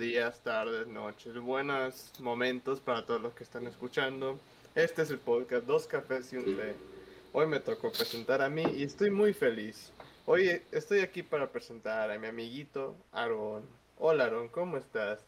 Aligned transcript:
Días, 0.00 0.40
tardes, 0.42 0.86
noches, 0.86 1.38
buenos 1.38 2.10
momentos 2.20 2.80
para 2.80 3.04
todos 3.04 3.20
los 3.20 3.34
que 3.34 3.44
están 3.44 3.66
escuchando. 3.66 4.40
Este 4.74 5.02
es 5.02 5.10
el 5.10 5.18
podcast 5.18 5.66
Dos 5.66 5.86
Cafés 5.86 6.32
y 6.32 6.38
un 6.38 6.56
Té. 6.56 6.74
Hoy 7.34 7.46
me 7.46 7.60
tocó 7.60 7.92
presentar 7.92 8.40
a 8.40 8.48
mí 8.48 8.64
y 8.78 8.84
estoy 8.84 9.10
muy 9.10 9.34
feliz. 9.34 9.92
Hoy 10.24 10.62
estoy 10.72 11.00
aquí 11.00 11.22
para 11.22 11.52
presentar 11.52 12.10
a 12.10 12.18
mi 12.18 12.28
amiguito 12.28 12.96
Aaron. 13.12 13.68
Hola 13.98 14.24
Aaron, 14.24 14.48
¿cómo 14.48 14.78
estás? 14.78 15.20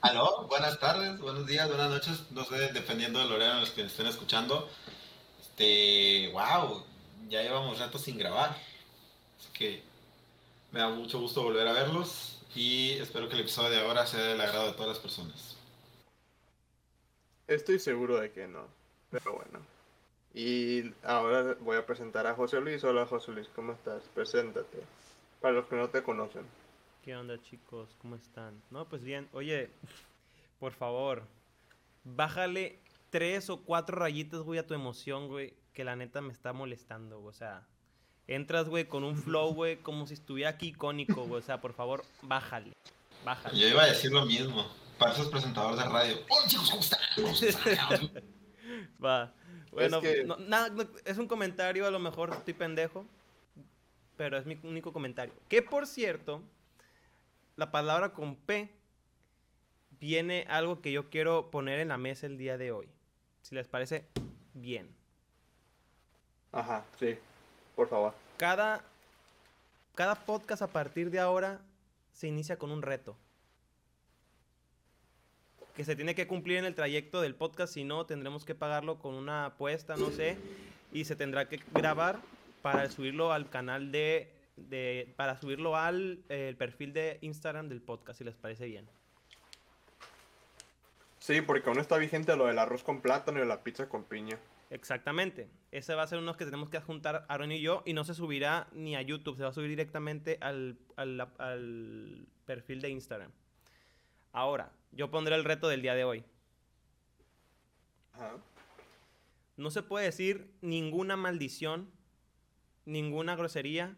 Aló, 0.00 0.46
buenas 0.46 0.78
tardes, 0.78 1.18
buenos 1.18 1.44
días, 1.44 1.66
buenas 1.66 1.90
noches, 1.90 2.30
no 2.30 2.44
sé, 2.44 2.72
dependiendo 2.72 3.18
del 3.18 3.32
horario 3.32 3.54
en 3.54 3.60
los 3.62 3.70
que 3.70 3.82
estén 3.82 4.06
escuchando. 4.06 4.70
Este, 5.40 6.30
wow, 6.32 6.84
ya 7.28 7.42
llevamos 7.42 7.80
rato 7.80 7.98
sin 7.98 8.16
grabar. 8.16 8.50
Así 8.50 9.48
que 9.52 9.89
me 10.72 10.80
da 10.80 10.88
mucho 10.88 11.20
gusto 11.20 11.42
volver 11.42 11.66
a 11.66 11.72
verlos 11.72 12.42
y 12.54 12.92
espero 12.92 13.28
que 13.28 13.34
el 13.34 13.40
episodio 13.40 13.70
de 13.70 13.80
ahora 13.80 14.06
sea 14.06 14.20
del 14.20 14.40
agrado 14.40 14.66
de 14.66 14.72
todas 14.72 14.88
las 14.88 14.98
personas. 14.98 15.56
Estoy 17.46 17.78
seguro 17.78 18.20
de 18.20 18.30
que 18.30 18.46
no, 18.46 18.66
pero 19.10 19.34
bueno. 19.34 19.60
Y 20.32 20.92
ahora 21.02 21.56
voy 21.60 21.76
a 21.76 21.84
presentar 21.84 22.26
a 22.26 22.34
José 22.34 22.60
Luis. 22.60 22.84
Hola 22.84 23.06
José 23.06 23.32
Luis, 23.32 23.48
¿cómo 23.54 23.72
estás? 23.72 24.02
Preséntate. 24.14 24.78
Para 25.40 25.54
los 25.54 25.66
que 25.66 25.74
no 25.74 25.88
te 25.88 26.02
conocen. 26.02 26.46
¿Qué 27.04 27.16
onda 27.16 27.40
chicos? 27.42 27.96
¿Cómo 28.00 28.14
están? 28.14 28.62
No, 28.70 28.88
pues 28.88 29.02
bien. 29.02 29.28
Oye, 29.32 29.70
por 30.60 30.72
favor, 30.72 31.24
bájale 32.04 32.78
tres 33.10 33.50
o 33.50 33.62
cuatro 33.64 33.98
rayitas, 33.98 34.42
güey, 34.42 34.60
a 34.60 34.66
tu 34.66 34.74
emoción, 34.74 35.26
güey, 35.26 35.54
que 35.72 35.82
la 35.82 35.96
neta 35.96 36.20
me 36.20 36.32
está 36.32 36.52
molestando, 36.52 37.18
güey. 37.18 37.30
O 37.30 37.32
sea, 37.32 37.66
entras, 38.34 38.68
güey, 38.68 38.86
con 38.86 39.04
un 39.04 39.16
flow, 39.16 39.52
güey, 39.54 39.76
como 39.78 40.06
si 40.06 40.14
estuviera 40.14 40.50
aquí 40.50 40.68
icónico, 40.68 41.24
güey. 41.26 41.40
O 41.40 41.44
sea, 41.44 41.60
por 41.60 41.72
favor, 41.74 42.04
bájale. 42.22 42.72
Bájale. 43.24 43.58
Yo 43.58 43.68
iba 43.68 43.82
a 43.82 43.86
decir 43.86 44.10
lo 44.12 44.24
mismo. 44.24 44.66
Para 44.98 45.12
esos 45.12 45.28
presentadores 45.28 45.78
de 45.82 45.88
radio. 45.90 46.16
Hola 46.28 46.46
chicos, 46.46 46.70
¿cómo 46.70 46.82
están? 46.82 47.00
¿Cómo 47.16 47.28
están? 47.40 48.10
Va. 49.02 49.32
Bueno, 49.72 49.98
Es 49.98 50.02
que- 50.02 50.24
no- 50.24 50.36
nada, 50.36 50.68
no, 50.68 50.84
es 51.04 51.16
un 51.18 51.26
comentario, 51.26 51.86
a 51.86 51.90
lo 51.90 51.98
mejor 51.98 52.30
estoy 52.30 52.54
pendejo, 52.54 53.06
pero 54.16 54.36
es 54.36 54.44
mi 54.46 54.58
único 54.62 54.92
comentario. 54.92 55.32
Que 55.48 55.62
por 55.62 55.86
cierto, 55.86 56.42
la 57.56 57.70
palabra 57.70 58.12
con 58.12 58.36
P 58.36 58.70
viene 60.00 60.44
algo 60.48 60.80
que 60.82 60.92
yo 60.92 61.08
quiero 61.08 61.50
poner 61.50 61.78
en 61.80 61.88
la 61.88 61.96
mesa 61.98 62.26
el 62.26 62.36
día 62.36 62.58
de 62.58 62.72
hoy. 62.72 62.88
Si 63.42 63.54
les 63.54 63.68
parece 63.68 64.06
bien. 64.54 64.88
Ajá, 66.52 66.84
sí, 66.98 67.16
por 67.76 67.88
favor. 67.88 68.12
Cada, 68.40 68.82
cada 69.94 70.14
podcast 70.14 70.62
a 70.62 70.66
partir 70.66 71.10
de 71.10 71.20
ahora 71.20 71.60
se 72.14 72.26
inicia 72.26 72.56
con 72.56 72.70
un 72.70 72.80
reto. 72.80 73.14
Que 75.76 75.84
se 75.84 75.94
tiene 75.94 76.14
que 76.14 76.26
cumplir 76.26 76.56
en 76.56 76.64
el 76.64 76.74
trayecto 76.74 77.20
del 77.20 77.34
podcast, 77.34 77.74
si 77.74 77.84
no 77.84 78.06
tendremos 78.06 78.46
que 78.46 78.54
pagarlo 78.54 78.98
con 78.98 79.14
una 79.14 79.44
apuesta, 79.44 79.94
no 79.96 80.10
sé. 80.10 80.38
Y 80.90 81.04
se 81.04 81.16
tendrá 81.16 81.50
que 81.50 81.60
grabar 81.74 82.18
para 82.62 82.90
subirlo 82.90 83.30
al 83.30 83.50
canal 83.50 83.92
de... 83.92 84.32
de- 84.56 85.12
para 85.16 85.38
subirlo 85.38 85.76
al 85.76 86.20
eh, 86.30 86.54
perfil 86.56 86.94
de 86.94 87.18
Instagram 87.20 87.68
del 87.68 87.82
podcast, 87.82 88.16
si 88.16 88.24
les 88.24 88.36
parece 88.36 88.64
bien. 88.64 88.88
Sí, 91.18 91.42
porque 91.42 91.68
aún 91.68 91.78
está 91.78 91.98
vigente 91.98 92.34
lo 92.36 92.46
del 92.46 92.58
arroz 92.58 92.82
con 92.82 93.02
plátano 93.02 93.44
y 93.44 93.46
la 93.46 93.62
pizza 93.62 93.86
con 93.86 94.04
piña. 94.04 94.38
Exactamente. 94.70 95.50
Ese 95.72 95.94
va 95.94 96.04
a 96.04 96.06
ser 96.06 96.18
uno 96.18 96.36
que 96.36 96.44
tenemos 96.44 96.70
que 96.70 96.76
adjuntar 96.76 97.26
Aaron 97.28 97.50
y 97.52 97.60
yo 97.60 97.82
y 97.86 97.92
no 97.92 98.04
se 98.04 98.14
subirá 98.14 98.68
ni 98.72 98.94
a 98.96 99.02
YouTube, 99.02 99.36
se 99.36 99.42
va 99.42 99.48
a 99.48 99.52
subir 99.52 99.68
directamente 99.68 100.38
al, 100.40 100.78
al- 100.96 101.20
al 101.38 102.26
perfil 102.46 102.80
de 102.80 102.90
Instagram. 102.90 103.32
Ahora, 104.32 104.70
yo 104.92 105.10
pondré 105.10 105.34
el 105.34 105.44
reto 105.44 105.66
del 105.68 105.82
día 105.82 105.94
de 105.94 106.04
hoy. 106.04 106.24
Ajá. 108.12 108.36
No 109.56 109.70
se 109.72 109.82
puede 109.82 110.06
decir 110.06 110.54
ninguna 110.62 111.16
maldición, 111.16 111.90
ninguna 112.84 113.34
grosería 113.34 113.96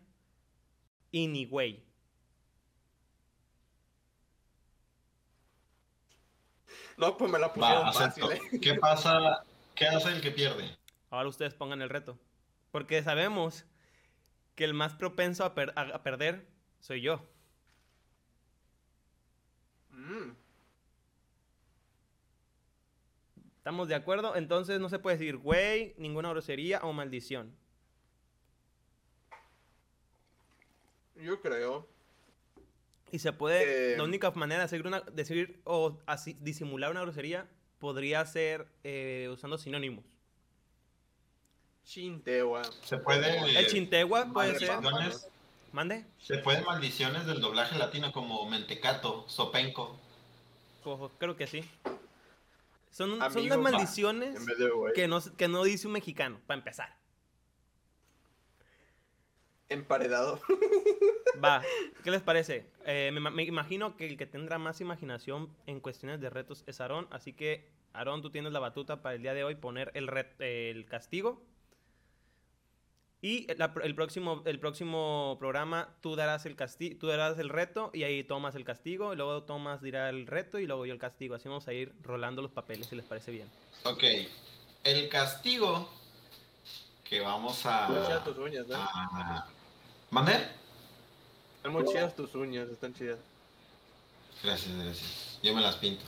y 1.11 1.27
ni 1.29 1.45
güey. 1.45 1.85
No, 6.97 7.17
pues 7.17 7.31
me 7.31 7.39
la 7.39 7.53
pusieron 7.53 7.87
Va, 7.87 7.93
fácil. 7.93 8.25
¿eh? 8.33 8.41
¿Qué 8.61 8.75
pasa? 8.75 9.45
¿Qué 9.75 9.87
hace 9.87 10.11
el 10.11 10.21
que 10.21 10.31
pierde? 10.31 10.77
Ahora 11.11 11.29
ustedes 11.29 11.55
pongan 11.55 11.83
el 11.83 11.89
reto. 11.89 12.19
Porque 12.71 13.03
sabemos 13.03 13.65
que 14.55 14.65
el 14.65 14.75
más 14.75 14.95
propenso 14.95 15.45
a, 15.45 15.55
per- 15.55 15.73
a- 15.77 15.83
a 15.97 16.03
perder 16.03 16.47
soy 16.81 17.01
yo. 17.03 17.27
Mm, 19.91 20.33
¿Estamos 23.59 23.89
de 23.89 23.95
acuerdo? 23.95 24.35
Entonces 24.37 24.81
no 24.81 24.89
se 24.89 24.99
puede 24.99 25.17
decir 25.19 25.37
güey, 25.37 25.95
ninguna 25.99 26.31
grosería 26.31 26.81
o 26.81 26.93
maldición. 26.93 27.55
yo 31.17 31.41
creo. 31.41 31.89
Y 33.13 33.21
se 33.21 33.33
puede, 33.33 33.93
Eh, 33.95 33.97
la 33.97 34.03
única 34.03 34.31
manera 34.33 34.63
de 34.63 34.65
decir, 34.65 34.85
una, 34.87 35.03
decir 35.03 35.61
o 35.65 36.01
así, 36.07 36.37
disimular 36.41 36.91
una 36.91 37.03
grosería 37.03 37.47
podría 37.83 38.25
ser 38.25 38.69
eh, 38.85 39.29
usando 39.33 39.59
sinónimos. 39.59 40.05
Chintegua. 41.85 42.63
Se 42.85 42.97
puede. 42.97 43.59
El 43.59 43.67
chintegua 43.67 44.33
puede 44.33 44.57
ser. 44.57 44.81
maldiciones, 44.81 45.29
Mande. 45.73 46.07
se 46.21 46.39
pueden 46.39 46.65
maldiciones 46.65 47.27
del 47.27 47.41
doblaje 47.41 47.77
latino 47.77 48.13
como 48.13 48.49
mentecato, 48.49 49.29
sopenco. 49.29 49.99
Ojo, 50.85 51.11
creo 51.19 51.37
que 51.37 51.49
sí. 51.49 51.69
Son, 52.93 53.19
son 53.19 53.23
Amigo, 53.23 53.57
las 53.57 53.59
va, 53.59 53.63
maldiciones 53.63 54.47
de 54.47 54.71
que 54.95 55.09
no, 55.09 55.21
que 55.37 55.49
no 55.49 55.65
dice 55.65 55.89
un 55.89 55.95
mexicano, 55.95 56.41
para 56.47 56.59
empezar. 56.59 56.97
Emparedado. 59.73 60.41
Va, 61.43 61.63
¿qué 62.05 62.11
les 62.11 62.23
parece? 62.23 62.67
Eh, 62.87 63.11
me, 63.13 63.21
ma- 63.21 63.31
me 63.31 63.43
imagino 63.45 63.97
que 63.97 64.07
el 64.07 64.17
que 64.17 64.27
tendrá 64.27 64.59
más 64.59 64.81
imaginación 64.81 65.49
en 65.67 65.81
cuestiones 65.81 66.21
de 66.21 66.31
retos 66.31 66.63
es 66.67 66.81
Aarón, 66.81 67.09
así 67.11 67.33
que 67.33 67.69
Aarón, 67.93 68.23
tú 68.23 68.31
tienes 68.31 68.53
la 68.53 68.59
batuta 68.61 69.03
para 69.03 69.15
el 69.17 69.23
día 69.23 69.35
de 69.35 69.45
hoy 69.45 69.55
poner 69.55 69.91
el, 69.95 70.09
ret- 70.09 70.35
el 70.41 70.85
castigo. 70.87 71.43
Y 73.25 73.47
la- 73.55 73.73
el, 73.85 73.95
próximo, 73.95 74.43
el 74.47 74.59
próximo 74.59 75.37
programa 75.39 75.95
tú 76.01 76.17
darás 76.17 76.45
el 76.45 76.57
casti 76.57 76.97
tú 76.97 77.07
darás 77.07 77.39
el 77.39 77.51
reto 77.51 77.91
y 77.95 78.03
ahí 78.03 78.25
tomas 78.25 78.57
el 78.57 78.65
castigo, 78.65 79.13
y 79.13 79.17
luego 79.17 79.45
Tomás 79.45 79.81
dirá 79.81 80.09
el 80.09 80.27
reto 80.27 80.59
y 80.59 80.67
luego 80.67 80.87
yo 80.87 80.93
el 80.93 80.99
castigo. 80.99 81.37
Así 81.37 81.49
vamos 81.49 81.69
a 81.69 81.73
ir 81.73 81.93
rolando 82.03 82.43
los 82.43 82.51
papeles 82.51 82.89
si 82.89 82.97
les 82.97 83.05
parece 83.05 83.31
bien. 83.31 83.49
Ok. 83.85 84.03
El 84.83 85.09
castigo 85.09 85.89
que 87.05 87.21
vamos 87.21 87.65
a. 87.65 88.23
Uñas, 88.39 88.67
¿no? 88.67 88.75
a- 88.77 89.47
¿Mande? 90.13 90.35
Están 91.57 91.73
muy 91.73 91.85
chidas 91.87 92.15
tus 92.15 92.35
uñas, 92.35 92.69
están 92.69 92.93
chidas. 92.95 93.19
Gracias, 94.45 94.77
gracias. 94.77 95.39
Yo 95.43 95.55
me 95.55 95.63
las 95.63 95.77
pinto. 95.77 96.05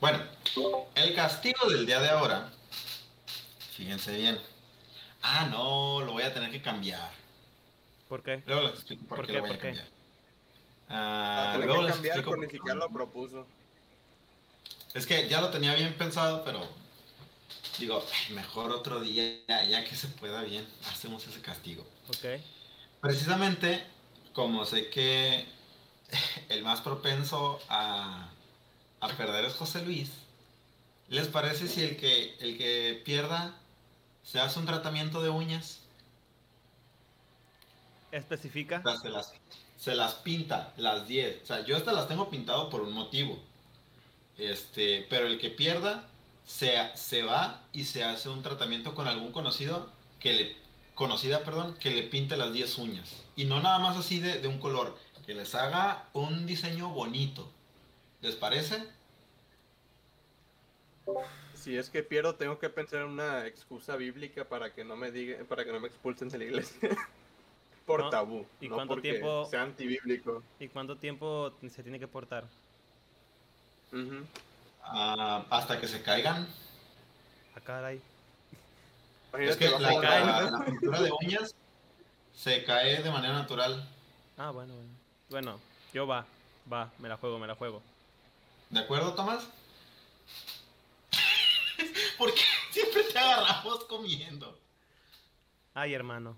Bueno, 0.00 0.18
el 0.96 1.14
castigo 1.14 1.68
del 1.70 1.86
día 1.86 2.00
de 2.00 2.08
ahora. 2.10 2.50
Fíjense 3.76 4.16
bien. 4.16 4.40
Ah, 5.22 5.46
no, 5.50 6.00
lo 6.02 6.12
voy 6.12 6.24
a 6.24 6.34
tener 6.34 6.50
que 6.50 6.60
cambiar. 6.60 7.10
¿Por 8.08 8.22
qué? 8.24 8.42
Luego 8.46 8.62
les 8.62 8.72
explico 8.74 9.04
por, 9.06 9.18
¿Por 9.18 9.26
qué, 9.26 9.32
qué? 9.32 9.38
lo 9.38 9.46
voy 9.46 9.50
¿Por 9.50 9.56
a 9.56 9.60
qué? 9.60 9.66
cambiar. 9.68 9.86
Ah, 10.88 11.52
Ah, 11.54 11.58
luego 11.58 11.74
que 11.74 11.82
les 11.84 11.92
cambiar, 11.92 12.16
explico 12.16 12.36
ni 12.36 12.42
por 12.42 12.50
qué. 12.50 12.56
siquiera 12.56 12.74
lo 12.78 12.90
propuso. 12.90 13.46
Es 14.94 15.06
que 15.06 15.28
ya 15.28 15.40
lo 15.40 15.50
tenía 15.50 15.74
bien 15.74 15.94
pensado, 15.94 16.42
pero 16.44 16.66
digo, 17.78 18.04
"Ay, 18.28 18.34
mejor 18.34 18.70
otro 18.72 19.00
día, 19.00 19.38
ya, 19.48 19.64
ya 19.64 19.84
que 19.84 19.96
se 19.96 20.08
pueda 20.08 20.42
bien, 20.42 20.66
hacemos 20.90 21.26
ese 21.26 21.40
castigo. 21.40 21.86
Ok. 22.08 22.40
Precisamente, 23.00 23.84
como 24.32 24.64
sé 24.64 24.88
que 24.90 25.46
el 26.48 26.62
más 26.62 26.80
propenso 26.80 27.60
a, 27.68 28.30
a 29.00 29.08
perder 29.16 29.44
es 29.44 29.54
José 29.54 29.82
Luis, 29.82 30.10
¿les 31.08 31.28
parece 31.28 31.68
si 31.68 31.82
el 31.82 31.96
que, 31.96 32.36
el 32.40 32.58
que 32.58 33.00
pierda 33.04 33.54
se 34.22 34.40
hace 34.40 34.58
un 34.58 34.66
tratamiento 34.66 35.22
de 35.22 35.30
uñas? 35.30 35.80
Especifica. 38.12 38.82
O 38.84 38.90
sea, 38.90 38.98
se 39.00 39.10
las, 39.10 39.32
se 39.78 39.94
las 39.94 40.14
pinta, 40.14 40.72
las 40.76 41.06
10. 41.06 41.42
O 41.42 41.46
sea, 41.46 41.64
yo 41.64 41.76
estas 41.76 41.94
las 41.94 42.08
tengo 42.08 42.30
pintado 42.30 42.70
por 42.70 42.80
un 42.80 42.92
motivo. 42.92 43.38
Este, 44.38 45.06
pero 45.08 45.26
el 45.26 45.38
que 45.38 45.50
pierda 45.50 46.08
se, 46.46 46.74
se 46.94 47.22
va 47.22 47.62
y 47.72 47.84
se 47.84 48.04
hace 48.04 48.28
un 48.28 48.42
tratamiento 48.42 48.94
con 48.94 49.06
algún 49.08 49.32
conocido 49.32 49.90
que 50.20 50.32
le 50.32 50.56
conocida, 50.94 51.44
perdón, 51.44 51.74
que 51.78 51.90
le 51.90 52.04
pinte 52.04 52.36
las 52.38 52.52
10 52.54 52.78
uñas. 52.78 53.22
Y 53.36 53.44
no 53.44 53.60
nada 53.60 53.78
más 53.78 53.96
así 53.98 54.18
de, 54.20 54.38
de 54.40 54.48
un 54.48 54.58
color, 54.58 54.96
que 55.26 55.34
les 55.34 55.54
haga 55.54 56.08
un 56.14 56.46
diseño 56.46 56.88
bonito. 56.88 57.50
¿Les 58.22 58.34
parece? 58.34 58.82
Si 61.54 61.76
es 61.76 61.90
que 61.90 62.02
pierdo, 62.02 62.34
tengo 62.36 62.58
que 62.58 62.70
pensar 62.70 63.02
en 63.02 63.08
una 63.08 63.46
excusa 63.46 63.96
bíblica 63.96 64.44
para 64.48 64.72
que 64.72 64.84
no 64.84 64.96
me 64.96 65.10
diga, 65.10 65.44
para 65.44 65.64
que 65.64 65.72
no 65.72 65.80
me 65.80 65.88
expulsen 65.88 66.28
de 66.28 66.38
la 66.38 66.44
iglesia. 66.44 66.78
por 67.86 68.00
¿No? 68.00 68.10
tabú, 68.10 68.46
¿Y 68.60 68.68
no 68.68 68.76
cuánto 68.76 68.94
porque 68.94 69.10
tiempo- 69.12 69.46
sea 69.50 69.62
antibíblico. 69.62 70.42
¿Y 70.58 70.68
cuánto 70.68 70.96
tiempo 70.96 71.52
se 71.68 71.82
tiene 71.82 71.98
que 72.00 72.08
portar? 72.08 72.44
Ujú. 73.92 74.24
Ah, 74.88 75.44
hasta 75.50 75.80
que 75.80 75.88
se 75.88 76.02
caigan. 76.02 76.46
Ah, 77.54 77.60
caray. 77.64 78.00
Es 79.38 79.56
que 79.56 79.68
la, 79.68 79.78
la- 79.80 80.50
la 80.50 80.64
pintura 80.64 81.00
de 81.02 81.12
uñas 81.20 81.54
se 82.34 82.64
cae 82.64 83.02
de 83.02 83.10
manera 83.10 83.34
natural. 83.34 83.86
Ah, 84.38 84.50
bueno, 84.50 84.74
bueno. 84.74 84.90
Bueno, 85.28 85.60
yo 85.92 86.06
va, 86.06 86.24
va, 86.72 86.90
me 86.98 87.08
la 87.08 87.16
juego, 87.16 87.38
me 87.38 87.46
la 87.46 87.54
juego. 87.54 87.82
¿De 88.70 88.80
acuerdo, 88.80 89.14
Tomás? 89.14 89.46
¿Por 92.18 92.32
qué 92.32 92.40
siempre 92.70 93.02
te 93.04 93.18
agarramos 93.18 93.84
comiendo? 93.84 94.58
Ay, 95.74 95.92
hermano. 95.94 96.36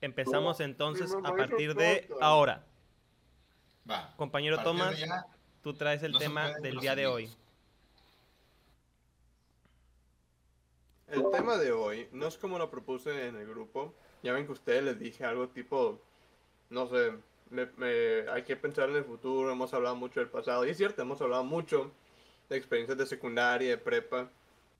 Empezamos 0.00 0.60
entonces 0.60 1.12
a 1.24 1.34
partir 1.34 1.74
de 1.74 2.06
caca. 2.08 2.24
ahora. 2.24 2.64
Va. 3.88 4.14
Compañero 4.16 4.62
Tomás, 4.62 4.98
ya, 4.98 5.26
tú 5.62 5.74
traes 5.74 6.02
el 6.02 6.12
no 6.12 6.18
tema 6.18 6.50
del 6.60 6.78
día 6.80 6.94
de 6.96 7.06
hoy. 7.06 7.30
El 11.08 11.24
tema 11.32 11.56
de 11.56 11.72
hoy 11.72 12.08
no 12.12 12.26
es 12.28 12.36
como 12.38 12.58
lo 12.58 12.70
propuse 12.70 13.26
en 13.28 13.36
el 13.36 13.46
grupo. 13.48 13.94
Ya 14.22 14.32
ven 14.32 14.44
que 14.44 14.50
a 14.50 14.54
ustedes 14.54 14.84
les 14.84 14.98
dije 14.98 15.24
algo 15.24 15.48
tipo, 15.48 16.00
no 16.68 16.86
sé, 16.88 17.12
me- 17.50 17.66
me- 17.76 18.30
hay 18.30 18.42
que 18.44 18.54
pensar 18.54 18.88
en 18.90 18.96
el 18.96 19.04
futuro, 19.04 19.50
hemos 19.50 19.74
hablado 19.74 19.96
mucho 19.96 20.20
del 20.20 20.28
pasado. 20.28 20.64
Y 20.66 20.70
es 20.70 20.76
cierto, 20.76 21.02
hemos 21.02 21.20
hablado 21.20 21.42
mucho 21.42 21.90
de 22.48 22.56
experiencias 22.56 22.96
de 22.98 23.06
secundaria, 23.06 23.70
de 23.70 23.78
prepa. 23.78 24.28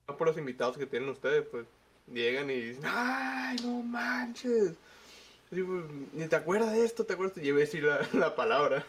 No 0.07 0.15
por 0.15 0.27
los 0.27 0.37
invitados 0.37 0.77
que 0.77 0.85
tienen 0.85 1.09
ustedes, 1.09 1.45
pues 1.51 1.65
llegan 2.07 2.49
y 2.49 2.55
dicen, 2.61 2.83
¡ay, 2.85 3.57
no 3.63 3.81
manches! 3.81 4.75
Digo, 5.51 5.83
ni 6.13 6.27
te 6.27 6.35
acuerdas 6.37 6.71
de 6.71 6.85
esto, 6.85 7.05
te 7.05 7.13
acuerdas. 7.13 7.37
Iba 7.43 7.57
a 7.57 7.59
decir 7.59 7.83
la, 7.83 8.07
la 8.13 8.35
palabra. 8.35 8.85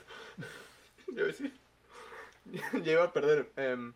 iba 1.08 1.26
a 1.26 2.90
iba 2.90 3.04
a 3.04 3.12
perder. 3.12 3.50
em, 3.56 3.92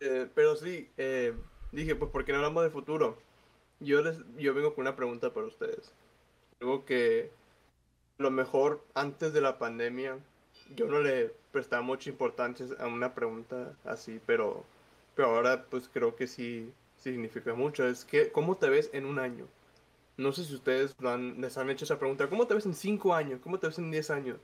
eh, 0.00 0.26
pero 0.34 0.56
sí, 0.56 0.88
eh, 0.96 1.34
dije, 1.72 1.94
pues, 1.94 2.10
¿por 2.10 2.24
qué 2.24 2.32
no 2.32 2.38
hablamos 2.38 2.64
de 2.64 2.70
futuro? 2.70 3.18
Yo, 3.80 4.02
les, 4.02 4.18
yo 4.38 4.54
vengo 4.54 4.74
con 4.74 4.82
una 4.82 4.96
pregunta 4.96 5.32
para 5.32 5.46
ustedes. 5.46 5.92
Algo 6.60 6.84
que 6.84 7.30
lo 8.18 8.30
mejor 8.30 8.84
antes 8.94 9.32
de 9.32 9.40
la 9.40 9.58
pandemia 9.58 10.18
yo 10.74 10.86
no 10.86 11.00
le 11.00 11.34
prestaba 11.52 11.82
mucha 11.82 12.10
importancia 12.10 12.66
a 12.78 12.86
una 12.86 13.14
pregunta 13.14 13.74
así, 13.84 14.20
pero, 14.26 14.64
pero 15.14 15.28
ahora 15.28 15.64
pues 15.64 15.88
creo 15.92 16.16
que 16.16 16.26
sí 16.26 16.72
significa 16.96 17.54
mucho. 17.54 17.86
Es 17.86 18.04
que, 18.04 18.30
¿cómo 18.30 18.56
te 18.56 18.68
ves 18.68 18.90
en 18.92 19.06
un 19.06 19.18
año? 19.18 19.46
No 20.20 20.32
sé 20.32 20.44
si 20.44 20.54
ustedes 20.54 20.94
han- 21.02 21.40
les 21.40 21.56
han 21.56 21.70
hecho 21.70 21.84
esa 21.86 21.98
pregunta. 21.98 22.28
¿Cómo 22.28 22.46
te 22.46 22.54
ves 22.54 22.66
en 22.66 22.74
cinco 22.74 23.14
años? 23.14 23.40
¿Cómo 23.42 23.58
te 23.58 23.66
ves 23.68 23.78
en 23.78 23.90
10 23.90 24.10
años? 24.10 24.38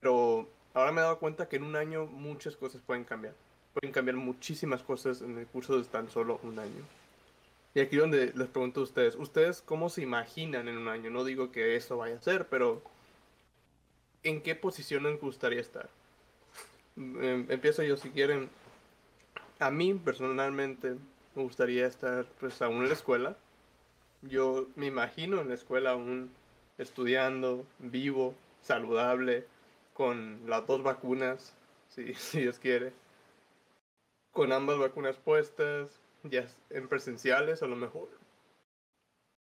Pero 0.00 0.48
ahora 0.74 0.92
me 0.92 1.00
he 1.00 1.04
dado 1.04 1.18
cuenta 1.18 1.48
que 1.48 1.56
en 1.56 1.64
un 1.64 1.76
año 1.76 2.06
muchas 2.06 2.56
cosas 2.56 2.80
pueden 2.82 3.04
cambiar 3.04 3.34
pueden 3.72 3.92
cambiar 3.92 4.16
muchísimas 4.16 4.82
cosas 4.82 5.22
en 5.22 5.38
el 5.38 5.46
curso 5.46 5.76
de 5.78 5.84
tan 5.84 6.08
solo 6.10 6.40
un 6.42 6.58
año. 6.58 6.82
Y 7.72 7.80
aquí 7.80 7.96
donde 7.96 8.32
les 8.34 8.48
pregunto 8.48 8.80
a 8.80 8.82
ustedes, 8.82 9.14
¿ustedes 9.14 9.62
cómo 9.62 9.88
se 9.88 10.02
imaginan 10.02 10.66
en 10.66 10.76
un 10.76 10.88
año? 10.88 11.08
No 11.10 11.22
digo 11.22 11.52
que 11.52 11.76
eso 11.76 11.96
vaya 11.96 12.16
a 12.16 12.20
ser, 12.20 12.48
pero 12.48 12.82
¿en 14.24 14.42
qué 14.42 14.56
posición 14.56 15.04
les 15.04 15.20
gustaría 15.20 15.60
estar? 15.60 15.88
Em, 16.96 17.46
Empiezo 17.48 17.82
yo 17.84 17.96
si 17.96 18.10
quieren. 18.10 18.50
A 19.60 19.70
mí 19.70 19.94
personalmente 19.94 20.96
me 21.36 21.42
gustaría 21.44 21.86
estar 21.86 22.24
pues 22.40 22.60
aún 22.62 22.82
en 22.82 22.88
la 22.88 22.94
escuela. 22.94 23.36
Yo 24.22 24.68
me 24.76 24.86
imagino 24.86 25.40
en 25.40 25.48
la 25.48 25.54
escuela 25.54 25.92
aún 25.92 26.30
estudiando, 26.78 27.66
vivo, 27.78 28.34
saludable, 28.62 29.46
con 29.94 30.40
las 30.46 30.66
dos 30.66 30.82
vacunas, 30.82 31.54
si, 31.88 32.14
si 32.14 32.42
Dios 32.42 32.58
quiere 32.58 32.92
con 34.32 34.52
ambas 34.52 34.78
vacunas 34.78 35.16
puestas, 35.16 36.00
ya 36.22 36.46
en 36.70 36.88
presenciales 36.88 37.62
a 37.62 37.66
lo 37.66 37.76
mejor. 37.76 38.08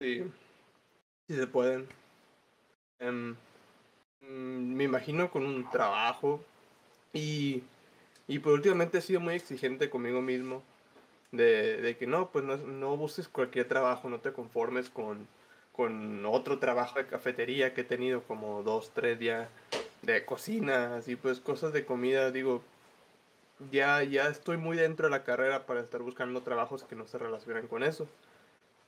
Sí, 0.01 0.23
sí 1.27 1.35
se 1.35 1.47
pueden. 1.47 1.89
Mm, 3.01 3.33
me 4.21 4.85
imagino 4.85 5.31
con 5.31 5.45
un 5.47 5.71
trabajo 5.71 6.45
y, 7.13 7.63
y 8.27 8.39
pues 8.39 8.55
últimamente 8.55 8.99
he 8.99 9.03
sido 9.03 9.21
muy 9.21 9.35
exigente 9.35 9.91
conmigo 9.91 10.21
mismo 10.23 10.63
de, 11.37 11.97
que 11.99 12.07
no, 12.07 12.31
pues 12.31 12.45
no, 12.45 12.57
no 12.57 12.97
busques 12.97 13.29
cualquier 13.29 13.69
trabajo, 13.69 14.09
no 14.09 14.21
te 14.21 14.33
conformes 14.33 14.91
con, 14.91 15.27
con 15.73 16.25
otro 16.27 16.59
trabajo 16.59 16.99
de 16.99 17.07
cafetería 17.07 17.75
que 17.75 17.83
he 17.83 17.85
tenido 17.85 18.23
como 18.23 18.63
dos, 18.63 18.91
tres 18.95 19.19
ya 19.21 19.49
de 20.03 20.25
cocina, 20.25 20.97
así 20.97 21.17
pues 21.17 21.41
cosas 21.41 21.73
de 21.73 21.85
comida, 21.85 22.31
digo, 22.31 22.63
ya, 23.71 24.03
ya 24.03 24.29
estoy 24.29 24.57
muy 24.57 24.77
dentro 24.77 25.07
de 25.07 25.11
la 25.11 25.25
carrera 25.25 25.67
para 25.67 25.81
estar 25.81 26.03
buscando 26.03 26.43
trabajos 26.43 26.85
que 26.85 26.97
no 26.97 27.07
se 27.07 27.19
relacionen 27.19 27.67
con 27.67 27.83
eso. 27.83 28.09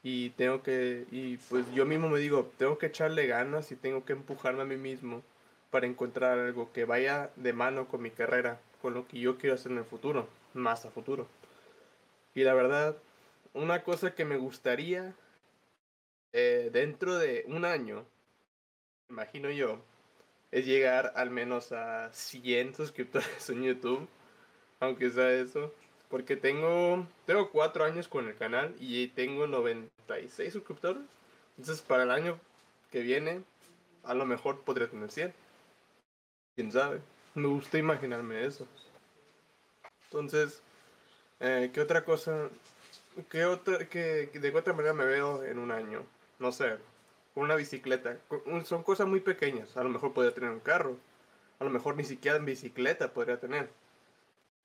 Y 0.03 0.31
tengo 0.31 0.62
que, 0.62 1.06
y 1.11 1.39
pues 1.49 1.65
yo 1.75 1.85
mismo 1.85 2.09
me 2.09 2.21
digo, 2.21 2.51
tengo 2.56 2.79
que 2.79 2.87
echarle 2.87 3.27
ganas 3.27 3.73
y 3.73 3.77
tengo 3.77 4.05
que 4.05 4.12
empujarme 4.12 4.62
a 4.62 4.67
mí 4.67 4.77
mismo 4.77 5.23
para 5.71 5.87
encontrar 5.87 6.39
algo 6.39 6.73
que 6.73 6.85
vaya 6.85 7.31
de 7.37 7.53
mano 7.53 7.89
con 7.89 8.03
mi 8.03 8.11
carrera, 8.11 8.61
con 8.81 8.94
lo 8.94 9.06
que 9.09 9.19
yo 9.19 9.39
quiero 9.39 9.56
hacer 9.56 9.73
en 9.73 9.79
el 9.79 9.85
futuro, 9.85 10.29
más 10.55 10.87
a 10.87 10.91
futuro. 10.91 11.27
Y 12.35 12.45
la 12.45 12.55
verdad, 12.55 12.97
una 13.55 13.83
cosa 13.83 14.15
que 14.15 14.25
me 14.25 14.37
gustaría 14.37 15.15
eh, 16.33 16.70
dentro 16.73 17.19
de 17.19 17.44
un 17.49 17.65
año, 17.65 18.05
imagino 19.08 19.51
yo, 19.51 19.81
es 20.51 20.67
llegar 20.67 21.13
al 21.17 21.31
menos 21.31 21.73
a 21.73 22.11
100 22.13 22.75
suscriptores 22.75 23.51
en 23.51 23.63
YouTube 23.63 24.08
aunque 24.81 25.11
sea 25.11 25.32
eso. 25.32 25.73
Porque 26.08 26.37
tengo, 26.37 27.06
tengo 27.27 27.51
cuatro 27.51 27.85
años 27.85 28.08
con 28.08 28.29
el 28.29 28.37
canal 28.37 28.75
y 28.79 29.08
tengo 29.08 29.47
96 29.47 30.53
suscriptores. 30.53 31.03
Entonces, 31.58 31.82
para 31.85 32.05
el 32.05 32.11
año 32.11 32.41
que 32.91 33.03
viene, 33.03 33.43
a 34.05 34.15
lo 34.15 34.25
mejor 34.25 34.63
podría 34.63 34.89
tener 34.89 35.11
100. 35.11 35.35
Quién 36.56 36.73
sabe. 36.73 37.01
Me 37.35 37.47
gusta 37.47 37.77
imaginarme 37.77 38.47
eso. 38.47 38.67
Entonces, 40.05 40.63
eh, 41.41 41.71
¿qué 41.73 41.81
otra 41.81 42.05
cosa? 42.05 42.49
¿Qué 43.31 43.45
otra, 43.47 43.89
qué, 43.89 44.31
¿De 44.33 44.53
qué 44.53 44.59
otra 44.59 44.73
manera 44.75 44.95
me 44.95 45.05
veo 45.07 45.45
en 45.45 45.59
un 45.59 45.71
año? 45.73 46.05
No 46.39 46.53
sé, 46.53 46.77
una 47.35 47.57
bicicleta. 47.57 48.19
Son 48.65 48.83
cosas 48.83 49.07
muy 49.09 49.21
pequeñas. 49.21 49.77
A 49.77 49.83
lo 49.85 49.91
mejor 49.91 50.13
podría 50.15 50.35
tener 50.35 50.51
un 50.51 50.61
carro. 50.61 50.97
A 51.61 51.65
lo 51.65 51.71
mejor 51.71 51.97
ni 51.97 52.05
siquiera 52.05 52.37
en 52.39 52.45
bicicleta 52.47 53.13
podría 53.13 53.41
tener. 53.41 53.71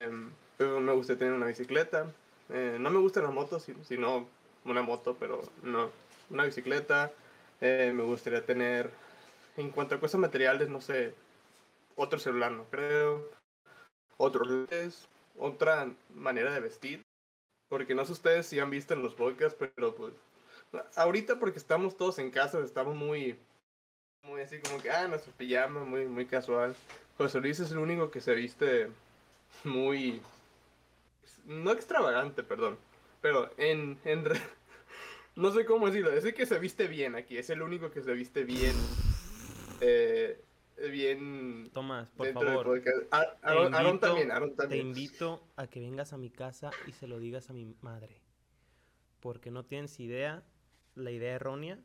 Em, 0.00 0.30
pero 0.58 0.80
me 0.80 0.92
gusta 0.92 1.16
tener 1.16 1.34
una 1.34 1.46
bicicleta. 1.46 2.12
Eh, 2.50 2.76
no 2.80 2.90
me 2.90 2.98
gustan 3.00 3.24
las 3.24 3.32
motos, 3.32 3.62
si- 3.64 3.74
sino 3.84 4.28
una 4.64 4.82
moto, 4.82 5.16
pero 5.18 5.42
no. 5.62 5.90
Una 6.30 6.44
bicicleta. 6.44 7.12
Eh, 7.60 7.92
me 7.94 8.02
gustaría 8.02 8.44
tener, 8.44 8.90
en 9.56 9.70
cuanto 9.70 9.94
a 9.94 10.00
cosas 10.00 10.20
materiales, 10.20 10.68
no 10.68 10.80
sé, 10.80 11.14
otro 11.96 12.18
celular, 12.18 12.52
no 12.52 12.64
creo. 12.70 13.28
Otros 14.16 14.48
lentes, 14.48 15.08
otra 15.36 15.92
manera 16.10 16.52
de 16.52 16.60
vestir. 16.60 17.02
Porque 17.68 17.94
no 17.94 18.04
sé 18.04 18.12
ustedes 18.12 18.46
si 18.46 18.58
han 18.60 18.70
visto 18.70 18.94
en 18.94 19.02
los 19.02 19.14
podcasts, 19.14 19.58
pero 19.58 19.94
pues 19.94 20.14
ahorita 20.96 21.38
porque 21.38 21.58
estamos 21.58 21.96
todos 21.96 22.18
en 22.18 22.30
casa, 22.30 22.60
estamos 22.60 22.94
muy, 22.94 23.38
muy 24.22 24.42
así 24.42 24.58
como 24.60 24.80
que, 24.82 24.90
ah, 24.90 25.08
nuestro 25.08 25.32
pijama, 25.32 25.84
muy, 25.84 26.06
muy 26.06 26.26
casual. 26.26 26.74
José 27.16 27.40
Luis 27.40 27.60
es 27.60 27.70
el 27.70 27.78
único 27.78 28.10
que 28.10 28.20
se 28.20 28.34
viste 28.34 28.90
muy 29.62 30.20
no 31.44 31.72
extravagante, 31.72 32.42
perdón, 32.42 32.78
pero 33.20 33.50
en, 33.56 33.98
en 34.04 34.24
no 35.36 35.52
sé 35.52 35.64
cómo 35.64 35.86
decirlo, 35.86 36.12
es 36.12 36.24
el 36.24 36.34
que 36.34 36.46
se 36.46 36.58
viste 36.58 36.88
bien 36.88 37.14
aquí, 37.14 37.36
es 37.36 37.50
el 37.50 37.62
único 37.62 37.90
que 37.90 38.02
se 38.02 38.12
viste 38.14 38.44
bien, 38.44 38.74
eh, 39.80 40.40
bien 40.90 41.70
Tomás, 41.72 42.08
por 42.10 42.32
favor, 42.32 42.64
podcast. 42.64 43.12
A- 43.12 43.36
te 43.36 43.46
Aaron, 43.46 44.00
también, 44.00 44.30
te 44.68 44.76
invito 44.76 45.46
a 45.56 45.66
que 45.66 45.80
vengas 45.80 46.12
a 46.12 46.18
mi 46.18 46.30
casa 46.30 46.70
y 46.86 46.92
se 46.92 47.06
lo 47.06 47.18
digas 47.18 47.50
a 47.50 47.52
mi 47.52 47.74
madre. 47.80 48.20
Porque 49.20 49.50
no 49.50 49.64
tienes 49.64 49.98
idea 50.00 50.42
la 50.94 51.10
idea 51.10 51.34
errónea 51.34 51.78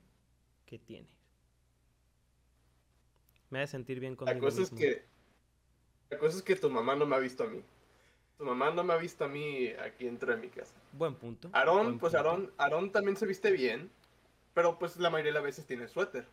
que 0.65 0.77
tienes. 0.79 1.11
Me 3.49 3.61
hace 3.61 3.71
sentir 3.71 3.99
bien 3.99 4.13
La 4.13 4.17
conmigo 4.17 4.45
cosa 4.45 4.61
es 4.61 4.69
que 4.69 5.05
la 6.09 6.17
cosa 6.17 6.37
es 6.37 6.43
que 6.43 6.55
tu 6.55 6.69
mamá 6.69 6.95
no 6.95 7.05
me 7.05 7.15
ha 7.15 7.19
visto 7.19 7.43
a 7.43 7.47
mí. 7.47 7.61
Tu 8.37 8.45
mamá 8.45 8.71
no 8.71 8.83
me 8.83 8.93
ha 8.93 8.97
visto 8.97 9.25
a 9.25 9.27
mí 9.27 9.67
aquí 9.67 10.05
dentro 10.05 10.33
de 10.33 10.41
mi 10.41 10.47
casa. 10.47 10.73
Buen 10.93 11.15
punto. 11.15 11.49
Aarón, 11.51 11.99
pues. 11.99 12.15
Aarón, 12.15 12.51
Aarón 12.57 12.91
también 12.91 13.17
se 13.17 13.25
viste 13.25 13.51
bien, 13.51 13.91
pero 14.53 14.79
pues 14.79 14.97
la 14.97 15.09
mayoría 15.09 15.31
de 15.31 15.35
las 15.35 15.43
veces 15.43 15.65
tiene 15.65 15.87
suéter. 15.87 16.25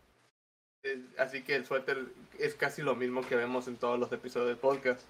Eh, 0.83 1.03
Así 1.19 1.43
que 1.43 1.57
el 1.57 1.67
suéter 1.67 2.07
es 2.39 2.55
casi 2.55 2.83
lo 2.83 2.95
mismo 2.95 3.27
que 3.27 3.37
vemos 3.37 3.67
en 3.69 3.77
todos 3.77 3.99
los 3.99 4.11
episodios 4.13 4.49
del 4.49 4.59
podcast. 4.59 5.01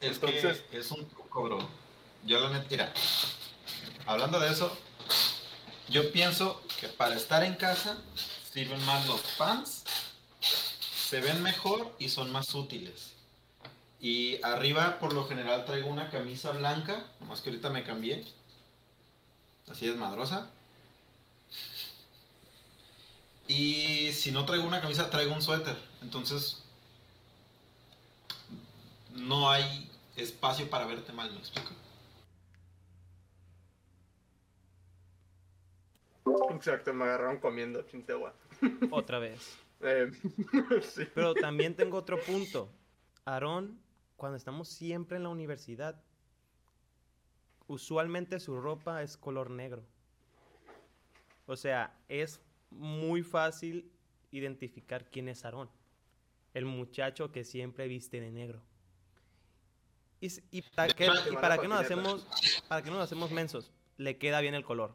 Es 0.00 0.12
Entonces- 0.14 0.62
que 0.70 0.78
es 0.78 0.90
un 0.90 1.06
truco, 1.08 1.42
bro. 1.42 1.68
Yo 2.24 2.38
la 2.40 2.50
neta, 2.50 2.66
mira, 2.70 2.92
hablando 4.06 4.38
de 4.40 4.50
eso, 4.50 4.76
Yo 5.88 6.12
pienso 6.12 6.62
que 6.78 6.86
para 6.86 7.16
estar 7.16 7.42
en 7.42 7.54
casa 7.56 7.98
sirven 8.52 8.80
más 8.86 9.08
los 9.08 9.20
pants, 9.36 9.82
se 10.40 11.20
ven 11.20 11.42
mejor 11.42 11.92
y 11.98 12.08
son 12.10 12.30
más 12.30 12.54
útiles. 12.54 13.14
Y 13.98 14.40
arriba 14.44 15.00
por 15.00 15.12
lo 15.12 15.26
general 15.26 15.64
traigo 15.64 15.88
una 15.88 16.08
camisa 16.08 16.52
blanca, 16.52 17.06
más 17.26 17.40
que 17.40 17.50
ahorita 17.50 17.70
me 17.70 17.82
cambié. 17.82 18.24
Así 19.68 19.88
es 19.88 19.96
madrosa. 19.96 20.48
Y 23.50 24.12
si 24.12 24.30
no 24.30 24.44
traigo 24.44 24.64
una 24.64 24.80
camisa, 24.80 25.10
traigo 25.10 25.34
un 25.34 25.42
suéter. 25.42 25.76
Entonces, 26.02 26.62
no 29.12 29.50
hay 29.50 29.90
espacio 30.14 30.70
para 30.70 30.86
verte 30.86 31.12
mal, 31.12 31.32
¿me 31.32 31.38
explico? 31.38 31.72
Exacto, 36.54 36.94
me 36.94 37.02
agarraron 37.02 37.38
comiendo 37.38 37.82
chintegua. 37.82 38.32
Otra 38.92 39.18
vez. 39.18 39.58
Eh, 39.80 40.12
sí. 40.82 41.08
Pero 41.12 41.34
también 41.34 41.74
tengo 41.74 41.98
otro 41.98 42.20
punto. 42.22 42.70
Aarón, 43.24 43.80
cuando 44.14 44.36
estamos 44.36 44.68
siempre 44.68 45.16
en 45.16 45.24
la 45.24 45.28
universidad, 45.28 46.00
usualmente 47.66 48.38
su 48.38 48.60
ropa 48.60 49.02
es 49.02 49.16
color 49.16 49.50
negro. 49.50 49.82
O 51.46 51.56
sea, 51.56 51.98
es 52.08 52.40
muy 52.70 53.22
fácil 53.22 53.90
identificar 54.30 55.08
quién 55.10 55.28
es 55.28 55.44
Aarón. 55.44 55.70
El 56.54 56.64
muchacho 56.64 57.30
que 57.32 57.44
siempre 57.44 57.86
viste 57.88 58.20
de 58.20 58.30
negro. 58.30 58.62
Y, 60.20 60.62
para, 60.62 60.92
y 60.92 61.06
van 61.06 61.40
para 61.40 61.54
a 61.54 61.58
qué 61.58 61.68
nos 61.68 61.80
hacemos, 61.80 62.26
para 62.68 62.82
qué 62.82 62.90
nos 62.90 63.00
hacemos 63.00 63.30
mensos, 63.30 63.70
le 63.96 64.18
queda 64.18 64.40
bien 64.40 64.54
el 64.54 64.64
color. 64.64 64.94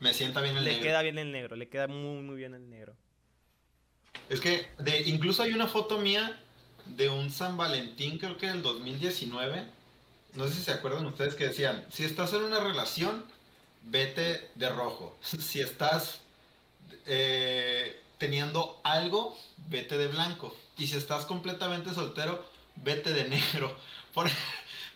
Me 0.00 0.12
sienta 0.14 0.40
bien 0.40 0.56
el 0.56 0.64
Le 0.64 0.70
negro. 0.70 0.84
queda 0.84 1.02
bien 1.02 1.18
el 1.18 1.30
negro, 1.30 1.56
le 1.56 1.68
queda 1.68 1.86
muy 1.86 2.22
muy 2.22 2.36
bien 2.36 2.54
el 2.54 2.68
negro. 2.68 2.96
Es 4.28 4.40
que 4.40 4.66
de, 4.78 5.02
incluso 5.02 5.42
hay 5.42 5.52
una 5.52 5.68
foto 5.68 5.98
mía 5.98 6.40
de 6.86 7.08
un 7.08 7.30
San 7.30 7.56
Valentín, 7.56 8.18
creo 8.18 8.36
que 8.36 8.48
del 8.48 8.62
2019. 8.62 9.66
No 10.34 10.46
sé 10.48 10.54
si 10.54 10.62
se 10.62 10.72
acuerdan 10.72 11.06
ustedes 11.06 11.34
que 11.34 11.48
decían, 11.48 11.84
si 11.90 12.04
estás 12.04 12.32
en 12.32 12.42
una 12.44 12.60
relación, 12.60 13.24
vete 13.82 14.50
de 14.54 14.68
rojo. 14.68 15.16
Si 15.22 15.60
estás 15.60 16.20
eh, 17.06 18.02
teniendo 18.18 18.80
algo, 18.84 19.36
vete 19.68 19.98
de 19.98 20.08
blanco. 20.08 20.56
Y 20.78 20.86
si 20.86 20.96
estás 20.96 21.26
completamente 21.26 21.92
soltero, 21.94 22.44
vete 22.76 23.12
de 23.12 23.28
negro. 23.28 23.76
Por, 24.14 24.28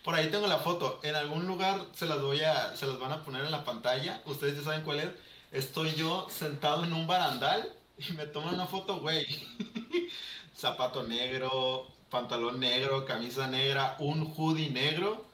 por 0.03 0.15
ahí 0.15 0.29
tengo 0.29 0.47
la 0.47 0.59
foto. 0.59 0.99
En 1.03 1.15
algún 1.15 1.47
lugar 1.47 1.85
se 1.93 2.05
las 2.05 2.21
voy 2.21 2.41
a, 2.41 2.75
se 2.75 2.85
las 2.85 2.99
van 2.99 3.11
a 3.13 3.23
poner 3.23 3.45
en 3.45 3.51
la 3.51 3.63
pantalla. 3.63 4.21
Ustedes 4.25 4.57
ya 4.57 4.63
saben 4.63 4.81
cuál 4.81 4.99
es. 4.99 5.09
Estoy 5.51 5.93
yo 5.95 6.27
sentado 6.29 6.83
en 6.83 6.91
un 6.91 7.07
barandal 7.07 7.71
y 7.97 8.11
me 8.13 8.25
toman 8.25 8.55
una 8.55 8.67
foto, 8.67 8.99
güey. 8.99 9.25
Zapato 10.57 11.03
negro, 11.03 11.87
pantalón 12.09 12.59
negro, 12.59 13.05
camisa 13.05 13.47
negra, 13.47 13.95
un 13.99 14.33
hoodie 14.35 14.69
negro, 14.69 15.25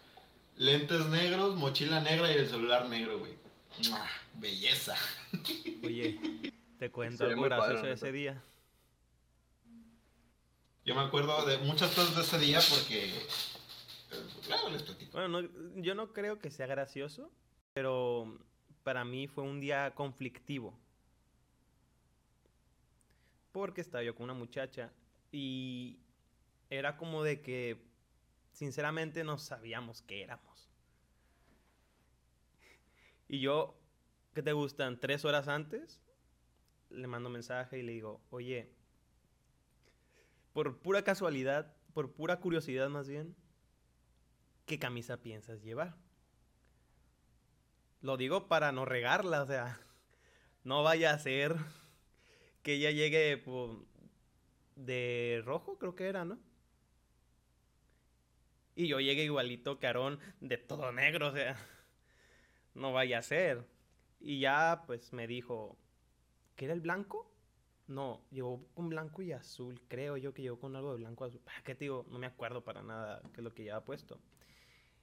lentes 0.58 1.05
negros, 1.08 1.55
mochila 1.55 2.00
negra 2.00 2.31
y 2.31 2.36
el 2.36 2.50
celular 2.50 2.88
negro, 2.88 3.20
güey. 3.20 3.40
Belleza. 4.36 4.96
Oye, 5.84 6.20
te 6.80 6.92
cuento 6.92 7.25
algo 7.25 7.44
gracioso 7.44 7.86
de 7.86 7.94
ese 7.94 8.12
día. 8.12 8.44
Yo 10.84 10.96
me 10.96 11.01
acuerdo 11.01 11.46
de 11.46 11.58
muchas 11.60 11.92
cosas 11.94 12.16
de 12.16 12.22
ese 12.24 12.40
día 12.40 12.60
porque... 12.70 13.06
eh, 13.18 13.28
Claro, 14.46 14.70
les 14.70 14.84
platico. 14.84 15.12
Bueno, 15.13 15.42
no- 15.42 15.50
yo 15.82 15.96
no 15.96 16.12
creo 16.13 16.40
que 16.40 16.51
sea 16.51 16.68
gracioso, 16.68 17.32
pero 17.74 18.38
para 18.84 19.06
mí 19.06 19.28
fue 19.28 19.44
un 19.44 19.60
día 19.62 19.94
conflictivo. 19.96 20.78
Porque 23.51 23.82
estaba 23.82 24.04
yo 24.04 24.16
con 24.16 24.25
una 24.25 24.34
muchacha 24.34 24.92
y 25.32 26.00
era 26.70 26.98
como 26.98 27.24
de 27.24 27.42
que 27.42 27.78
sinceramente 28.54 29.24
no 29.24 29.38
sabíamos 29.38 30.01
qué 30.01 30.24
éramos. 30.24 30.50
Y 33.32 33.40
yo, 33.40 33.80
¿qué 34.36 34.44
te 34.44 34.54
gustan? 34.54 35.00
Tres 35.00 35.26
horas 35.26 35.48
antes, 35.48 36.00
le 36.90 37.08
mando 37.08 37.30
mensaje 37.30 37.80
y 37.80 37.84
le 37.84 37.94
digo, 37.94 38.22
oye, 38.32 38.72
por 40.54 40.80
pura 40.80 41.04
casualidad, 41.04 41.74
por 41.94 42.14
pura 42.14 42.40
curiosidad 42.40 42.90
más 42.90 43.08
bien, 43.10 43.36
¿qué 44.66 44.80
camisa 44.80 45.22
piensas 45.22 45.62
llevar? 45.62 45.96
Lo 48.02 48.18
digo 48.18 48.48
para 48.48 48.72
no 48.72 48.86
regarla, 48.86 49.44
o 49.44 49.46
sea, 49.48 49.80
no 50.64 50.84
vaya 50.84 51.14
a 51.14 51.20
ser 51.20 51.56
que 52.64 52.76
ella 52.76 52.92
llegue 52.92 53.38
po- 53.38 53.86
de 54.76 55.42
rojo, 55.46 55.78
creo 55.80 55.96
que 55.96 56.08
era, 56.08 56.26
¿no? 56.26 56.40
Y 58.76 58.88
yo 58.88 59.00
llegue 59.00 59.24
igualito 59.24 59.80
que 59.80 59.88
Aarón, 59.88 60.20
de 60.42 60.58
todo 60.58 60.92
negro, 60.92 61.30
o 61.30 61.34
sea, 61.34 61.56
no 62.74 62.94
vaya 62.94 63.20
a 63.20 63.22
ser. 63.22 63.66
Y 64.20 64.40
ya, 64.40 64.84
pues 64.86 65.13
me 65.13 65.28
dijo, 65.28 65.78
¿qué 66.56 66.66
era 66.66 66.74
el 66.74 66.82
blanco? 66.82 67.32
No, 67.88 68.22
llegó 68.32 68.66
con 68.74 68.90
blanco 68.90 69.22
y 69.22 69.32
azul, 69.34 69.82
creo 69.88 70.16
yo 70.16 70.34
que 70.34 70.44
llegó 70.44 70.60
con 70.60 70.75
algo 70.75 70.92
de 70.94 71.00
blanco 71.00 71.25
azul. 71.25 71.42
Ah, 71.48 71.62
¿Qué 71.63 71.75
te 71.75 71.86
digo? 71.86 72.06
No 72.10 72.20
me 72.20 72.28
acuerdo 72.28 72.63
para 72.63 72.82
nada 72.84 73.22
qué 73.34 73.42
es 73.42 73.44
lo 73.44 73.54
que 73.54 73.63
llevaba 73.63 73.84
puesto. 73.84 74.20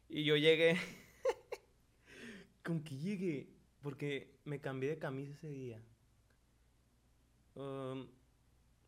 Y 0.09 0.25
yo 0.25 0.37
llegué. 0.37 0.77
¿Con 2.65 2.83
qué 2.83 2.97
llegué? 2.97 3.49
Porque 3.83 4.33
me 4.45 4.61
cambié 4.61 4.91
de 4.91 4.99
camisa 4.99 5.33
ese 5.33 5.49
día. 5.49 5.83
Um, 7.55 8.07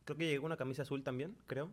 creo 0.05 0.17
que 0.17 0.25
llegué 0.25 0.39
con 0.39 0.47
una 0.47 0.57
camisa 0.57 0.83
azul 0.83 1.03
también, 1.03 1.37
creo. 1.47 1.71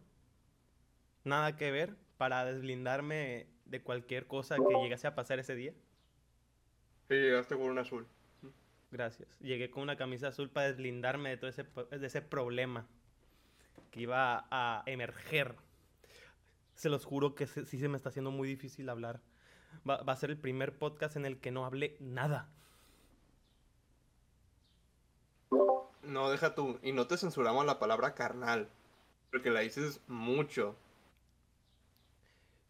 Nada 1.24 1.56
que 1.56 1.72
ver 1.72 1.96
para 2.18 2.44
deslindarme 2.46 3.48
de 3.66 3.82
cualquier 3.82 4.28
cosa 4.28 4.58
que 4.58 4.76
llegase 4.82 5.08
a 5.08 5.16
pasar 5.16 5.40
ese 5.40 5.56
día. 5.56 5.74
Sí, 7.08 7.16
llegaste 7.16 7.56
con 7.56 7.66
un 7.66 7.80
azul. 7.80 8.08
Gracias. 8.92 9.28
Llegué 9.40 9.70
con 9.70 9.84
una 9.84 9.98
camisa 9.98 10.30
azul 10.30 10.50
para 10.50 10.68
deslindarme 10.68 11.30
de 11.30 11.38
todo 11.38 11.50
ese, 11.50 11.64
de 11.64 12.08
ese 12.08 12.22
problema 12.22 12.86
que 13.92 14.02
iba 14.02 14.48
a 14.52 14.84
emerger. 14.86 15.56
Se 16.76 16.90
los 16.90 17.06
juro 17.06 17.36
que 17.36 17.48
se- 17.48 17.66
sí 17.66 17.80
se 17.80 17.88
me 17.90 17.98
está 17.98 18.10
haciendo 18.10 18.32
muy 18.32 18.48
difícil 18.48 18.90
hablar. 18.90 19.20
Va, 19.90 20.04
va 20.04 20.14
a 20.14 20.18
ser 20.18 20.30
el 20.32 20.38
primer 20.38 20.78
podcast 20.78 21.16
en 21.16 21.26
el 21.26 21.40
que 21.40 21.52
no 21.52 21.66
hable 21.66 21.98
nada. 22.00 22.50
No, 26.04 26.30
deja 26.30 26.56
tú. 26.56 26.80
Y 26.82 26.92
no 26.94 27.08
te 27.08 27.18
censuramos 27.18 27.66
la 27.66 27.80
palabra 27.80 28.14
carnal. 28.16 28.70
Porque 29.32 29.50
la 29.50 29.60
dices 29.62 30.02
mucho. 30.08 30.76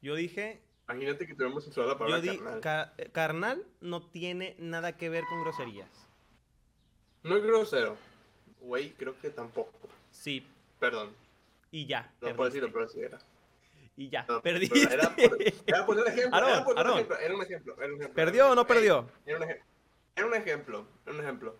Yo 0.01 0.15
dije, 0.15 0.61
Imagínate 0.89 1.27
que 1.27 1.33
tuviéramos 1.33 1.63
censurado 1.65 1.93
la 1.93 1.95
yo 1.95 1.99
palabra 1.99 2.21
di, 2.31 2.37
carnal. 2.37 2.59
ca- 2.61 2.93
carnal 3.11 3.63
no 3.81 4.01
tiene 4.07 4.55
nada 4.59 4.95
que 4.95 5.09
ver 5.09 5.25
con 5.25 5.41
groserías. 5.41 5.89
No 7.23 7.35
es 7.35 7.43
grosero. 7.43 7.97
Güey, 8.61 8.91
creo 8.93 9.19
que 9.19 9.29
tampoco. 9.29 9.71
Sí, 10.11 10.45
Perdón. 10.79 11.11
y 11.71 11.85
ya. 11.85 12.11
No 12.21 12.35
puedo 12.35 12.49
decirlo, 12.49 12.71
pero 12.71 12.87
sí 12.87 13.01
era. 13.01 13.19
Y 13.97 14.09
ya, 14.09 14.25
No, 14.29 14.41
perdiste. 14.41 14.81
Era 14.93 15.09
por, 15.15 15.37
era 15.65 15.85
por 15.85 15.97
un 15.97 16.07
ejemplo. 16.07 16.37
Era 16.37 16.63
por 16.63 16.75
un 16.77 16.89
ejemplo. 16.91 17.17
Era 17.17 17.35
un 17.35 17.41
ejemplo. 17.41 17.73
Era 17.77 17.85
un 17.87 17.95
ejemplo. 17.95 18.13
¿Perdió 18.13 18.49
o 18.51 18.55
no 18.55 18.65
perdió? 18.67 19.09
Era 19.25 19.37
un, 19.37 19.43
eje- 19.43 19.61
era 20.15 20.27
un 20.27 20.33
ejemplo. 20.35 20.87
Era 21.05 21.15
un 21.15 21.21
ejemplo. 21.21 21.55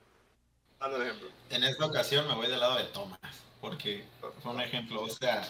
Dando 0.80 0.98
un 0.98 1.04
ejemplo. 1.04 1.30
En 1.50 1.64
esta 1.64 1.86
ocasión 1.86 2.28
me 2.28 2.36
voy 2.36 2.48
del 2.48 2.60
lado 2.60 2.78
de 2.78 2.84
Tomás, 2.86 3.20
porque 3.60 4.06
fue 4.44 4.52
un 4.54 4.62
ejemplo, 4.62 5.02
o 5.02 5.10
sea, 5.10 5.42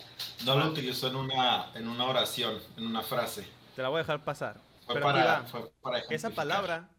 no 0.46 0.56
lo 0.58 0.68
utilizó 0.72 1.10
en 1.10 1.18
una, 1.18 1.72
en 1.76 1.88
una 1.90 2.06
oración, 2.06 2.58
en 2.78 2.88
una 2.88 3.02
frase. 3.04 3.46
Te 3.78 3.84
la 3.84 3.90
voy 3.90 3.98
a 3.98 4.00
dejar 4.00 4.24
pasar. 4.24 4.60
Fue 4.88 4.96
Pero 4.96 5.06
para, 5.06 5.44
fue 5.44 5.72
para 5.84 6.00
Esa 6.00 6.32
palabra 6.32 6.90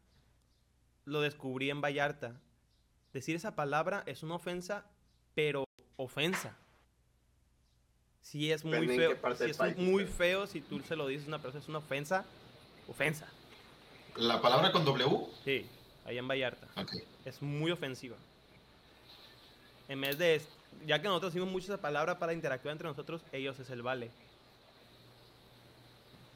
lo 1.07 1.21
descubrí 1.21 1.71
en 1.71 1.81
Vallarta. 1.81 2.41
Decir 3.13 3.35
esa 3.35 3.57
palabra 3.57 4.05
es 4.07 4.23
una 4.23 4.37
ofensa, 4.37 4.85
pero 5.35 5.65
ofensa. 5.97 6.57
Sí 8.21 8.53
es 8.53 8.65
muy 8.65 8.87
feo. 8.87 9.17
del 9.37 9.51
es 9.51 9.57
país 9.57 9.77
muy 9.77 10.05
estés. 10.05 10.17
feo 10.17 10.47
si 10.47 10.61
tú 10.61 10.79
se 10.79 10.95
lo 10.95 11.09
dices 11.09 11.25
a 11.25 11.31
una 11.31 11.39
persona, 11.41 11.61
es 11.65 11.69
una 11.69 11.79
ofensa. 11.79 12.25
Ofensa. 12.87 13.27
La 14.15 14.41
palabra 14.41 14.71
con 14.71 14.85
W. 14.85 15.27
Sí, 15.45 15.67
ahí 16.05 16.17
en 16.17 16.29
Vallarta. 16.29 16.69
Ok. 16.81 16.93
Es 17.25 17.43
muy 17.43 17.73
ofensiva. 17.73 18.17
En 19.89 20.01
vez 20.01 20.17
de, 20.17 20.41
ya 20.87 21.03
que 21.03 21.09
nosotros 21.09 21.33
decimos 21.33 21.53
mucho 21.53 21.73
esa 21.73 21.83
palabra 21.83 22.21
para 22.21 22.35
interactuar 22.35 22.71
entre 22.71 22.87
nosotros, 22.87 23.25
ellos 23.33 23.59
es 23.59 23.69
el 23.71 23.83
vale. 23.83 24.13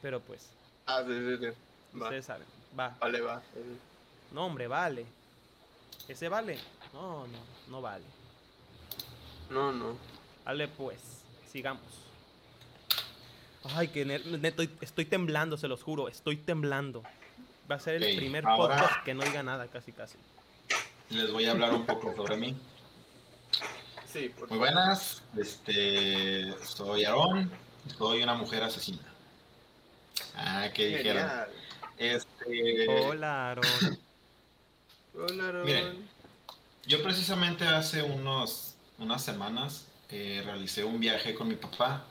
Pero 0.03 0.21
pues, 0.21 0.41
Ah, 0.87 1.03
sí, 1.07 1.13
sí, 1.15 1.37
sí. 1.39 1.99
Va. 1.99 2.05
ustedes 2.07 2.27
saben. 2.27 2.47
Va. 2.79 2.97
Vale, 3.01 3.21
va. 3.21 3.41
No, 4.33 4.47
hombre, 4.47 4.67
vale. 4.67 5.07
¿Ese 6.09 6.29
vale? 6.29 6.59
No, 6.93 7.27
no, 7.27 7.39
no 7.69 7.81
vale. 7.81 8.05
No, 9.51 9.73
no. 9.73 9.97
Vale, 10.45 10.67
pues, 10.69 10.99
sigamos. 11.51 11.83
Ay, 13.77 13.89
que 13.89 14.05
ne- 14.05 14.19
neto, 14.19 14.65
estoy 14.81 15.05
temblando, 15.05 15.57
se 15.57 15.69
los 15.69 15.83
juro, 15.83 16.09
estoy 16.09 16.37
temblando. 16.37 17.03
Va 17.71 17.77
a 17.77 17.79
ser 17.81 18.03
el 18.03 18.17
primer 18.17 18.45
ahora- 18.45 18.77
podcast 18.77 19.05
que 19.05 19.15
no 19.15 19.23
diga 19.23 19.43
nada, 19.45 19.69
casi 19.69 19.93
casi. 19.93 20.19
Les 21.11 21.31
voy 21.31 21.45
a 21.45 21.53
hablar 21.53 21.73
un 21.73 21.87
poco 21.87 22.13
sobre 22.17 22.37
mí. 22.37 22.57
Sí, 24.13 24.31
por 24.37 24.49
Muy 24.51 24.59
buenas, 24.59 25.23
este, 25.39 26.53
soy 26.65 27.05
Aarón, 27.05 27.51
soy 27.97 28.23
una 28.23 28.35
mujer 28.35 28.63
asesina. 28.65 28.99
Ah, 30.37 30.69
que 30.73 30.87
dijeron. 30.87 31.31
Este, 31.99 32.89
Hola, 32.89 33.51
Aaron. 33.51 33.65
Hola, 35.15 35.49
Aaron. 35.49 35.67
Miren. 35.67 36.09
yo 36.87 37.03
precisamente 37.03 37.65
hace 37.65 38.03
unos, 38.03 38.75
unas 38.99 39.25
semanas 39.25 39.87
eh, 40.11 40.43
realicé 40.45 40.85
un 40.85 41.01
viaje 41.01 41.35
con 41.35 41.49
mi 41.49 41.55
papá 41.55 42.05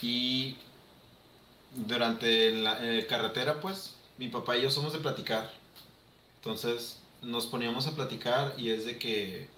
y 0.00 0.56
durante 1.74 2.52
la 2.52 2.78
eh, 2.82 3.06
carretera, 3.06 3.60
pues, 3.60 3.94
mi 4.18 4.28
papá 4.28 4.56
y 4.56 4.62
yo 4.62 4.70
somos 4.70 4.92
de 4.92 4.98
platicar. 4.98 5.50
Entonces 6.36 7.00
nos 7.22 7.46
poníamos 7.46 7.86
a 7.86 7.94
platicar 7.94 8.54
y 8.58 8.70
es 8.70 8.84
de 8.84 8.98
que 8.98 9.48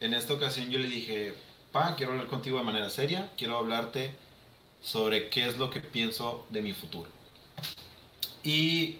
en 0.00 0.14
esta 0.14 0.32
ocasión 0.32 0.70
yo 0.70 0.78
le 0.78 0.86
dije, 0.86 1.34
pa, 1.72 1.96
quiero 1.96 2.12
hablar 2.12 2.28
contigo 2.28 2.58
de 2.58 2.64
manera 2.64 2.88
seria, 2.88 3.30
quiero 3.36 3.58
hablarte 3.58 4.14
sobre 4.80 5.28
qué 5.28 5.46
es 5.46 5.58
lo 5.58 5.70
que 5.70 5.80
pienso 5.80 6.46
de 6.50 6.62
mi 6.62 6.72
futuro. 6.72 7.19
Y 8.42 8.98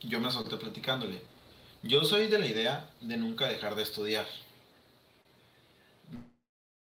yo 0.00 0.20
me 0.20 0.30
solté 0.30 0.56
platicándole. 0.56 1.22
Yo 1.82 2.04
soy 2.04 2.28
de 2.28 2.38
la 2.38 2.46
idea 2.46 2.90
de 3.00 3.16
nunca 3.16 3.48
dejar 3.48 3.74
de 3.74 3.82
estudiar. 3.82 4.26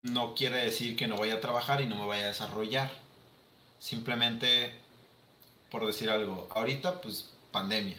No 0.03 0.35
quiere 0.35 0.59
decir 0.59 0.97
que 0.97 1.09
no 1.09 1.17
vaya 1.17 1.35
a 1.35 1.41
trabajar 1.41 1.81
y 1.81 1.87
no 1.87 1.97
me 1.97 2.07
vaya 2.07 2.25
a 2.25 2.29
desarrollar. 2.29 2.91
Simplemente, 3.79 4.73
por 5.71 5.87
decir 5.87 6.11
algo, 6.11 6.49
ahorita 6.55 7.01
pues 7.01 7.31
pandemia. 7.51 7.97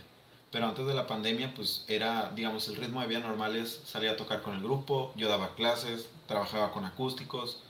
Pero 0.52 0.68
antes 0.68 0.86
de 0.86 0.94
la 0.94 1.06
pandemia 1.06 1.54
pues 1.54 1.84
era, 1.88 2.32
digamos, 2.34 2.68
el 2.70 2.78
ritmo 2.78 3.02
de 3.02 3.08
vida 3.08 3.20
normal 3.20 3.56
es 3.56 3.82
salir 3.86 4.10
a 4.10 4.18
tocar 4.18 4.42
con 4.42 4.56
el 4.56 4.64
grupo, 4.64 5.14
yo 5.16 5.28
daba 5.28 5.54
clases, 5.56 6.08
trabajaba 6.28 6.72
con 6.72 6.86
acústicos, 6.86 7.62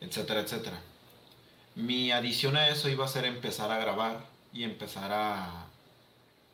etcétera, 0.00 0.40
etcétera. 0.40 0.78
Mi 1.74 2.12
adición 2.12 2.56
a 2.56 2.68
eso 2.68 2.88
iba 2.88 3.04
a 3.04 3.08
ser 3.08 3.24
empezar 3.24 3.70
a 3.70 3.78
grabar 3.78 4.35
y 4.56 4.64
empezar 4.64 5.12
a, 5.12 5.66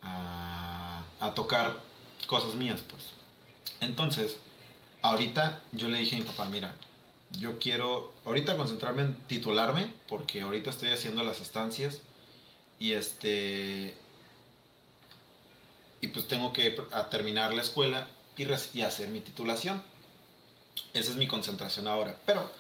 a, 0.03 1.35
tocar 1.35 1.79
cosas 2.27 2.55
mías, 2.57 2.81
pues. 2.91 3.05
Entonces, 3.81 4.39
ahorita 5.03 5.63
yo 5.71 5.89
le 5.89 5.99
dije 5.99 6.17
a 6.17 6.19
mi 6.19 6.25
papá, 6.25 6.47
mira, 6.47 6.75
yo 7.31 7.61
quiero 7.61 8.13
ahorita 8.27 8.57
concentrarme 8.57 9.03
en 9.03 9.15
titularme, 9.29 9.93
porque 10.09 10.41
ahorita 10.41 10.71
estoy 10.71 10.91
haciendo 10.91 11.23
las 11.23 11.41
estancias 11.41 12.01
y 12.79 12.93
este... 12.93 13.97
Y 16.01 16.09
pues 16.09 16.27
tengo 16.27 16.53
que 16.53 16.77
terminar 17.13 17.55
la 17.55 17.63
escuela 17.63 18.09
y, 18.37 18.45
y 18.77 18.83
hacer 18.83 19.09
mi 19.09 19.21
titulación. 19.21 19.81
Esa 20.93 21.13
es 21.13 21.17
mi 21.17 21.29
concentración 21.29 21.87
ahora. 21.87 22.17
Pero 22.27 22.51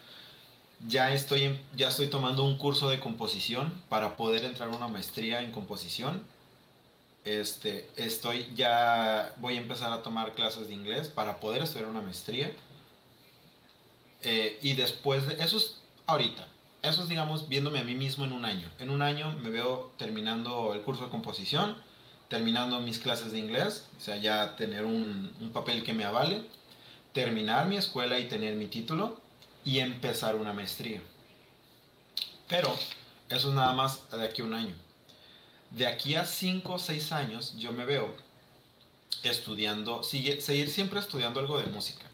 ya 0.86 1.12
estoy, 1.12 1.58
ya 1.76 1.88
estoy 1.88 2.08
tomando 2.08 2.44
un 2.44 2.58
curso 2.58 2.88
de 2.88 2.98
composición 2.98 3.72
para 3.88 4.16
poder 4.16 4.44
entrar 4.44 4.68
a 4.68 4.76
una 4.76 4.88
maestría 4.88 5.42
en 5.42 5.52
composición. 5.52 6.22
Este, 7.24 7.88
estoy 7.96 8.52
ya 8.56 9.32
voy 9.36 9.54
a 9.54 9.60
empezar 9.60 9.92
a 9.92 10.02
tomar 10.02 10.32
clases 10.34 10.68
de 10.68 10.74
inglés 10.74 11.08
para 11.08 11.38
poder 11.38 11.62
estudiar 11.62 11.88
una 11.88 12.00
maestría. 12.00 12.52
Eh, 14.22 14.58
y 14.62 14.74
después 14.74 15.26
de 15.26 15.42
eso 15.42 15.56
es 15.56 15.80
ahorita. 16.06 16.46
Eso 16.82 17.02
es, 17.02 17.08
digamos, 17.08 17.48
viéndome 17.48 17.78
a 17.78 17.84
mí 17.84 17.94
mismo 17.94 18.24
en 18.24 18.32
un 18.32 18.44
año. 18.44 18.68
En 18.80 18.90
un 18.90 19.02
año 19.02 19.36
me 19.40 19.50
veo 19.50 19.92
terminando 19.98 20.74
el 20.74 20.82
curso 20.82 21.04
de 21.04 21.10
composición, 21.10 21.76
terminando 22.26 22.80
mis 22.80 22.98
clases 22.98 23.30
de 23.30 23.38
inglés, 23.38 23.86
o 23.98 24.00
sea, 24.00 24.16
ya 24.16 24.56
tener 24.56 24.84
un, 24.84 25.32
un 25.40 25.50
papel 25.52 25.84
que 25.84 25.92
me 25.92 26.04
avale, 26.04 26.42
terminar 27.12 27.68
mi 27.68 27.76
escuela 27.76 28.18
y 28.18 28.26
tener 28.26 28.56
mi 28.56 28.66
título 28.66 29.22
y 29.64 29.78
empezar 29.78 30.36
una 30.36 30.52
maestría. 30.52 31.00
Pero 32.48 32.76
eso 33.28 33.48
es 33.48 33.54
nada 33.54 33.72
más 33.72 34.10
de 34.10 34.24
aquí 34.24 34.42
a 34.42 34.44
un 34.44 34.54
año. 34.54 34.74
De 35.70 35.86
aquí 35.86 36.14
a 36.14 36.24
5 36.24 36.72
o 36.72 36.78
6 36.78 37.12
años 37.12 37.54
yo 37.56 37.72
me 37.72 37.84
veo 37.84 38.14
estudiando, 39.22 40.02
sigue, 40.02 40.40
seguir 40.40 40.68
siempre 40.68 41.00
estudiando 41.00 41.40
algo 41.40 41.58
de 41.58 41.66
música. 41.66 42.04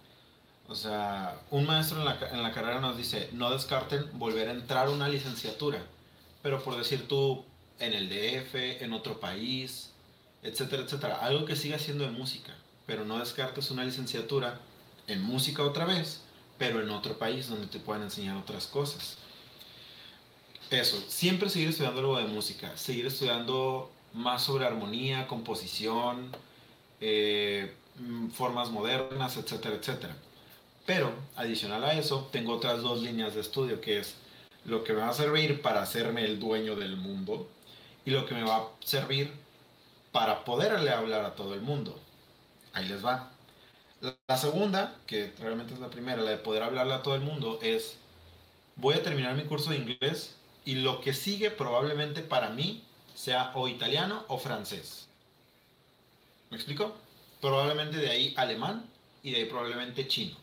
O 0.68 0.74
sea, 0.74 1.40
un 1.50 1.66
maestro 1.66 1.98
en 1.98 2.04
la, 2.04 2.18
en 2.30 2.42
la 2.42 2.52
carrera 2.52 2.80
nos 2.80 2.96
dice, 2.96 3.30
no 3.32 3.50
descarten 3.50 4.18
volver 4.18 4.48
a 4.48 4.52
entrar 4.52 4.86
a 4.86 4.90
una 4.90 5.08
licenciatura, 5.08 5.82
pero 6.42 6.62
por 6.62 6.76
decir 6.76 7.08
tú, 7.08 7.44
en 7.78 7.94
el 7.94 8.08
DF, 8.08 8.82
en 8.82 8.92
otro 8.92 9.18
país, 9.20 9.92
etcétera, 10.42 10.82
etcétera. 10.82 11.16
Algo 11.16 11.44
que 11.46 11.56
siga 11.56 11.78
siendo 11.78 12.04
de 12.04 12.10
música, 12.10 12.54
pero 12.86 13.04
no 13.04 13.18
descartes 13.18 13.70
una 13.70 13.84
licenciatura 13.84 14.60
en 15.06 15.22
música 15.22 15.62
otra 15.62 15.84
vez, 15.84 16.22
pero 16.58 16.82
en 16.82 16.90
otro 16.90 17.16
país 17.18 17.48
donde 17.48 17.66
te 17.68 17.78
puedan 17.78 18.02
enseñar 18.02 18.36
otras 18.36 18.66
cosas. 18.66 19.18
Eso, 20.70 21.02
siempre 21.08 21.48
seguir 21.48 21.68
estudiando 21.70 22.00
algo 22.00 22.18
de 22.18 22.24
música, 22.24 22.76
seguir 22.76 23.06
estudiando 23.06 23.90
más 24.12 24.42
sobre 24.42 24.66
armonía, 24.66 25.26
composición, 25.26 26.30
eh, 27.00 27.74
mm, 27.98 28.28
formas 28.30 28.70
modernas, 28.70 29.36
etcétera, 29.36 29.76
etcétera. 29.76 30.14
Pero, 30.84 31.12
adicional 31.36 31.84
a 31.84 31.94
eso, 31.94 32.28
tengo 32.32 32.54
otras 32.54 32.82
dos 32.82 33.02
líneas 33.02 33.34
de 33.34 33.40
estudio, 33.40 33.80
que 33.80 33.98
es 33.98 34.16
lo 34.64 34.84
que 34.84 34.92
me 34.92 35.00
va 35.00 35.10
a 35.10 35.14
servir 35.14 35.62
para 35.62 35.82
hacerme 35.82 36.24
el 36.24 36.38
dueño 36.38 36.76
del 36.76 36.96
mundo 36.96 37.48
y 38.04 38.10
lo 38.10 38.26
que 38.26 38.34
me 38.34 38.42
va 38.42 38.56
a 38.56 38.68
servir 38.80 39.32
para 40.12 40.44
poderle 40.44 40.90
hablar 40.90 41.24
a 41.24 41.34
todo 41.34 41.54
el 41.54 41.60
mundo. 41.60 41.98
Ahí 42.72 42.88
les 42.88 43.04
va. 43.04 43.30
La, 44.00 44.36
segunda, 44.36 44.96
que 45.06 45.32
realmente 45.40 45.74
es 45.74 45.80
la 45.80 45.90
primera, 45.90 46.22
la 46.22 46.30
de 46.30 46.36
poder 46.36 46.62
hablarle 46.62 46.94
a 46.94 47.02
todo 47.02 47.16
el 47.16 47.20
mundo, 47.20 47.58
es 47.62 47.96
voy 48.76 48.94
a 48.94 49.02
terminar 49.02 49.34
mi 49.34 49.42
curso 49.42 49.70
de 49.70 49.76
inglés 49.76 50.36
y 50.64 50.76
lo 50.76 51.00
que 51.00 51.12
sigue 51.12 51.50
probablemente 51.50 52.22
para 52.22 52.50
mí 52.50 52.84
sea 53.14 53.50
o 53.54 53.66
italiano 53.66 54.24
o 54.28 54.38
francés. 54.38 55.08
¿Me 56.50 56.56
explico? 56.56 56.94
Probablemente 57.40 57.96
de 57.96 58.10
ahí 58.10 58.34
alemán 58.36 58.88
y 59.24 59.32
de 59.32 59.38
ahí 59.38 59.44
probablemente 59.46 60.06
chino. 60.06 60.36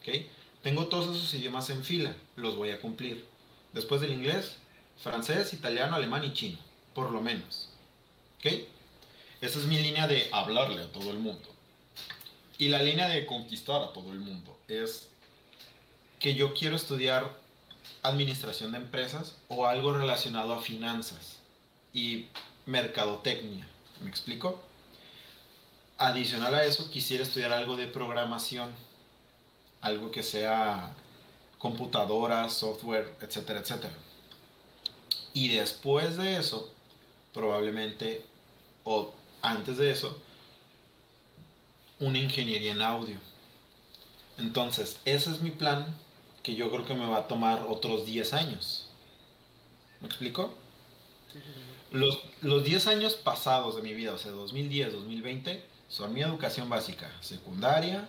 ¿Ok? 0.00 0.24
Tengo 0.62 0.86
todos 0.86 1.14
esos 1.14 1.34
idiomas 1.34 1.68
en 1.68 1.84
fila, 1.84 2.14
los 2.36 2.56
voy 2.56 2.70
a 2.70 2.80
cumplir. 2.80 3.26
Después 3.74 4.00
del 4.00 4.12
inglés, 4.12 4.56
francés, 4.96 5.52
italiano, 5.52 5.96
alemán 5.96 6.24
y 6.24 6.32
chino, 6.32 6.58
por 6.94 7.10
lo 7.10 7.20
menos. 7.20 7.68
¿Ok? 8.38 8.52
Esa 9.42 9.58
es 9.58 9.66
mi 9.66 9.78
línea 9.78 10.06
de 10.06 10.30
hablarle 10.32 10.82
a 10.82 10.92
todo 10.92 11.10
el 11.10 11.18
mundo. 11.18 11.59
Y 12.60 12.68
la 12.68 12.82
línea 12.82 13.08
de 13.08 13.24
conquistar 13.24 13.80
a 13.82 13.94
todo 13.94 14.12
el 14.12 14.20
mundo 14.20 14.54
es 14.68 15.08
que 16.18 16.34
yo 16.34 16.52
quiero 16.52 16.76
estudiar 16.76 17.34
administración 18.02 18.72
de 18.72 18.76
empresas 18.76 19.38
o 19.48 19.64
algo 19.66 19.94
relacionado 19.94 20.52
a 20.52 20.60
finanzas 20.60 21.38
y 21.94 22.26
mercadotecnia. 22.66 23.66
¿Me 24.02 24.10
explico? 24.10 24.60
Adicional 25.96 26.54
a 26.54 26.64
eso, 26.64 26.90
quisiera 26.90 27.22
estudiar 27.22 27.50
algo 27.50 27.78
de 27.78 27.86
programación, 27.86 28.70
algo 29.80 30.10
que 30.10 30.22
sea 30.22 30.94
computadoras, 31.56 32.52
software, 32.52 33.16
etcétera, 33.22 33.60
etcétera. 33.60 33.94
Y 35.32 35.48
después 35.48 36.18
de 36.18 36.36
eso, 36.36 36.70
probablemente, 37.32 38.22
o 38.84 39.14
antes 39.40 39.78
de 39.78 39.92
eso, 39.92 40.20
una 42.00 42.18
ingeniería 42.18 42.72
en 42.72 42.82
audio. 42.82 43.16
Entonces, 44.38 44.98
ese 45.04 45.30
es 45.30 45.40
mi 45.40 45.50
plan 45.50 45.94
que 46.42 46.54
yo 46.54 46.70
creo 46.70 46.86
que 46.86 46.94
me 46.94 47.06
va 47.06 47.18
a 47.18 47.28
tomar 47.28 47.66
otros 47.68 48.06
10 48.06 48.32
años. 48.32 48.88
¿Me 50.00 50.08
explico? 50.08 50.54
Los, 51.92 52.20
los 52.40 52.64
10 52.64 52.86
años 52.86 53.14
pasados 53.14 53.76
de 53.76 53.82
mi 53.82 53.92
vida, 53.92 54.14
o 54.14 54.18
sea, 54.18 54.32
2010, 54.32 54.92
2020, 54.94 55.62
son 55.88 56.14
mi 56.14 56.22
educación 56.22 56.68
básica, 56.68 57.10
secundaria, 57.20 58.08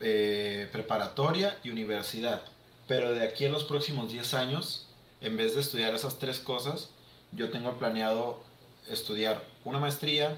eh, 0.00 0.68
preparatoria 0.72 1.58
y 1.64 1.70
universidad. 1.70 2.42
Pero 2.86 3.12
de 3.14 3.24
aquí 3.24 3.46
a 3.46 3.48
los 3.48 3.64
próximos 3.64 4.12
10 4.12 4.34
años, 4.34 4.86
en 5.20 5.36
vez 5.36 5.54
de 5.54 5.62
estudiar 5.62 5.94
esas 5.94 6.18
tres 6.18 6.38
cosas, 6.38 6.90
yo 7.32 7.50
tengo 7.50 7.78
planeado 7.78 8.42
estudiar 8.88 9.42
una 9.64 9.78
maestría, 9.78 10.36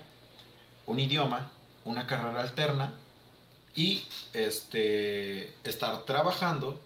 un 0.87 1.01
idioma, 1.01 1.51
una 1.87 2.07
carrera 2.07 2.43
alterna 2.43 2.93
y 3.75 4.05
este, 4.33 5.55
estar 5.65 6.05
trabajando 6.05 6.81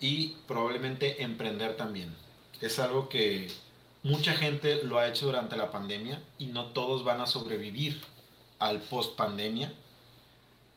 y 0.00 0.36
probablemente 0.46 1.22
emprender 1.22 1.76
también. 1.76 2.14
Es 2.60 2.78
algo 2.78 3.08
que 3.08 3.50
mucha 4.02 4.32
gente 4.34 4.82
lo 4.84 4.98
ha 4.98 5.08
hecho 5.08 5.26
durante 5.26 5.56
la 5.56 5.70
pandemia 5.70 6.22
y 6.38 6.46
no 6.46 6.66
todos 6.66 7.04
van 7.04 7.20
a 7.20 7.26
sobrevivir 7.26 8.00
al 8.58 8.80
post 8.80 9.16
pandemia. 9.16 9.72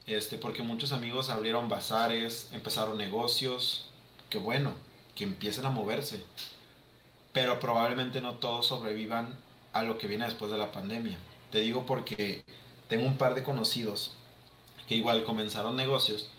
Este, 0.07 0.37
porque 0.37 0.61
muchos 0.61 0.91
amigos 0.91 1.29
abrieron 1.29 1.67
bazares, 1.67 2.49
empezaron 2.51 2.97
negocios, 2.97 3.89
que 4.29 4.37
bueno, 4.37 4.73
que 5.15 5.23
empiecen 5.23 5.65
a 5.65 5.69
moverse. 5.69 6.23
Pero 7.33 7.59
probablemente 7.59 8.21
no 8.21 8.35
todos 8.35 8.67
sobrevivan 8.67 9.35
a 9.73 9.83
lo 9.83 9.97
que 9.97 10.07
viene 10.07 10.25
después 10.25 10.51
de 10.51 10.57
la 10.57 10.71
pandemia. 10.71 11.17
Te 11.51 11.59
digo 11.59 11.85
porque 11.85 12.43
tengo 12.88 13.06
un 13.06 13.17
par 13.17 13.36
de 13.36 13.43
conocidos 13.43 14.13
que 14.88 14.95
igual 14.95 15.24
comenzaron 15.24 15.76
negocios, 15.76 16.30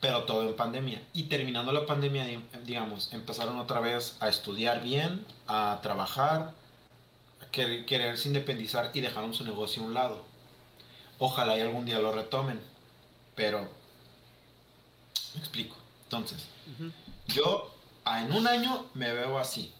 pero 0.00 0.24
todo 0.24 0.42
en 0.42 0.54
pandemia. 0.54 1.02
Y 1.12 1.24
terminando 1.24 1.72
la 1.72 1.86
pandemia, 1.86 2.26
digamos, 2.64 3.12
empezaron 3.12 3.58
otra 3.58 3.80
vez 3.80 4.16
a 4.20 4.28
estudiar 4.28 4.82
bien, 4.82 5.26
a 5.48 5.80
trabajar, 5.82 6.52
a 7.42 7.50
quererse 7.50 8.28
independizar 8.28 8.90
y 8.94 9.00
dejaron 9.00 9.34
su 9.34 9.44
negocio 9.44 9.82
a 9.82 9.86
un 9.86 9.94
lado. 9.94 10.24
Ojalá 11.18 11.56
y 11.56 11.60
algún 11.60 11.86
día 11.86 11.98
lo 11.98 12.12
retomen, 12.12 12.60
pero 13.34 13.68
me 15.34 15.40
explico. 15.40 15.76
Entonces, 16.04 16.46
yo 17.28 17.74
en 18.06 18.32
un 18.32 18.46
año 18.46 18.86
me 18.94 19.12
veo 19.12 19.38
así. 19.38 19.72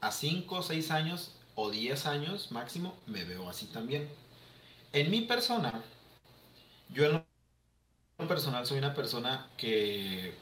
A 0.00 0.12
5 0.12 0.54
o 0.54 0.62
6 0.62 0.90
años 0.90 1.32
o 1.54 1.70
10 1.70 2.06
años 2.06 2.52
máximo 2.52 2.94
me 3.06 3.24
veo 3.24 3.48
así 3.48 3.66
también. 3.66 4.08
En 4.96 5.10
mi 5.10 5.20
persona, 5.20 5.84
yo 6.88 7.04
en 7.04 7.22
lo 8.18 8.28
personal 8.28 8.66
soy 8.66 8.78
una 8.78 8.94
persona 8.94 9.46
que 9.58 10.32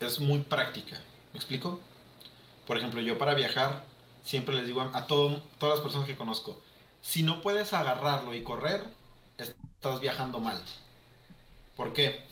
es 0.00 0.18
muy 0.18 0.40
práctica. 0.40 1.00
¿Me 1.32 1.38
explico? 1.38 1.78
Por 2.66 2.78
ejemplo, 2.78 3.00
yo 3.00 3.16
para 3.16 3.34
viajar 3.34 3.84
siempre 4.24 4.56
les 4.56 4.66
digo 4.66 4.80
a, 4.80 5.06
todas 5.06 5.40
las 5.60 5.80
personas 5.80 6.08
que 6.08 6.16
conozco, 6.16 6.60
si 7.00 7.22
no 7.22 7.40
puedes 7.40 7.72
agarrarlo 7.74 8.34
y 8.34 8.42
correr, 8.42 8.82
estás 9.36 10.00
viajando 10.00 10.40
mal. 10.40 10.60
¿Por 11.76 11.92
qué? 11.92 12.24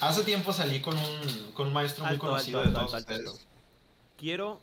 Hace 0.00 0.22
tiempo 0.22 0.52
salí 0.52 0.80
con 0.80 0.96
un, 0.96 1.52
con 1.54 1.66
un 1.66 1.72
maestro 1.72 2.04
muy 2.04 2.18
conocido 2.18 2.62
de 2.62 2.70
todos 2.70 2.94
ustedes. 2.94 3.44
Quiero 4.16 4.60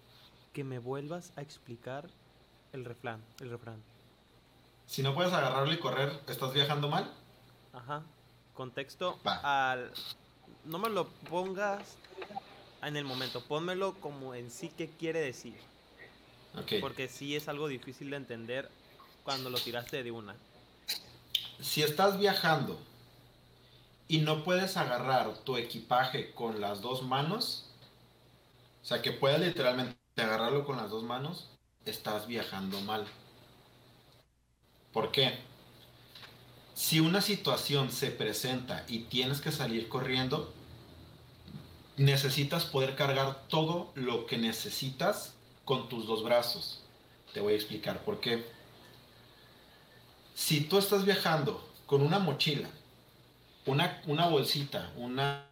que 0.54 0.64
me 0.64 0.80
vuelvas 0.80 1.34
a 1.36 1.42
explicar 1.42 2.10
el 2.72 2.86
refrán, 2.86 3.22
el 3.42 3.50
refrán. 3.50 3.93
Si 4.88 5.02
no 5.02 5.14
puedes 5.16 5.34
agarrarlo 5.34 5.74
y 5.74 5.80
correr, 5.80 6.22
¿estás 6.28 6.54
viajando 6.54 6.90
mal? 6.90 7.12
Ajá. 7.74 8.04
Contexto 8.54 9.20
al 9.24 9.92
no 10.66 10.80
me 10.80 10.90
lo 10.90 11.08
pongas 11.30 11.98
en 12.82 12.96
el 12.98 13.06
momento, 13.06 13.42
pónmelo 13.42 13.96
como 13.96 14.36
en 14.36 14.52
sí 14.52 14.70
que 14.70 14.90
quiere 14.90 15.22
decir. 15.22 15.56
Okay. 16.62 16.80
Porque 16.80 17.08
sí 17.08 17.36
es 17.36 17.48
algo 17.48 17.68
difícil 17.68 18.12
de 18.12 18.18
entender 18.18 18.70
cuando 19.24 19.50
lo 19.50 19.58
tiraste 19.58 20.04
de 20.04 20.12
una. 20.12 20.36
Si 21.60 21.82
estás 21.82 22.20
viajando 22.20 22.80
y 24.08 24.20
no 24.20 24.44
puedes 24.44 24.78
agarrar 24.78 25.36
tu 25.40 25.58
equipaje 25.58 26.32
con 26.34 26.62
las 26.62 26.82
dos 26.82 27.04
manos, 27.04 27.66
o 28.84 28.86
sea, 28.86 29.02
que 29.02 29.12
puedas 29.12 29.40
literalmente 29.40 29.98
agarrarlo 30.18 30.66
con 30.66 30.78
las 30.78 30.90
dos 30.90 31.04
manos, 31.04 31.50
estás 31.86 32.28
viajando 32.28 32.80
mal. 32.82 33.06
¿Por 34.94 35.12
qué? 35.12 35.38
Si 36.76 37.00
una 37.00 37.22
situación 37.22 37.92
se 37.92 38.12
presenta 38.12 38.86
y 38.88 39.00
tienes 39.00 39.42
que 39.42 39.52
salir 39.52 39.90
corriendo, 39.90 40.54
necesitas 41.98 42.66
poder 42.66 42.96
cargar 42.96 43.48
todo 43.48 43.92
lo 43.96 44.26
que 44.26 44.38
necesitas 44.38 45.34
con 45.66 45.90
tus 45.90 46.08
dos 46.08 46.24
brazos. 46.24 46.82
Te 47.34 47.42
voy 47.42 47.54
a 47.54 47.58
explicar 47.58 48.04
por 48.04 48.20
qué. 48.20 48.46
Si 50.36 50.62
tú 50.62 50.78
estás 50.78 51.06
viajando 51.06 51.68
con 51.86 52.02
una 52.02 52.20
mochila 52.20 52.70
una, 53.66 54.02
una 54.08 54.28
bolsita, 54.28 54.92
una, 54.98 55.48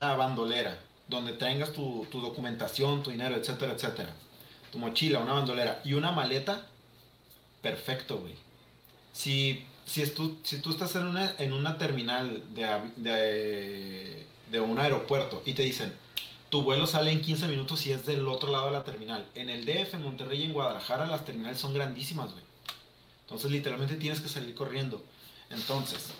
bandolera, 0.00 0.78
donde 1.06 1.32
tengas 1.32 1.72
tu, 1.72 2.06
documentación, 2.10 3.02
tu 3.02 3.10
dinero, 3.10 3.36
etcétera, 3.36 3.72
etcétera. 3.72 4.14
Tu 4.72 4.78
mochila, 4.78 5.20
una 5.20 5.34
bandolera 5.34 5.80
y 5.84 5.94
una 5.94 6.12
maleta, 6.12 6.66
perfecto, 7.62 8.18
güey. 8.18 8.34
Si, 9.18 9.66
si, 9.84 10.06
si 10.44 10.60
tú 10.60 10.70
estás 10.70 10.94
en 10.94 11.08
una, 11.08 11.34
en 11.40 11.52
una 11.52 11.76
terminal 11.76 12.40
de, 12.54 14.24
de, 14.48 14.60
un 14.60 14.78
aeropuerto 14.78 15.42
y 15.44 15.54
te 15.54 15.64
dicen, 15.64 15.92
tu 16.50 16.62
vuelo 16.62 16.86
sale 16.86 17.10
en 17.10 17.20
15 17.20 17.48
minutos 17.48 17.84
y 17.86 17.90
es 17.90 18.06
del 18.06 18.28
otro 18.28 18.52
lado 18.52 18.66
de 18.66 18.74
la 18.74 18.84
terminal. 18.84 19.26
En 19.34 19.48
el 19.48 19.64
DF, 19.64 19.94
en 19.94 20.04
Monterrey 20.04 20.42
y 20.42 20.44
en 20.44 20.52
Guadalajara 20.52 21.06
las 21.06 21.24
terminales 21.24 21.58
son 21.58 21.74
grandísimas, 21.74 22.30
güey. 22.30 22.44
Entonces 23.22 23.50
literalmente 23.50 23.96
tienes 23.96 24.20
que 24.20 24.28
salir 24.28 24.54
corriendo. 24.54 25.02
Entonces, 25.50 26.10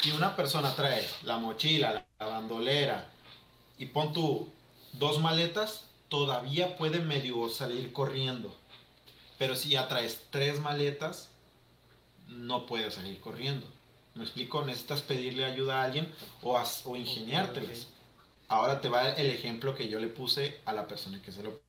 si 0.00 0.10
una 0.12 0.34
persona 0.34 0.74
trae 0.74 1.06
la 1.24 1.36
mochila, 1.36 2.06
la 2.18 2.26
bandolera 2.26 3.10
y 3.76 3.84
pon 3.84 4.14
tú 4.14 4.48
dos 4.94 5.20
maletas, 5.20 5.84
todavía 6.08 6.78
puede 6.78 7.00
medio 7.00 7.50
salir 7.50 7.92
corriendo. 7.92 8.56
Pero 9.36 9.56
si 9.56 9.68
ya 9.68 9.88
traes 9.88 10.22
tres 10.30 10.58
maletas, 10.58 11.29
no 12.30 12.66
puedes 12.66 12.94
salir 12.94 13.20
corriendo. 13.20 13.66
¿Me 14.14 14.24
explico? 14.24 14.64
Necesitas 14.64 15.02
pedirle 15.02 15.44
ayuda 15.44 15.80
a 15.80 15.84
alguien 15.84 16.12
o, 16.42 16.60
o 16.84 16.96
ingeniárteles. 16.96 17.88
Ahora 18.48 18.80
te 18.80 18.88
va 18.88 19.10
el 19.10 19.30
ejemplo 19.30 19.74
que 19.74 19.88
yo 19.88 20.00
le 20.00 20.08
puse 20.08 20.60
a 20.64 20.72
la 20.72 20.88
persona 20.88 21.22
que 21.22 21.30
se 21.30 21.42
lo 21.42 21.60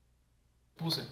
puse. 0.77 1.03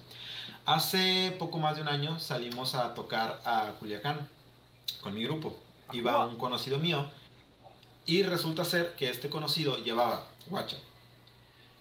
Hace 0.66 1.36
poco 1.38 1.60
más 1.60 1.76
de 1.76 1.84
un 1.84 1.88
año 1.88 2.20
salimos 2.20 2.74
a 2.76 2.94
tocar 2.94 3.42
a 3.46 3.74
Culiacán 3.80 4.28
con 5.02 5.14
mi 5.14 5.24
grupo 5.24 5.56
iba 5.94 6.26
un 6.26 6.38
conocido 6.38 6.80
mío 6.80 7.10
y 8.06 8.24
resulta 8.24 8.66
ser 8.66 8.96
que 8.96 9.10
este 9.10 9.30
conocido 9.30 9.78
llevaba, 9.78 10.28
guacha, 10.48 10.78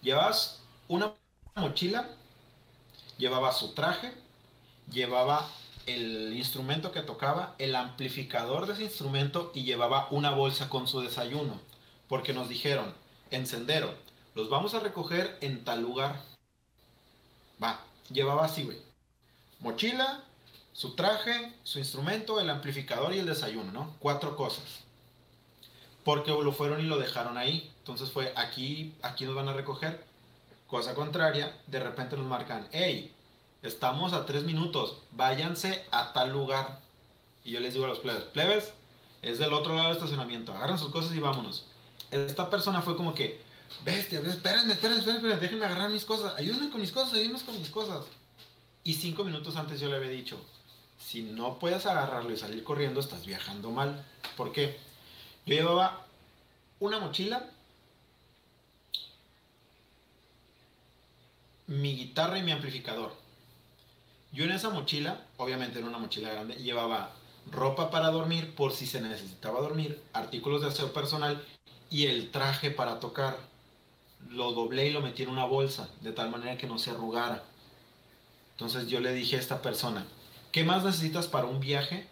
llevabas 0.01 0.61
una 0.87 1.13
mochila, 1.55 2.07
llevaba 3.17 3.51
su 3.51 3.73
traje, 3.73 4.13
llevaba 4.91 5.47
el 5.93 6.33
instrumento 6.35 6.91
que 6.91 7.01
tocaba, 7.01 7.55
el 7.57 7.75
amplificador 7.75 8.65
de 8.65 8.73
ese 8.73 8.83
instrumento 8.83 9.51
y 9.53 9.63
llevaba 9.63 10.07
una 10.11 10.31
bolsa 10.31 10.69
con 10.69 10.87
su 10.87 11.01
desayuno. 11.01 11.59
Porque 12.07 12.33
nos 12.33 12.49
dijeron, 12.49 12.93
encendero, 13.31 13.93
los 14.35 14.49
vamos 14.49 14.73
a 14.73 14.79
recoger 14.79 15.37
en 15.41 15.63
tal 15.63 15.81
lugar. 15.81 16.21
Va, 17.61 17.81
llevaba 18.09 18.45
así. 18.45 18.69
Mochila, 19.59 20.23
su 20.73 20.95
traje, 20.95 21.53
su 21.63 21.79
instrumento, 21.79 22.39
el 22.39 22.49
amplificador 22.49 23.13
y 23.13 23.19
el 23.19 23.25
desayuno, 23.25 23.71
¿no? 23.71 23.95
Cuatro 23.99 24.35
cosas. 24.35 24.83
Porque 26.03 26.31
lo 26.31 26.51
fueron 26.51 26.79
y 26.79 26.83
lo 26.83 26.97
dejaron 26.97 27.37
ahí. 27.37 27.71
Entonces 27.79 28.11
fue 28.11 28.31
aquí, 28.35 28.95
aquí 29.01 29.25
nos 29.25 29.35
van 29.35 29.49
a 29.49 29.53
recoger. 29.53 30.03
Cosa 30.67 30.93
contraria, 30.93 31.55
de 31.67 31.79
repente 31.79 32.15
nos 32.15 32.27
marcan, 32.27 32.67
hey, 32.71 33.13
estamos 33.61 34.13
a 34.13 34.25
tres 34.25 34.43
minutos, 34.43 34.97
váyanse 35.11 35.85
a 35.91 36.13
tal 36.13 36.31
lugar. 36.31 36.79
Y 37.43 37.51
yo 37.51 37.59
les 37.59 37.73
digo 37.73 37.85
a 37.85 37.89
los 37.89 37.99
plebes, 37.99 38.23
plebes, 38.25 38.73
es 39.21 39.39
del 39.39 39.53
otro 39.53 39.75
lado 39.75 39.87
del 39.87 39.97
estacionamiento, 39.97 40.53
agarran 40.53 40.79
sus 40.79 40.91
cosas 40.91 41.15
y 41.15 41.19
vámonos. 41.19 41.65
Esta 42.11 42.49
persona 42.49 42.81
fue 42.81 42.95
como 42.95 43.13
que, 43.13 43.41
bestia, 43.83 44.19
espérenme, 44.19 44.73
espérenme, 44.73 44.99
espérenme, 44.99 45.35
déjenme 45.37 45.65
agarrar 45.65 45.89
mis 45.89 46.05
cosas, 46.05 46.35
ayúdenme 46.37 46.69
con 46.69 46.81
mis 46.81 46.91
cosas, 46.91 47.13
ayúdenme 47.13 47.39
con 47.41 47.59
mis 47.59 47.69
cosas. 47.69 48.05
Y 48.83 48.93
cinco 48.93 49.23
minutos 49.23 49.55
antes 49.55 49.79
yo 49.79 49.89
le 49.89 49.97
había 49.97 50.09
dicho, 50.09 50.39
si 50.97 51.21
no 51.21 51.59
puedes 51.59 51.85
agarrarlo 51.85 52.31
y 52.31 52.37
salir 52.37 52.63
corriendo, 52.63 52.99
estás 52.99 53.25
viajando 53.25 53.71
mal. 53.71 54.05
¿Por 54.35 54.51
qué? 54.51 54.79
Yo 55.45 55.55
llevaba 55.55 56.05
una 56.79 56.99
mochila, 56.99 57.49
mi 61.67 61.95
guitarra 61.95 62.39
y 62.39 62.43
mi 62.43 62.51
amplificador. 62.51 63.13
Yo 64.31 64.43
en 64.43 64.51
esa 64.51 64.69
mochila, 64.69 65.25
obviamente 65.37 65.79
en 65.79 65.85
una 65.85 65.97
mochila 65.97 66.29
grande, 66.29 66.55
llevaba 66.55 67.11
ropa 67.51 67.89
para 67.89 68.11
dormir 68.11 68.53
por 68.55 68.73
si 68.73 68.85
se 68.85 69.01
necesitaba 69.01 69.59
dormir, 69.59 70.01
artículos 70.13 70.61
de 70.61 70.67
aseo 70.67 70.93
personal 70.93 71.43
y 71.89 72.05
el 72.05 72.31
traje 72.31 72.71
para 72.71 72.99
tocar. 72.99 73.37
Lo 74.29 74.51
doblé 74.51 74.87
y 74.87 74.91
lo 74.91 75.01
metí 75.01 75.23
en 75.23 75.29
una 75.29 75.45
bolsa, 75.45 75.89
de 76.01 76.11
tal 76.11 76.29
manera 76.29 76.57
que 76.57 76.67
no 76.67 76.77
se 76.77 76.91
arrugara. 76.91 77.43
Entonces 78.51 78.87
yo 78.87 78.99
le 78.99 79.13
dije 79.13 79.37
a 79.37 79.39
esta 79.39 79.61
persona, 79.61 80.05
¿Qué 80.51 80.63
más 80.63 80.83
necesitas 80.83 81.27
para 81.27 81.45
un 81.45 81.59
viaje? 81.59 82.07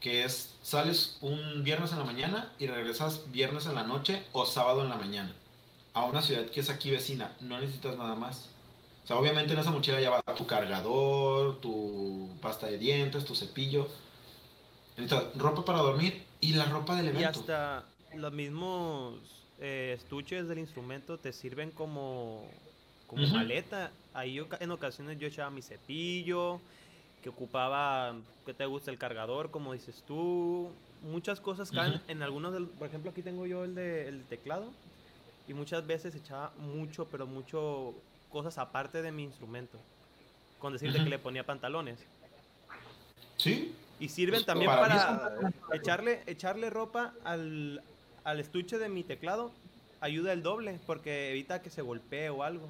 Que 0.00 0.22
es, 0.22 0.54
sales 0.62 1.18
un 1.20 1.64
viernes 1.64 1.90
en 1.90 1.98
la 1.98 2.04
mañana 2.04 2.52
y 2.60 2.68
regresas 2.68 3.32
viernes 3.32 3.66
en 3.66 3.74
la 3.74 3.82
noche 3.82 4.22
o 4.32 4.46
sábado 4.46 4.82
en 4.82 4.88
la 4.88 4.96
mañana. 4.96 5.32
A 5.92 6.04
una 6.04 6.22
ciudad 6.22 6.46
que 6.46 6.60
es 6.60 6.70
aquí 6.70 6.92
vecina. 6.92 7.32
No 7.40 7.60
necesitas 7.60 7.96
nada 7.98 8.14
más. 8.14 8.48
O 9.02 9.06
sea, 9.06 9.16
obviamente 9.16 9.52
en 9.52 9.58
esa 9.58 9.70
mochila 9.70 10.00
ya 10.00 10.10
va 10.10 10.22
tu 10.34 10.46
cargador, 10.46 11.60
tu 11.60 12.28
pasta 12.40 12.66
de 12.66 12.78
dientes, 12.78 13.24
tu 13.24 13.34
cepillo. 13.34 13.88
Necesitas 14.96 15.36
ropa 15.36 15.64
para 15.64 15.78
dormir 15.78 16.22
y 16.40 16.52
la 16.54 16.66
ropa 16.66 16.96
del 16.96 17.08
evento. 17.08 17.20
Y 17.20 17.24
hasta 17.24 17.84
los 18.14 18.32
mismos 18.32 19.14
eh, 19.60 19.96
estuches 19.98 20.48
del 20.48 20.58
instrumento 20.58 21.18
te 21.18 21.32
sirven 21.32 21.70
como, 21.70 22.46
como 23.06 23.26
maleta. 23.28 23.90
Ahí 24.14 24.34
yo, 24.34 24.46
en 24.60 24.70
ocasiones 24.70 25.18
yo 25.18 25.26
echaba 25.26 25.50
mi 25.50 25.62
cepillo, 25.62 26.60
que 27.22 27.28
ocupaba, 27.28 28.14
que 28.44 28.54
te 28.54 28.66
gusta 28.66 28.90
el 28.90 28.98
cargador, 28.98 29.50
como 29.50 29.72
dices 29.72 30.04
tú, 30.06 30.70
muchas 31.02 31.40
cosas 31.40 31.70
caen 31.70 32.00
en 32.08 32.22
algunos, 32.22 32.52
del, 32.52 32.66
por 32.66 32.88
ejemplo 32.88 33.10
aquí 33.10 33.22
tengo 33.22 33.46
yo 33.46 33.64
el 33.64 33.74
de 33.74 34.08
el 34.08 34.24
teclado 34.24 34.66
y 35.48 35.54
muchas 35.54 35.86
veces 35.86 36.14
echaba 36.14 36.52
mucho, 36.58 37.06
pero 37.06 37.26
mucho 37.26 37.94
cosas 38.32 38.58
aparte 38.58 39.02
de 39.02 39.12
mi 39.12 39.22
instrumento, 39.22 39.78
con 40.58 40.72
decirte 40.72 41.04
que 41.04 41.10
le 41.10 41.18
ponía 41.18 41.44
pantalones. 41.44 41.98
Sí. 43.36 43.74
Y 44.00 44.08
sirven 44.08 44.44
también 44.44 44.70
Para 44.70 45.38
echarle, 45.72 46.22
echarle 46.26 46.70
ropa 46.70 47.12
al, 47.22 47.82
al 48.24 48.40
estuche 48.40 48.78
de 48.78 48.88
mi 48.88 49.04
teclado. 49.04 49.52
Ayuda 50.00 50.32
el 50.32 50.42
doble, 50.42 50.80
porque 50.86 51.30
evita 51.30 51.62
que 51.62 51.70
se 51.70 51.82
golpee 51.82 52.30
o 52.30 52.42
algo. 52.42 52.66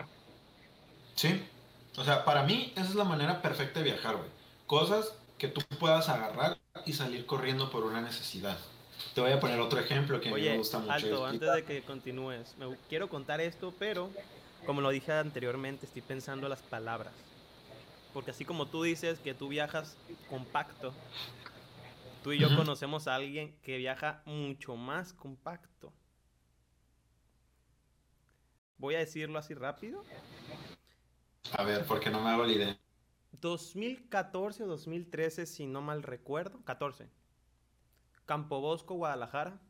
Sí. 1.14 1.42
O 1.96 2.04
sea, 2.04 2.24
para 2.24 2.42
mí 2.42 2.72
esa 2.76 2.88
es 2.88 2.94
la 2.94 3.04
manera 3.04 3.40
perfecta 3.40 3.80
de 3.80 3.84
viajar, 3.84 4.16
güey. 4.16 4.28
Cosas 4.66 5.14
que 5.38 5.48
tú 5.48 5.62
puedas 5.78 6.08
agarrar 6.08 6.58
y 6.84 6.92
salir 6.92 7.24
corriendo 7.24 7.70
por 7.70 7.84
una 7.84 8.00
necesidad. 8.00 8.58
Te 9.14 9.20
voy 9.20 9.32
a 9.32 9.40
poner 9.40 9.60
otro 9.60 9.80
ejemplo 9.80 10.20
que 10.20 10.28
a 10.28 10.34
mí 10.34 10.40
me 10.40 10.48
Oye, 10.48 10.58
gusta 10.58 10.78
mucho. 10.78 10.92
alto, 10.92 11.26
antes 11.26 11.52
de 11.54 11.64
que 11.64 11.82
continúes, 11.82 12.54
me 12.58 12.76
quiero 12.88 13.08
contar 13.08 13.40
esto, 13.40 13.74
pero 13.78 14.10
como 14.66 14.80
lo 14.80 14.90
dije 14.90 15.12
anteriormente, 15.12 15.86
estoy 15.86 16.02
pensando 16.02 16.48
las 16.48 16.62
palabras. 16.62 17.12
Porque 18.12 18.30
así 18.30 18.44
como 18.44 18.66
tú 18.66 18.82
dices 18.82 19.18
que 19.18 19.34
tú 19.34 19.48
viajas 19.48 19.96
compacto, 20.28 20.92
tú 22.22 22.32
y 22.32 22.38
yo 22.38 22.54
conocemos 22.56 23.08
a 23.08 23.14
alguien 23.14 23.56
que 23.62 23.78
viaja 23.78 24.22
mucho 24.26 24.76
más 24.76 25.12
compacto. 25.12 25.92
Voy 28.78 28.96
a 28.96 28.98
decirlo 28.98 29.38
así 29.38 29.54
rápido. 29.54 30.04
A 31.56 31.64
ver, 31.64 31.84
porque 31.86 32.10
no 32.10 32.20
me 32.20 32.30
hago 32.30 32.44
la 32.44 32.52
idea. 32.52 32.78
2014 33.40 34.64
o 34.64 34.66
2013, 34.66 35.46
si 35.46 35.66
no 35.66 35.80
mal 35.80 36.02
recuerdo. 36.02 36.62
14. 36.64 37.08
Campo 38.26 38.60
Bosco, 38.60 38.94
Guadalajara. 38.94 39.60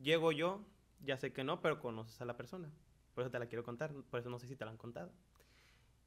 Llego 0.00 0.32
yo, 0.32 0.64
ya 1.04 1.16
sé 1.16 1.32
que 1.32 1.44
no, 1.44 1.60
pero 1.60 1.80
conoces 1.80 2.20
a 2.20 2.24
la 2.24 2.36
persona. 2.36 2.70
Por 3.14 3.22
eso 3.22 3.30
te 3.30 3.38
la 3.38 3.46
quiero 3.46 3.64
contar, 3.64 3.92
por 4.10 4.20
eso 4.20 4.30
no 4.30 4.38
sé 4.38 4.46
si 4.46 4.56
te 4.56 4.64
la 4.64 4.70
han 4.70 4.76
contado. 4.76 5.12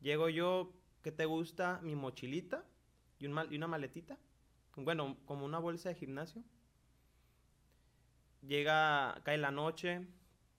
Llego 0.01 0.29
yo, 0.29 0.73
¿qué 1.01 1.11
te 1.11 1.25
gusta? 1.25 1.79
Mi 1.81 1.95
mochilita 1.95 2.65
y, 3.19 3.27
una 3.27 3.67
maletita. 3.67 4.17
Bueno, 4.75 5.17
como 5.25 5.45
una 5.45 5.59
bolsa 5.59 5.89
de 5.89 5.95
gimnasio. 5.95 6.43
Llega, 8.41 9.21
cae 9.23 9.37
la 9.37 9.51
noche, 9.51 10.07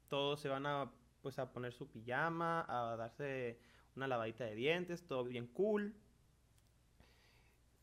todos 0.09 0.41
se 0.41 0.49
van 0.49 0.67
a, 0.67 0.91
pues, 1.23 1.39
a 1.39 1.53
poner 1.53 1.73
su 1.73 1.91
pijama, 1.91 2.65
a 2.69 2.97
darse 2.97 3.61
una 3.95 4.09
lavadita 4.09 4.45
de 4.45 4.55
dientes, 4.55 5.07
todo 5.07 5.25
bien 5.25 5.47
cool. 5.49 5.95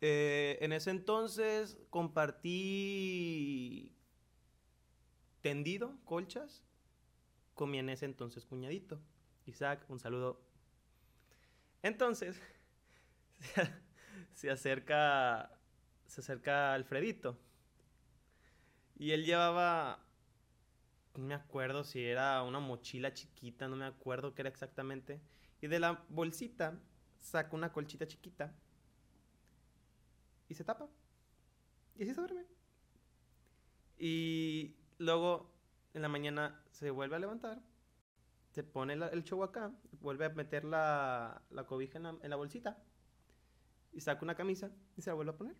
Eh, 0.01 0.57
en 0.59 0.73
ese 0.73 0.91
entonces 0.91 1.77
compartí 1.89 3.95
tendido, 5.41 5.97
colchas, 6.03 6.63
con 7.53 7.73
en 7.75 7.89
ese 7.89 8.05
entonces 8.05 8.45
cuñadito. 8.45 8.99
Isaac, 9.45 9.85
un 9.89 9.99
saludo. 9.99 10.41
Entonces, 11.81 12.41
se 14.33 14.49
acerca, 14.49 15.59
se 16.07 16.21
acerca 16.21 16.73
Alfredito. 16.73 17.37
Y 18.95 19.11
él 19.11 19.25
llevaba, 19.25 20.05
no 21.15 21.25
me 21.25 21.33
acuerdo 21.33 21.83
si 21.83 22.03
era 22.03 22.41
una 22.43 22.59
mochila 22.59 23.13
chiquita, 23.13 23.67
no 23.67 23.75
me 23.75 23.85
acuerdo 23.85 24.33
qué 24.33 24.43
era 24.43 24.49
exactamente. 24.49 25.19
Y 25.61 25.67
de 25.67 25.79
la 25.79 26.05
bolsita 26.09 26.79
saca 27.19 27.55
una 27.55 27.71
colchita 27.71 28.07
chiquita 28.07 28.53
y 30.47 30.53
se 30.53 30.63
tapa. 30.63 30.87
Y 31.95 32.03
así 32.03 32.13
se 32.13 32.21
duerme. 32.21 32.45
Y 33.97 34.75
luego 34.97 35.52
en 35.93 36.01
la 36.01 36.09
mañana 36.09 36.61
se 36.71 36.89
vuelve 36.91 37.15
a 37.15 37.19
levantar, 37.19 37.61
se 38.51 38.63
pone 38.63 38.95
la- 38.95 39.07
el 39.07 39.23
show 39.23 39.43
acá, 39.43 39.71
vuelve 40.01 40.25
a 40.25 40.29
meter 40.29 40.63
la, 40.65 41.41
la 41.49 41.65
cobija 41.65 41.97
en 41.97 42.03
la, 42.03 42.15
en 42.21 42.29
la 42.29 42.35
bolsita 42.35 42.77
y 43.91 44.01
saca 44.01 44.23
una 44.23 44.35
camisa 44.35 44.71
y 44.95 45.01
se 45.01 45.09
la 45.09 45.15
vuelve 45.15 45.31
a 45.31 45.37
poner. 45.37 45.55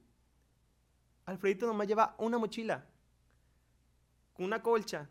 Alfredito 1.25 1.65
nomás 1.67 1.87
lleva 1.87 2.15
una 2.17 2.37
mochila 2.37 2.85
con 4.33 4.45
una 4.45 4.61
colcha 4.61 5.09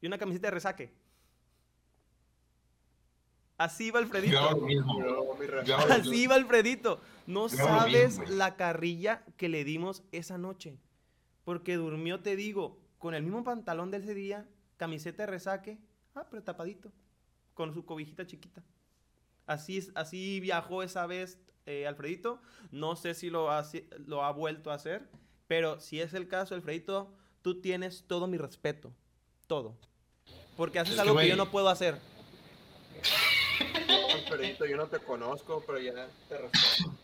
y 0.00 0.06
una 0.06 0.18
camiseta 0.18 0.48
de 0.48 0.50
resaque. 0.52 0.92
Así 3.58 3.90
va 3.92 4.00
Alfredito. 4.00 4.32
Yo 4.34 4.50
lo 4.58 4.66
mismo. 4.66 4.98
Yo 5.64 5.76
lo 5.78 5.92
Así 5.94 6.26
va 6.26 6.34
Alfredito. 6.34 7.00
No 7.26 7.48
sabes 7.48 8.18
mismo, 8.18 8.34
la 8.36 8.56
carrilla 8.56 9.24
que 9.36 9.48
le 9.48 9.62
dimos 9.62 10.02
esa 10.10 10.36
noche. 10.36 10.78
Porque 11.44 11.76
durmió, 11.76 12.20
te 12.20 12.34
digo, 12.34 12.78
con 13.02 13.14
el 13.16 13.24
mismo 13.24 13.42
pantalón 13.42 13.90
de 13.90 13.96
ese 13.96 14.14
día, 14.14 14.46
camiseta 14.76 15.24
de 15.24 15.26
resaque, 15.32 15.76
ah, 16.14 16.24
pero 16.30 16.44
tapadito, 16.44 16.92
con 17.52 17.74
su 17.74 17.84
cobijita 17.84 18.28
chiquita. 18.28 18.62
Así, 19.44 19.76
es, 19.78 19.90
así 19.96 20.38
viajó 20.38 20.84
esa 20.84 21.04
vez 21.08 21.40
eh, 21.66 21.88
Alfredito. 21.88 22.40
No 22.70 22.94
sé 22.94 23.14
si 23.14 23.28
lo 23.28 23.50
ha, 23.50 23.64
si- 23.64 23.88
lo 24.06 24.22
ha 24.24 24.30
vuelto 24.30 24.70
a 24.70 24.74
hacer, 24.74 25.08
pero 25.48 25.80
si 25.80 26.00
es 26.00 26.14
el 26.14 26.28
caso, 26.28 26.54
Alfredito, 26.54 27.12
tú 27.42 27.60
tienes 27.60 28.04
todo 28.06 28.28
mi 28.28 28.38
respeto. 28.38 28.92
Todo. 29.48 29.76
Porque 30.56 30.78
haces 30.78 30.94
Es 30.94 31.02
que, 31.02 31.08
algo 31.08 31.18
que 31.20 31.28
yo 31.28 31.34
no 31.36 31.50
puedo 31.50 31.68
hacer. 31.70 31.98
Alfredito, 34.14 34.64
yo 34.64 34.76
no 34.76 34.86
te 34.86 35.00
conozco, 35.00 35.64
pero 35.66 35.80
ya 35.80 36.08
te 36.28 36.38
respeto. 36.38 36.94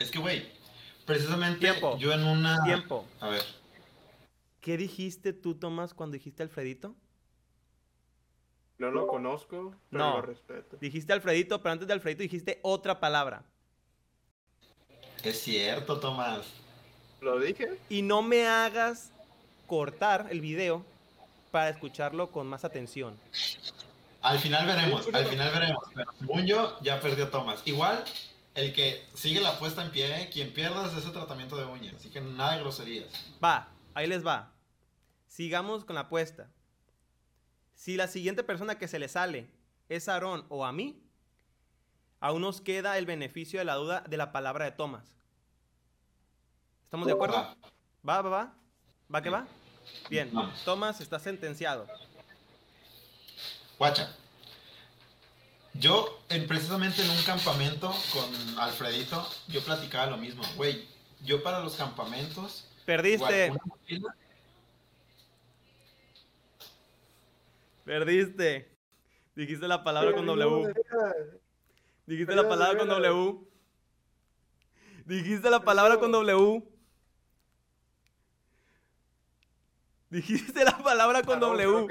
Es 0.00 0.10
que, 0.10 0.18
güey, 0.18 0.44
precisamente 1.06 1.60
Tiempo. 1.60 1.96
yo 1.98 2.12
en 2.12 2.24
una... 2.24 2.64
Tiempo. 2.64 3.06
A 3.20 3.28
ver. 3.28 3.42
¿Qué 4.60 4.76
dijiste 4.76 5.32
tú, 5.32 5.54
Tomás, 5.54 5.94
cuando 5.94 6.14
dijiste 6.14 6.42
Alfredito? 6.42 6.94
No 8.78 8.90
lo 8.90 9.06
conozco, 9.06 9.74
pero 9.90 10.04
No. 10.04 10.16
lo 10.16 10.22
respeto. 10.22 10.76
Dijiste 10.80 11.12
Alfredito, 11.12 11.60
pero 11.62 11.72
antes 11.72 11.88
de 11.88 11.94
Alfredito 11.94 12.22
dijiste 12.22 12.60
otra 12.62 13.00
palabra. 13.00 13.44
Es 15.24 15.40
cierto, 15.40 15.98
Tomás. 15.98 16.46
¿Lo 17.20 17.40
dije? 17.40 17.78
Y 17.88 18.02
no 18.02 18.22
me 18.22 18.46
hagas 18.46 19.10
cortar 19.66 20.28
el 20.30 20.40
video 20.40 20.84
para 21.50 21.70
escucharlo 21.70 22.30
con 22.30 22.46
más 22.46 22.64
atención. 22.64 23.18
Al 24.20 24.38
final 24.38 24.66
veremos, 24.66 25.08
al 25.12 25.26
final 25.26 25.50
veremos. 25.52 25.84
Pero 25.94 26.12
según 26.18 26.46
yo, 26.46 26.78
ya 26.80 27.00
perdió 27.00 27.28
Tomás. 27.30 27.62
Igual, 27.66 28.04
el 28.54 28.72
que 28.72 29.02
sigue 29.14 29.40
la 29.40 29.58
puesta 29.58 29.84
en 29.84 29.90
pie, 29.90 30.30
quien 30.32 30.52
pierda 30.52 30.86
es 30.86 30.96
ese 30.96 31.10
tratamiento 31.10 31.56
de 31.56 31.64
uñas. 31.64 31.94
Así 31.94 32.10
que 32.10 32.20
nada 32.20 32.54
de 32.54 32.60
groserías. 32.60 33.08
Va, 33.42 33.68
ahí 33.98 34.06
les 34.06 34.24
va. 34.24 34.52
Sigamos 35.26 35.84
con 35.84 35.96
la 35.96 36.02
apuesta. 36.02 36.48
Si 37.74 37.96
la 37.96 38.06
siguiente 38.06 38.44
persona 38.44 38.78
que 38.78 38.86
se 38.86 38.98
le 38.98 39.08
sale 39.08 39.50
es 39.88 40.08
Aarón 40.08 40.46
o 40.48 40.64
a 40.64 40.72
mí, 40.72 41.02
aún 42.20 42.42
nos 42.42 42.60
queda 42.60 42.96
el 42.96 43.06
beneficio 43.06 43.58
de 43.58 43.64
la 43.64 43.74
duda 43.74 44.04
de 44.08 44.16
la 44.16 44.30
palabra 44.30 44.64
de 44.66 44.72
Tomás. 44.72 45.16
¿Estamos 46.84 47.06
de 47.06 47.12
acuerdo? 47.12 47.36
Va. 47.36 47.56
¿Va, 48.08 48.22
va, 48.22 48.30
va? 48.30 48.54
¿Va 49.12 49.22
que 49.22 49.30
va? 49.30 49.46
Bien. 50.08 50.30
Tomás 50.64 51.00
está 51.00 51.18
sentenciado. 51.18 51.86
Guacha. 53.78 54.14
Yo, 55.74 56.22
en, 56.28 56.46
precisamente 56.46 57.02
en 57.02 57.10
un 57.10 57.22
campamento 57.22 57.92
con 58.12 58.58
Alfredito, 58.58 59.28
yo 59.48 59.60
platicaba 59.62 60.06
lo 60.06 60.16
mismo. 60.16 60.44
Güey, 60.56 60.88
yo 61.20 61.42
para 61.42 61.60
los 61.60 61.74
campamentos... 61.74 62.67
Perdiste, 62.88 63.52
perdiste. 67.84 68.74
Dijiste 69.34 69.68
la 69.68 69.84
palabra 69.84 70.14
con 70.14 70.24
W. 70.24 70.72
Dijiste 72.06 72.34
la 72.34 72.48
palabra 72.48 72.78
con. 72.78 72.88
W. 72.88 73.46
Dijiste 75.04 75.50
la 75.50 75.62
palabra 75.62 75.98
con 75.98 76.12
W. 76.12 76.62
Dijiste 80.08 80.64
la 80.64 80.78
palabra 80.78 81.22
con 81.24 81.40
W. 81.40 81.86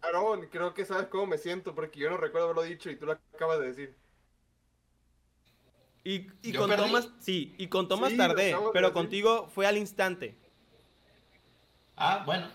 Aarón, 0.00 0.46
creo 0.46 0.74
que 0.74 0.84
sabes 0.84 1.08
cómo 1.08 1.26
me 1.26 1.38
siento 1.38 1.74
porque 1.74 1.98
yo 1.98 2.08
no 2.08 2.18
recuerdo 2.18 2.44
haberlo 2.50 2.62
dicho 2.62 2.88
y 2.88 2.94
tú 2.94 3.06
lo 3.06 3.18
acabas 3.34 3.58
de 3.58 3.66
decir. 3.66 3.96
Y, 6.06 6.28
y 6.40 6.52
¿Yo 6.52 6.60
con 6.60 6.70
perdí? 6.70 6.84
Tomás, 6.84 7.08
sí, 7.18 7.52
y 7.58 7.66
con 7.66 7.88
Sí, 7.88 8.16
tardé, 8.16 8.56
pero 8.72 8.92
contigo 8.92 9.48
fue 9.52 9.66
al 9.66 9.76
instante. 9.76 10.36
Ah, 11.96 12.22
bueno, 12.24 12.48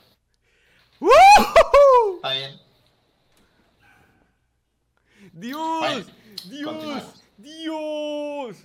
está 2.15 2.31
bien. 2.31 2.57
¡Dios! 5.33 5.79
Bueno, 5.79 6.05
¡Dios! 6.45 7.23
¡Dios! 7.37 8.57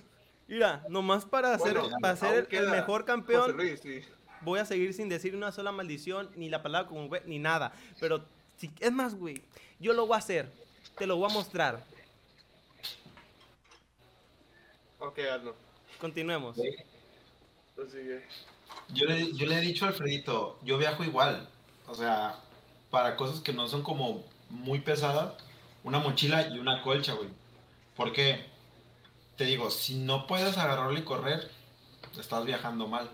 Mira, 0.47 0.85
nomás 0.87 1.25
para 1.25 1.53
hacer, 1.53 1.77
para 2.01 2.15
ser 2.15 2.47
el- 2.49 2.69
mejor 2.69 3.03
campeón, 3.03 3.57
Luis, 3.57 3.81
sí. 3.81 3.99
voy 4.39 4.59
a 4.61 4.65
seguir 4.65 4.93
sin 4.93 5.09
decir 5.09 5.35
una 5.35 5.51
sola 5.51 5.73
maldición, 5.73 6.29
ni 6.37 6.47
la 6.47 6.63
palabra 6.63 6.87
con 6.87 7.09
güey, 7.09 7.23
ni 7.25 7.39
nada. 7.39 7.73
Pero, 7.99 8.23
si, 8.55 8.71
es 8.79 8.93
más, 8.93 9.15
güey, 9.15 9.41
yo 9.81 9.91
lo 9.91 10.07
voy 10.07 10.15
a 10.15 10.19
hacer. 10.19 10.49
Te 10.97 11.05
lo 11.05 11.17
voy 11.17 11.29
a 11.29 11.33
mostrar. 11.33 11.83
Ok, 14.99 15.19
hazlo. 15.19 15.55
Continuemos. 15.99 16.57
Prosigue. 17.75 18.25
Yo 18.89 19.05
le, 19.05 19.33
yo 19.33 19.45
le 19.45 19.57
he 19.57 19.61
dicho 19.61 19.85
a 19.85 19.89
Alfredito, 19.89 20.59
yo 20.63 20.77
viajo 20.77 21.03
igual. 21.03 21.49
O 21.87 21.95
sea, 21.95 22.39
para 22.89 23.15
cosas 23.15 23.39
que 23.41 23.53
no 23.53 23.67
son 23.67 23.83
como 23.83 24.23
muy 24.49 24.79
pesadas, 24.79 25.35
una 25.83 25.99
mochila 25.99 26.47
y 26.49 26.59
una 26.59 26.81
colcha, 26.81 27.13
güey. 27.13 27.29
¿Por 27.95 28.11
qué? 28.13 28.45
te 29.37 29.45
digo, 29.45 29.69
si 29.69 29.95
no 29.95 30.27
puedes 30.27 30.57
agarrarlo 30.57 30.97
y 30.97 31.03
correr, 31.03 31.49
estás 32.19 32.43
viajando 32.43 32.87
mal. 32.87 33.09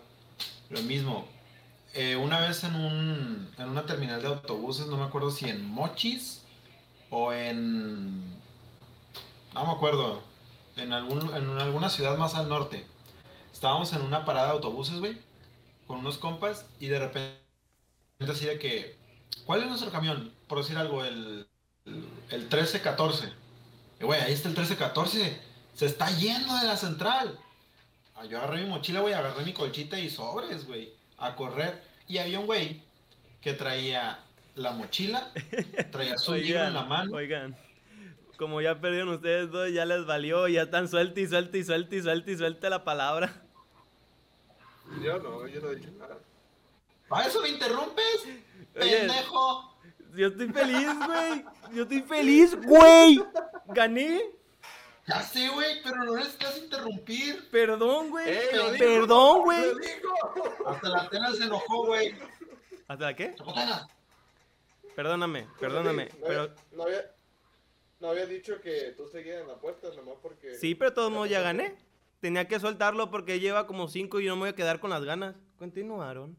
Lo 0.69 0.81
mismo, 0.81 1.27
eh, 1.93 2.15
una 2.15 2.39
vez 2.39 2.63
en, 2.63 2.75
un, 2.75 3.49
en 3.57 3.69
una 3.69 3.85
terminal 3.85 4.21
de 4.21 4.29
autobuses, 4.29 4.87
no 4.87 4.97
me 4.97 5.03
acuerdo 5.03 5.29
si 5.29 5.49
en 5.49 5.65
Mochis 5.65 6.41
o 7.09 7.33
en... 7.33 8.31
No 9.53 9.67
me 9.67 9.73
acuerdo, 9.73 10.23
en, 10.75 10.93
algún, 10.93 11.35
en 11.35 11.59
alguna 11.59 11.89
ciudad 11.89 12.17
más 12.17 12.35
al 12.35 12.49
norte. 12.49 12.85
Estábamos 13.51 13.93
en 13.93 14.01
una 14.01 14.25
parada 14.25 14.47
de 14.47 14.53
autobuses, 14.53 14.99
güey, 14.99 15.17
con 15.87 15.99
unos 15.99 16.17
compas 16.17 16.65
y 16.79 16.87
de 16.87 16.99
repente 16.99 17.39
así 18.27 18.45
de 18.45 18.57
que, 18.59 18.95
¿cuál 19.45 19.61
es 19.61 19.67
nuestro 19.67 19.91
camión? 19.91 20.33
Por 20.47 20.59
decir 20.59 20.77
algo, 20.77 21.03
el, 21.03 21.47
el, 21.85 22.07
el 22.29 22.41
1314. 22.41 23.31
Y 23.99 24.03
güey, 24.05 24.21
ahí 24.21 24.33
está 24.33 24.49
el 24.49 24.55
1314. 24.55 25.39
Se 25.75 25.85
está 25.85 26.09
yendo 26.17 26.55
de 26.57 26.67
la 26.67 26.77
central. 26.77 27.37
Ah, 28.15 28.25
yo 28.25 28.37
agarré 28.37 28.61
mi 28.61 28.69
mochila, 28.69 29.01
güey, 29.01 29.13
agarré 29.13 29.43
mi 29.43 29.53
colchita 29.53 29.99
y 29.99 30.09
sobres, 30.09 30.65
güey, 30.67 30.93
a 31.17 31.35
correr. 31.35 31.83
Y 32.07 32.17
había 32.19 32.39
un 32.39 32.45
güey 32.45 32.81
que 33.41 33.53
traía 33.53 34.19
la 34.55 34.71
mochila, 34.71 35.31
traía 35.91 36.17
su 36.17 36.33
libro 36.35 36.63
en 36.63 36.73
la 36.73 36.83
mano. 36.83 37.15
Oigan, 37.15 37.55
como 38.37 38.61
ya 38.61 38.79
perdieron 38.79 39.09
ustedes 39.09 39.51
dos, 39.51 39.71
ya 39.71 39.85
les 39.85 40.05
valió, 40.05 40.47
ya 40.47 40.63
están 40.63 40.87
suelta 40.87 41.19
y 41.19 41.27
suelta 41.27 41.57
y 41.57 41.63
suelta 41.63 41.95
y 41.95 42.01
suelta 42.01 42.31
y 42.31 42.37
suelta 42.37 42.69
la 42.69 42.83
palabra. 42.83 43.41
Yo 45.01 45.17
no, 45.19 45.47
yo 45.47 45.61
no 45.61 45.71
he 45.71 45.75
dicho 45.75 45.91
nada. 45.97 46.17
¿Para 47.07 47.27
eso 47.27 47.41
me 47.41 47.49
interrumpes? 47.49 48.25
Oye. 48.75 48.97
¡Pendejo! 48.97 49.77
Yo 50.15 50.27
estoy 50.27 50.49
feliz, 50.49 50.87
güey. 51.05 51.45
Yo 51.73 51.83
estoy 51.83 52.01
feliz, 52.01 52.55
güey. 52.55 53.23
Gané. 53.67 54.21
Ya 55.07 55.21
sé, 55.21 55.49
güey, 55.49 55.81
pero 55.83 56.03
no 56.03 56.15
necesitas 56.15 56.57
interrumpir. 56.57 57.49
Perdón, 57.49 58.09
güey. 58.09 58.25
Perdón, 58.77 59.41
güey. 59.41 59.73
Hasta 60.65 60.89
la 60.89 61.09
tela 61.09 61.31
se 61.33 61.43
enojó, 61.43 61.87
güey. 61.87 62.15
¿Hasta 62.87 63.05
la 63.05 63.15
qué? 63.15 63.35
Perdóname, 64.95 65.47
perdóname. 65.59 66.05
No 66.05 66.27
Pero 66.27 66.41
había, 66.41 66.55
no, 66.71 66.83
había, 66.83 67.12
no 68.03 68.09
había 68.09 68.25
dicho 68.25 68.59
que 68.59 68.93
tú 68.97 69.07
seguías 69.07 69.41
en 69.41 69.47
la 69.47 69.55
puerta, 69.55 69.87
nomás 69.95 70.15
porque... 70.21 70.55
sí, 70.55 70.75
pero 70.75 70.91
de 70.91 70.95
todos 70.95 71.09
modos 71.09 71.29
ya 71.29 71.39
gané. 71.39 71.73
Tenía 72.19 72.49
que 72.49 72.59
soltarlo 72.59 73.09
porque 73.09 73.39
lleva 73.39 73.65
como 73.65 73.87
cinco 73.87 74.19
y 74.19 74.25
no 74.27 74.35
me 74.35 74.41
voy 74.41 74.49
a 74.49 74.55
quedar 74.55 74.81
con 74.81 74.89
las 74.89 75.05
ganas. 75.05 75.35
Continuaron. 75.57 76.35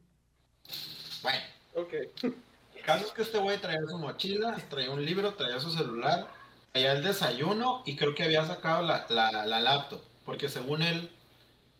Bueno, 1.22 1.38
Ok. 1.74 1.94
el 2.22 2.82
caso 2.84 3.06
es 3.06 3.12
que 3.12 3.22
este 3.22 3.38
güey 3.38 3.58
traía 3.58 3.80
su 3.88 3.96
mochila, 3.96 4.56
traía 4.68 4.90
un 4.90 5.02
libro, 5.04 5.32
traía 5.34 5.58
su 5.58 5.70
celular, 5.70 6.28
traía 6.72 6.92
el 6.92 7.02
desayuno 7.02 7.82
y 7.86 7.96
creo 7.96 8.14
que 8.14 8.24
había 8.24 8.44
sacado 8.44 8.82
la, 8.82 9.06
la, 9.08 9.46
la 9.46 9.60
laptop. 9.60 10.02
Porque 10.26 10.50
según 10.50 10.82
él, 10.82 11.10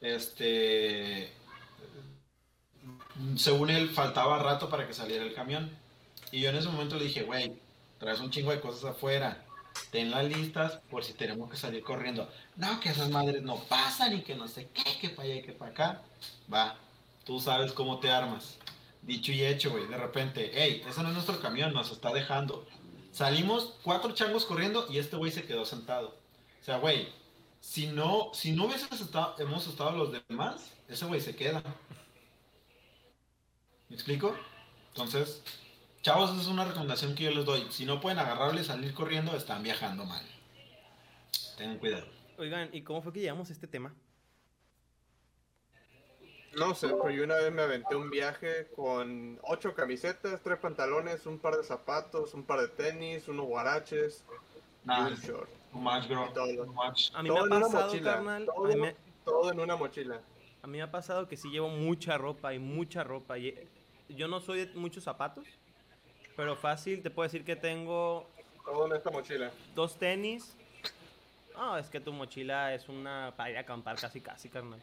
este. 0.01 1.31
Según 3.37 3.69
él, 3.69 3.91
faltaba 3.91 4.39
rato 4.43 4.71
para 4.71 4.87
que 4.87 4.95
saliera 4.95 5.25
el 5.25 5.35
camión. 5.35 5.71
Y 6.33 6.41
yo 6.41 6.49
en 6.49 6.57
ese 6.57 6.69
momento 6.71 6.97
le 6.97 7.05
dije, 7.05 7.23
güey, 7.23 7.53
traes 7.99 8.21
un 8.21 8.31
chingo 8.31 8.51
de 8.51 8.61
cosas 8.61 8.85
afuera. 8.85 9.44
Ten 9.91 10.11
las 10.11 10.25
listas 10.25 10.81
por 10.91 11.05
si 11.05 11.13
tenemos 11.13 11.51
que 11.51 11.57
salir 11.57 11.83
corriendo. 11.83 12.29
No, 12.57 12.81
que 12.81 12.91
esas 12.91 13.11
madres 13.11 13.43
no 13.43 13.57
pasan 13.65 14.17
y 14.17 14.23
que 14.23 14.35
no 14.35 14.49
sé 14.49 14.69
qué, 14.73 14.99
que 15.01 15.11
para 15.11 15.29
allá 15.29 15.37
y 15.37 15.43
que 15.43 15.53
para 15.53 15.71
acá. 15.71 16.03
Va, 16.53 16.77
tú 17.25 17.41
sabes 17.41 17.73
cómo 17.73 18.01
te 18.01 18.11
armas. 18.11 18.57
Dicho 19.03 19.33
y 19.33 19.45
hecho, 19.45 19.71
güey. 19.71 19.87
De 19.87 19.97
repente, 19.97 20.51
hey, 20.55 20.83
ese 20.89 21.03
no 21.03 21.09
es 21.09 21.15
nuestro 21.15 21.41
camión, 21.41 21.73
nos 21.73 21.91
está 21.91 22.13
dejando. 22.13 22.67
Salimos 23.13 23.75
cuatro 23.83 24.13
changos 24.13 24.45
corriendo 24.45 24.87
y 24.91 24.99
este 24.99 25.17
güey 25.17 25.31
se 25.31 25.45
quedó 25.45 25.65
sentado. 25.65 26.17
O 26.61 26.65
sea, 26.65 26.79
güey, 26.79 27.09
si 27.61 27.87
no, 27.87 28.31
si 28.33 28.53
no 28.53 28.65
hubiésemos 28.65 29.01
estado, 29.01 29.37
hemos 29.39 29.67
estado 29.67 29.93
los 29.93 30.13
demás, 30.29 30.73
ese 30.89 31.05
güey 31.07 31.21
se 31.21 31.37
queda. 31.37 31.63
¿Me 33.89 33.97
explico? 33.97 34.37
Entonces, 34.89 35.43
chavos, 36.05 36.31
esa 36.33 36.43
es 36.43 36.47
una 36.49 36.65
recomendación 36.67 37.15
que 37.15 37.25
yo 37.25 37.31
les 37.31 37.45
doy. 37.45 37.67
Si 37.71 37.85
no 37.87 37.99
pueden 38.01 38.19
agarrarle 38.19 38.61
y 38.61 38.65
salir 38.65 38.93
corriendo, 38.95 39.35
están 39.35 39.63
viajando 39.63 40.05
mal. 40.05 40.23
Tengan 41.57 41.79
cuidado. 41.79 42.07
Oigan, 42.39 42.69
¿y 42.73 42.83
cómo 42.83 43.01
fue 43.03 43.13
que 43.13 43.21
llegamos 43.21 43.49
a 43.49 43.53
este 43.55 43.67
tema? 43.67 43.93
No 46.57 46.75
sé, 46.75 46.89
pero 46.89 47.11
yo 47.11 47.25
una 47.25 47.37
vez 47.37 47.53
me 47.53 47.63
aventé 47.63 47.97
un 47.97 48.11
viaje 48.11 48.69
con 48.77 49.41
ocho 49.43 49.75
camisetas, 49.75 50.41
tres 50.43 50.59
pantalones, 50.59 51.27
un 51.27 51.39
par 51.39 51.57
de 51.57 51.65
zapatos, 51.65 52.33
un 52.35 52.45
par 52.45 52.61
de 52.61 52.69
tenis, 52.69 53.27
unos 53.27 53.47
guaraches 53.47 54.23
y 54.85 54.87
Nah, 54.87 55.09
un 55.09 55.15
short. 55.17 55.49
too 55.73 55.79
much, 55.81 56.07
bro. 56.07 56.29
Todo. 56.33 56.65
Too 56.65 56.73
much. 56.73 57.11
A 57.15 57.23
mí 57.23 57.29
Todo 57.31 57.47
me 57.47 57.57
ha 57.57 57.61
pasado, 57.61 57.87
mochila, 57.87 58.15
carnal. 58.15 58.47
todo. 58.47 58.65
A 58.67 58.69
mí 58.69 58.77
me, 58.77 58.97
Todo 59.25 59.51
en 59.51 59.59
una 59.61 59.75
mochila. 59.77 60.21
a 60.63 60.67
mí 60.67 60.77
me 60.77 60.83
ha 60.83 60.91
pasado 60.91 61.27
que 61.27 61.37
sí 61.39 61.49
llevo 61.49 61.71
mucha 61.71 62.19
ropa 62.19 62.53
y 62.55 62.59
mucha 62.59 63.03
ropa. 63.03 63.39
y- 63.39 63.55
Yo 64.11 64.29
no 64.29 64.39
soy 64.41 64.67
de 64.67 64.75
muchos 64.75 65.03
zapatos, 65.03 65.47
pero 66.37 66.57
fácil 66.57 67.03
te 67.03 67.11
puedo 67.11 67.27
decir 67.27 67.45
que 67.45 67.57
tengo 67.57 68.27
Todo 68.65 68.87
en 68.87 68.95
esta 68.95 69.11
mochila. 69.11 69.51
dos 69.75 69.97
tenis. 69.99 70.57
No, 71.55 71.79
es 71.79 71.89
que 71.89 72.01
tu 72.01 72.13
mochila 72.13 72.75
es 72.75 72.89
una 72.89 73.33
para 73.37 73.51
ir 73.51 73.57
a 73.57 73.61
acampar 73.61 73.97
casi 73.97 74.21
casi, 74.21 74.49
carnal. 74.49 74.81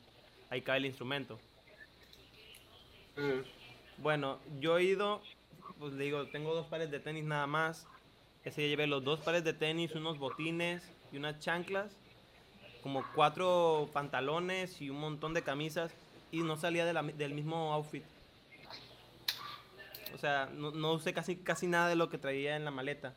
Ahí 0.50 0.62
cae 0.62 0.78
el 0.78 0.86
instrumento. 0.86 1.38
Mm. 3.18 3.42
Bueno, 3.98 4.40
yo 4.60 4.78
he 4.78 4.84
ido, 4.84 5.22
pues 5.80 5.94
le 5.94 6.06
digo, 6.06 6.28
tengo 6.28 6.56
dos 6.56 6.68
pares 6.68 6.90
de 6.90 7.00
tenis 7.00 7.26
nada 7.26 7.46
más. 7.48 7.86
Ese 8.44 8.64
ya 8.64 8.68
llevé 8.70 8.88
los 8.88 9.04
dos 9.04 9.20
pares 9.20 9.44
de 9.44 9.54
tenis, 9.54 9.94
unos 9.96 10.18
botines 10.18 10.82
y 11.12 11.18
unas 11.18 11.40
chanclas, 11.40 11.92
como 12.82 13.04
cuatro 13.14 13.90
pantalones 13.94 14.82
y 14.82 14.90
un 14.90 15.00
montón 15.00 15.34
de 15.34 15.44
camisas 15.44 15.92
y 16.32 16.42
no 16.42 16.56
salía 16.58 16.86
de 16.86 16.94
la 16.94 17.04
del 17.04 17.34
mismo 17.34 17.74
outfit. 17.74 18.04
O 20.14 20.18
sea, 20.18 20.50
no, 20.54 20.72
no 20.72 20.94
usé 20.94 21.14
casi, 21.14 21.38
casi 21.38 21.68
nada 21.68 21.88
de 21.90 21.96
lo 21.96 22.10
que 22.10 22.18
traía 22.18 22.56
en 22.56 22.66
la 22.66 22.72
maleta. 22.72 23.16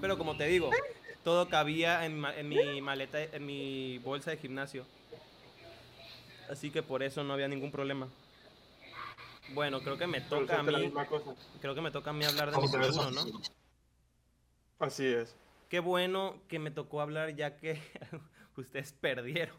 Pero 0.00 0.16
como 0.16 0.36
te 0.36 0.46
digo, 0.46 0.70
todo 1.24 1.48
cabía 1.48 2.04
en, 2.06 2.14
mi 2.14 2.20
ma- 2.20 2.34
en 2.36 2.48
mi 2.48 2.80
maleta, 2.80 3.22
en 3.22 3.44
mi 3.44 3.98
bolsa 3.98 4.30
de 4.30 4.36
gimnasio. 4.38 4.86
Así 6.48 6.70
que 6.70 6.82
por 6.82 7.02
eso 7.02 7.22
no 7.22 7.34
había 7.34 7.48
ningún 7.48 7.70
problema. 7.70 8.08
Bueno, 9.52 9.80
creo 9.80 9.98
que 9.98 10.06
me 10.06 10.20
toca 10.20 10.60
a 10.60 10.62
mí, 10.62 10.92
creo 11.60 11.74
que 11.74 11.80
me 11.80 11.90
toca 11.90 12.10
a 12.10 12.12
mí 12.12 12.24
hablar 12.24 12.50
de 12.50 12.56
mi 12.56 12.62
¿Cómo 12.62 12.70
te 12.72 12.78
ves, 12.78 12.96
futuro, 12.96 13.10
¿no? 13.10 13.40
Así 14.78 15.04
es. 15.06 15.34
Qué 15.68 15.80
bueno 15.80 16.36
que 16.48 16.58
me 16.58 16.70
tocó 16.70 17.00
hablar 17.00 17.34
ya 17.36 17.56
que 17.56 17.80
ustedes 18.56 18.92
perdieron. 18.92 19.56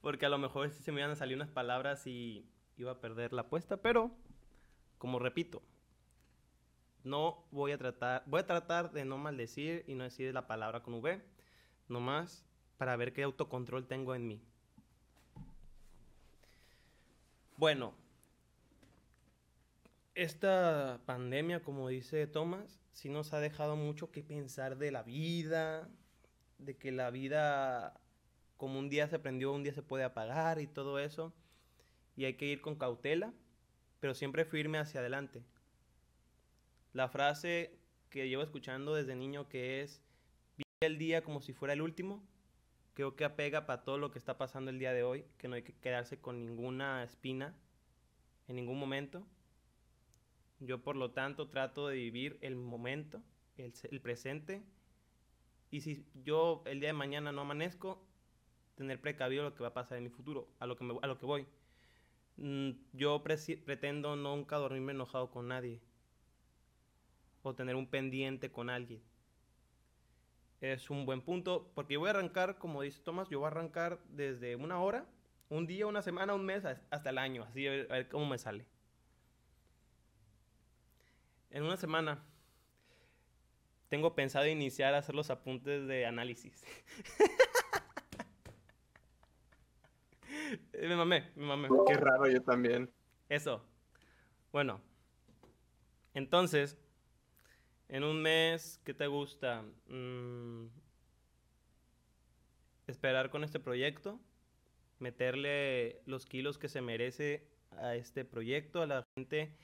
Porque 0.00 0.26
a 0.26 0.28
lo 0.28 0.38
mejor 0.38 0.70
se 0.70 0.92
me 0.92 1.00
iban 1.00 1.10
a 1.10 1.16
salir 1.16 1.36
unas 1.36 1.48
palabras 1.48 2.06
y 2.06 2.44
iba 2.78 2.92
a 2.92 3.00
perder 3.00 3.32
la 3.32 3.42
apuesta, 3.42 3.76
pero 3.76 4.10
como 4.96 5.18
repito, 5.18 5.62
no 7.04 7.44
voy 7.50 7.72
a 7.72 7.78
tratar, 7.78 8.22
voy 8.26 8.40
a 8.40 8.46
tratar 8.46 8.92
de 8.92 9.04
no 9.04 9.18
maldecir 9.18 9.84
y 9.86 9.94
no 9.94 10.04
decir 10.04 10.32
la 10.32 10.46
palabra 10.46 10.82
con 10.82 10.94
V, 10.94 11.22
nomás 11.88 12.44
para 12.76 12.96
ver 12.96 13.12
qué 13.12 13.22
autocontrol 13.22 13.86
tengo 13.86 14.14
en 14.14 14.26
mí. 14.26 14.42
Bueno, 17.56 17.94
esta 20.14 21.00
pandemia, 21.06 21.62
como 21.62 21.88
dice 21.88 22.26
Thomas, 22.26 22.80
sí 22.92 23.08
nos 23.08 23.32
ha 23.32 23.40
dejado 23.40 23.76
mucho 23.76 24.10
que 24.10 24.22
pensar 24.22 24.76
de 24.76 24.92
la 24.92 25.02
vida, 25.02 25.88
de 26.58 26.76
que 26.76 26.92
la 26.92 27.10
vida, 27.10 28.00
como 28.56 28.78
un 28.78 28.88
día 28.88 29.08
se 29.08 29.18
prendió, 29.18 29.52
un 29.52 29.62
día 29.62 29.74
se 29.74 29.82
puede 29.82 30.04
apagar 30.04 30.60
y 30.60 30.66
todo 30.66 30.98
eso. 30.98 31.32
Y 32.18 32.26
hay 32.26 32.34
que 32.34 32.44
ir 32.44 32.60
con 32.60 32.76
cautela, 32.76 33.32
pero 34.00 34.14
siempre 34.14 34.44
firme 34.44 34.78
hacia 34.78 35.00
adelante. 35.00 35.42
La 36.92 37.08
frase 37.08 37.78
que 38.10 38.28
llevo 38.28 38.42
escuchando 38.42 38.94
desde 38.94 39.14
niño 39.16 39.48
que 39.48 39.80
es, 39.82 40.02
vive 40.56 40.66
el 40.80 40.98
día 40.98 41.22
como 41.24 41.40
si 41.40 41.52
fuera 41.52 41.74
el 41.74 41.82
último, 41.82 42.22
creo 42.94 43.16
que 43.16 43.24
apega 43.24 43.66
para 43.66 43.84
todo 43.84 43.98
lo 43.98 44.10
que 44.10 44.18
está 44.18 44.38
pasando 44.38 44.70
el 44.70 44.78
día 44.78 44.92
de 44.92 45.02
hoy, 45.04 45.24
que 45.38 45.48
no 45.48 45.56
hay 45.56 45.62
que 45.62 45.74
quedarse 45.74 46.20
con 46.20 46.44
ninguna 46.46 47.02
espina 47.04 47.54
en 48.48 48.56
ningún 48.56 48.78
momento. 48.78 49.26
Yo 50.60 50.82
por 50.82 50.94
lo 50.96 51.12
tanto 51.12 51.48
trato 51.48 51.88
de 51.88 51.96
vivir 51.96 52.38
el 52.42 52.54
momento, 52.54 53.22
el, 53.56 53.72
se- 53.74 53.88
el 53.90 54.00
presente. 54.02 54.62
Y 55.70 55.80
si 55.80 56.06
yo 56.24 56.62
el 56.66 56.80
día 56.80 56.90
de 56.90 56.92
mañana 56.94 57.32
no 57.32 57.42
amanezco, 57.42 58.02
tener 58.76 59.00
precavido 59.00 59.44
lo 59.44 59.54
que 59.54 59.62
va 59.62 59.70
a 59.70 59.74
pasar 59.74 59.98
en 59.98 60.04
mi 60.04 60.10
futuro, 60.10 60.48
a 60.60 60.66
lo 60.66 60.76
que, 60.76 60.84
me- 60.84 60.98
a 61.02 61.06
lo 61.06 61.18
que 61.18 61.26
voy. 61.26 61.46
Mm, 62.38 62.70
Yo 62.94 63.22
pretendo 63.22 64.16
nunca 64.16 64.56
dormirme 64.56 64.92
enojado 64.92 65.30
con 65.30 65.48
nadie. 65.48 65.82
O 67.42 67.52
tener 67.52 67.74
un 67.74 67.88
pendiente 67.88 68.52
con 68.52 68.70
alguien. 68.70 69.02
Es 70.60 70.88
un 70.90 71.04
buen 71.04 71.20
punto, 71.22 71.70
porque 71.74 71.94
yo 71.94 72.00
voy 72.00 72.08
a 72.08 72.10
arrancar, 72.10 72.58
como 72.58 72.82
dice 72.82 73.00
Tomás, 73.02 73.28
yo 73.28 73.38
voy 73.40 73.46
a 73.46 73.50
arrancar 73.50 73.98
desde 74.08 74.54
una 74.56 74.80
hora, 74.80 75.06
un 75.48 75.66
día, 75.66 75.86
una 75.86 76.02
semana, 76.02 76.34
un 76.34 76.44
mes, 76.44 76.64
as- 76.64 76.80
hasta 76.90 77.10
el 77.10 77.18
año, 77.18 77.44
así 77.44 77.66
a 77.66 77.70
ver 77.70 78.08
cómo 78.08 78.26
me 78.26 78.38
sale. 78.38 78.64
En 81.50 81.62
una 81.64 81.76
semana, 81.76 82.24
tengo 83.88 84.14
pensado 84.14 84.46
iniciar 84.46 84.94
a 84.94 84.98
hacer 84.98 85.14
los 85.14 85.30
apuntes 85.30 85.86
de 85.86 86.06
análisis. 86.06 86.64
me 90.72 90.96
mamé, 90.96 91.30
me 91.34 91.46
mamé. 91.46 91.68
Qué 91.86 91.94
raro, 91.94 92.28
yo 92.28 92.42
también. 92.42 92.90
Eso. 93.28 93.64
Bueno. 94.52 94.80
Entonces, 96.14 96.78
en 97.88 98.04
un 98.04 98.20
mes, 98.20 98.80
¿qué 98.84 98.94
te 98.94 99.06
gusta? 99.06 99.62
Mm, 99.88 100.66
esperar 102.86 103.30
con 103.30 103.44
este 103.44 103.60
proyecto, 103.60 104.18
meterle 104.98 106.02
los 106.06 106.26
kilos 106.26 106.58
que 106.58 106.68
se 106.68 106.80
merece 106.80 107.46
a 107.70 107.94
este 107.94 108.24
proyecto, 108.24 108.82
a 108.82 108.86
la 108.86 109.06
gente 109.14 109.54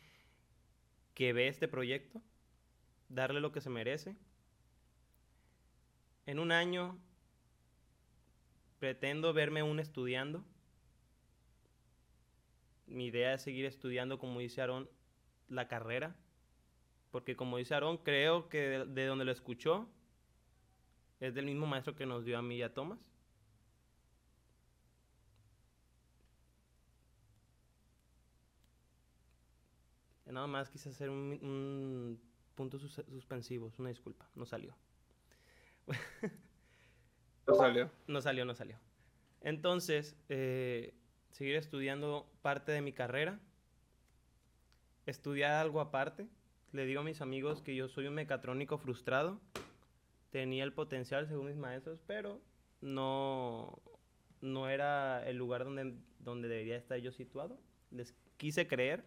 que 1.14 1.32
ve 1.32 1.48
este 1.48 1.68
proyecto, 1.68 2.22
darle 3.08 3.40
lo 3.40 3.52
que 3.52 3.60
se 3.60 3.70
merece. 3.70 4.16
En 6.26 6.38
un 6.38 6.52
año 6.52 6.98
pretendo 8.78 9.32
verme 9.32 9.62
un 9.62 9.80
estudiando. 9.80 10.44
Mi 12.86 13.06
idea 13.06 13.34
es 13.34 13.42
seguir 13.42 13.64
estudiando, 13.64 14.18
como 14.18 14.40
dice 14.40 14.60
Aarón, 14.60 14.88
la 15.48 15.68
carrera. 15.68 16.16
Porque 17.10 17.36
como 17.36 17.58
dice 17.58 17.74
Aarón, 17.74 17.98
creo 17.98 18.48
que 18.48 18.58
de, 18.58 18.84
de 18.86 19.06
donde 19.06 19.24
lo 19.24 19.32
escuchó 19.32 19.88
es 21.20 21.34
del 21.34 21.46
mismo 21.46 21.66
maestro 21.66 21.94
que 21.94 22.06
nos 22.06 22.24
dio 22.24 22.38
a 22.38 22.42
mí 22.42 22.56
y 22.56 22.62
a 22.62 22.74
Tomás. 22.74 22.98
Nada 30.26 30.48
más 30.48 30.68
quise 30.68 30.88
hacer 30.88 31.10
un, 31.10 31.38
un 31.42 32.20
punto 32.56 32.78
sus 32.78 32.98
una 33.78 33.88
disculpa, 33.88 34.28
no 34.34 34.44
salió. 34.44 34.74
no 37.46 37.54
salió. 37.54 37.90
No 38.08 38.20
salió, 38.20 38.44
no 38.44 38.54
salió. 38.54 38.80
Entonces, 39.42 40.16
eh, 40.28 40.92
seguir 41.34 41.56
estudiando 41.56 42.30
parte 42.42 42.70
de 42.70 42.80
mi 42.80 42.92
carrera, 42.92 43.40
estudiar 45.04 45.52
algo 45.52 45.80
aparte. 45.80 46.28
Le 46.72 46.86
digo 46.86 47.00
a 47.00 47.04
mis 47.04 47.20
amigos 47.20 47.60
que 47.60 47.74
yo 47.74 47.88
soy 47.88 48.06
un 48.06 48.14
mecatrónico 48.14 48.78
frustrado. 48.78 49.40
Tenía 50.30 50.62
el 50.62 50.72
potencial 50.72 51.26
según 51.26 51.46
mis 51.46 51.56
maestros, 51.56 52.00
pero 52.06 52.40
no, 52.80 53.80
no 54.40 54.68
era 54.68 55.28
el 55.28 55.36
lugar 55.36 55.64
donde, 55.64 55.96
donde 56.20 56.48
debería 56.48 56.76
estar 56.76 56.98
yo 56.98 57.10
situado. 57.10 57.58
Les 57.90 58.14
quise 58.36 58.68
creer 58.68 59.04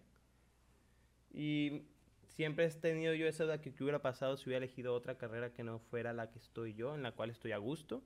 y 1.33 1.83
siempre 2.25 2.65
he 2.65 2.69
tenido 2.71 3.13
yo 3.13 3.25
esa 3.25 3.45
de 3.45 3.61
que 3.61 3.69
hubiera 3.81 4.01
pasado 4.01 4.35
si 4.35 4.49
hubiera 4.49 4.65
elegido 4.65 4.93
otra 4.93 5.17
carrera 5.17 5.53
que 5.53 5.63
no 5.63 5.79
fuera 5.79 6.11
la 6.11 6.29
que 6.29 6.39
estoy 6.39 6.73
yo, 6.73 6.93
en 6.93 7.03
la 7.03 7.13
cual 7.13 7.29
estoy 7.29 7.53
a 7.53 7.57
gusto. 7.57 8.03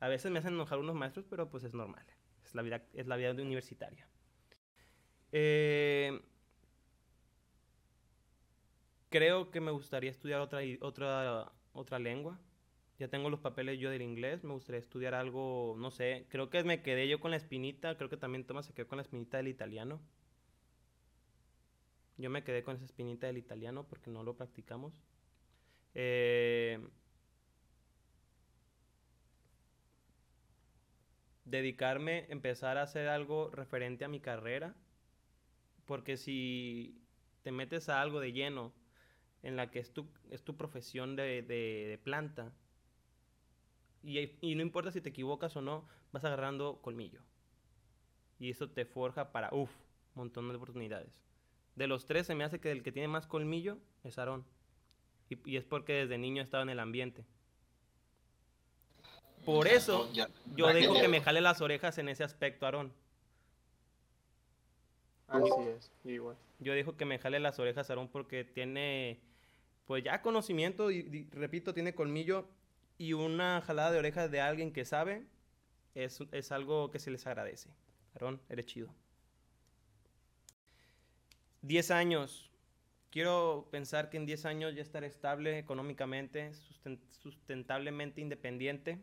A 0.00 0.08
veces 0.08 0.30
me 0.30 0.38
hacen 0.38 0.52
enojar 0.52 0.78
unos 0.78 0.94
maestros, 0.94 1.24
pero 1.28 1.48
pues 1.48 1.64
es 1.64 1.72
normal. 1.72 2.04
Es 2.50 2.56
la 2.56 2.62
vida, 2.62 2.82
es 2.94 3.06
la 3.06 3.16
vida 3.16 3.30
universitaria. 3.30 4.08
Eh, 5.30 6.20
creo 9.08 9.52
que 9.52 9.60
me 9.60 9.70
gustaría 9.70 10.10
estudiar 10.10 10.40
otra, 10.40 10.58
otra, 10.80 11.52
otra 11.72 12.00
lengua. 12.00 12.40
Ya 12.98 13.06
tengo 13.06 13.30
los 13.30 13.38
papeles 13.38 13.78
yo 13.78 13.88
del 13.88 14.02
inglés, 14.02 14.42
me 14.42 14.52
gustaría 14.52 14.80
estudiar 14.80 15.14
algo, 15.14 15.76
no 15.78 15.92
sé, 15.92 16.26
creo 16.28 16.50
que 16.50 16.64
me 16.64 16.82
quedé 16.82 17.08
yo 17.08 17.20
con 17.20 17.30
la 17.30 17.36
espinita, 17.36 17.96
creo 17.96 18.10
que 18.10 18.16
también 18.16 18.44
Tomás 18.44 18.66
se 18.66 18.74
quedó 18.74 18.88
con 18.88 18.96
la 18.96 19.02
espinita 19.02 19.36
del 19.36 19.46
italiano. 19.46 20.00
Yo 22.18 22.30
me 22.30 22.42
quedé 22.42 22.64
con 22.64 22.74
esa 22.74 22.84
espinita 22.84 23.28
del 23.28 23.38
italiano 23.38 23.86
porque 23.86 24.10
no 24.10 24.24
lo 24.24 24.36
practicamos. 24.36 24.92
Eh, 25.94 26.84
dedicarme, 31.50 32.26
empezar 32.30 32.78
a 32.78 32.82
hacer 32.82 33.08
algo 33.08 33.50
referente 33.50 34.04
a 34.04 34.08
mi 34.08 34.20
carrera. 34.20 34.74
Porque 35.86 36.16
si 36.16 37.02
te 37.42 37.52
metes 37.52 37.88
a 37.88 38.00
algo 38.00 38.20
de 38.20 38.32
lleno 38.32 38.72
en 39.42 39.56
la 39.56 39.70
que 39.70 39.78
es 39.78 39.92
tu, 39.92 40.08
es 40.30 40.42
tu 40.42 40.56
profesión 40.56 41.16
de, 41.16 41.42
de, 41.42 41.98
planta, 42.02 42.52
y, 44.02 44.18
y, 44.40 44.54
no 44.54 44.62
importa 44.62 44.92
si 44.92 45.00
te 45.00 45.10
equivocas 45.10 45.56
o 45.56 45.60
no, 45.60 45.86
vas 46.12 46.24
agarrando 46.24 46.80
colmillo. 46.80 47.20
Y 48.38 48.50
eso 48.50 48.70
te 48.70 48.86
forja 48.86 49.32
para, 49.32 49.50
uff, 49.52 49.70
montón 50.14 50.48
de 50.48 50.56
oportunidades. 50.56 51.20
De 51.76 51.86
los 51.86 52.06
tres 52.06 52.26
se 52.26 52.34
me 52.34 52.44
hace 52.44 52.60
que 52.60 52.70
el 52.70 52.82
que 52.82 52.92
tiene 52.92 53.08
más 53.08 53.26
colmillo 53.26 53.78
es 54.04 54.18
Aarón. 54.18 54.46
Y, 55.28 55.50
y, 55.50 55.56
es 55.56 55.64
porque 55.64 55.92
desde 55.92 56.18
niño 56.18 56.42
estaba 56.42 56.62
en 56.62 56.70
el 56.70 56.80
ambiente. 56.80 57.24
Por 59.44 59.68
eso 59.68 60.10
ya, 60.12 60.28
yo 60.54 60.68
dejo 60.68 60.94
que 60.94 61.08
me 61.08 61.20
jale 61.20 61.40
las 61.40 61.60
orejas 61.60 61.98
en 61.98 62.08
ese 62.08 62.24
aspecto, 62.24 62.66
Aarón. 62.66 62.92
Así 65.28 65.50
es, 65.76 65.90
igual. 66.04 66.36
Yo 66.58 66.74
dejo 66.74 66.96
que 66.96 67.04
me 67.04 67.18
jale 67.18 67.40
las 67.40 67.58
orejas, 67.58 67.88
Aarón, 67.88 68.08
porque 68.08 68.44
tiene, 68.44 69.20
pues 69.86 70.04
ya 70.04 70.22
conocimiento, 70.22 70.90
y, 70.90 70.98
y, 70.98 71.28
repito, 71.34 71.72
tiene 71.72 71.94
colmillo 71.94 72.48
y 72.98 73.14
una 73.14 73.62
jalada 73.62 73.92
de 73.92 73.98
orejas 73.98 74.30
de 74.30 74.40
alguien 74.40 74.72
que 74.72 74.84
sabe 74.84 75.24
es, 75.94 76.20
es 76.32 76.52
algo 76.52 76.90
que 76.90 76.98
se 76.98 77.10
les 77.10 77.26
agradece. 77.26 77.70
Aarón, 78.14 78.40
eres 78.48 78.66
chido. 78.66 78.92
10 81.62 81.90
años. 81.90 82.50
Quiero 83.10 83.68
pensar 83.70 84.08
que 84.10 84.16
en 84.16 84.26
10 84.26 84.44
años 84.46 84.74
ya 84.74 84.82
estaré 84.82 85.06
estable 85.06 85.58
económicamente, 85.58 86.52
sustentablemente 87.22 88.20
independiente, 88.20 89.00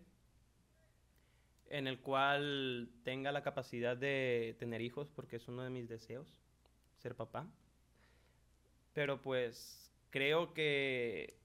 en 1.69 1.87
el 1.87 1.99
cual 1.99 2.89
tenga 3.03 3.31
la 3.31 3.43
capacidad 3.43 3.97
de 3.97 4.55
tener 4.59 4.81
hijos, 4.81 5.09
porque 5.09 5.37
es 5.37 5.47
uno 5.47 5.63
de 5.63 5.69
mis 5.69 5.87
deseos, 5.87 6.39
ser 6.97 7.15
papá. 7.15 7.47
Pero 8.93 9.21
pues 9.21 9.93
creo 10.09 10.53
que 10.53 11.39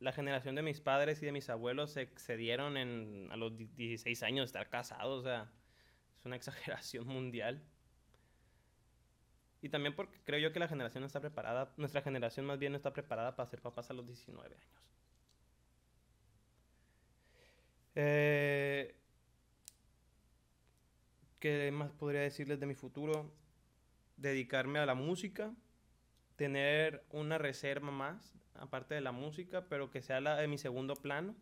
la 0.00 0.12
generación 0.12 0.54
de 0.54 0.62
mis 0.62 0.80
padres 0.80 1.22
y 1.22 1.26
de 1.26 1.32
mis 1.32 1.50
abuelos 1.50 1.92
se 1.92 2.02
excedieron 2.02 2.76
en, 2.76 3.28
a 3.30 3.36
los 3.36 3.56
16 3.56 4.22
años 4.22 4.42
de 4.42 4.46
estar 4.46 4.68
casados, 4.68 5.20
o 5.20 5.22
sea, 5.22 5.50
es 6.18 6.26
una 6.26 6.36
exageración 6.36 7.06
mundial. 7.06 7.62
Y 9.62 9.68
también 9.68 9.94
porque 9.94 10.18
creo 10.24 10.38
yo 10.38 10.52
que 10.52 10.58
la 10.58 10.68
generación 10.68 11.02
no 11.02 11.06
está 11.06 11.20
preparada, 11.20 11.72
nuestra 11.76 12.02
generación 12.02 12.46
más 12.46 12.58
bien 12.58 12.72
no 12.72 12.76
está 12.76 12.92
preparada 12.92 13.36
para 13.36 13.48
ser 13.48 13.60
papás 13.60 13.90
a 13.90 13.94
los 13.94 14.06
19 14.06 14.54
años. 14.54 14.90
Eh, 17.94 18.99
¿Qué 21.40 21.70
más 21.72 21.90
podría 21.92 22.20
decirles 22.20 22.60
de 22.60 22.66
mi 22.66 22.74
futuro? 22.74 23.32
Dedicarme 24.18 24.78
a 24.78 24.84
la 24.84 24.94
música, 24.94 25.54
tener 26.36 27.02
una 27.10 27.38
reserva 27.38 27.90
más, 27.90 28.34
aparte 28.54 28.94
de 28.94 29.00
la 29.00 29.10
música, 29.10 29.66
pero 29.66 29.90
que 29.90 30.02
sea 30.02 30.20
la 30.20 30.36
de 30.36 30.48
mi 30.48 30.58
segundo 30.58 30.94
plano. 30.96 31.34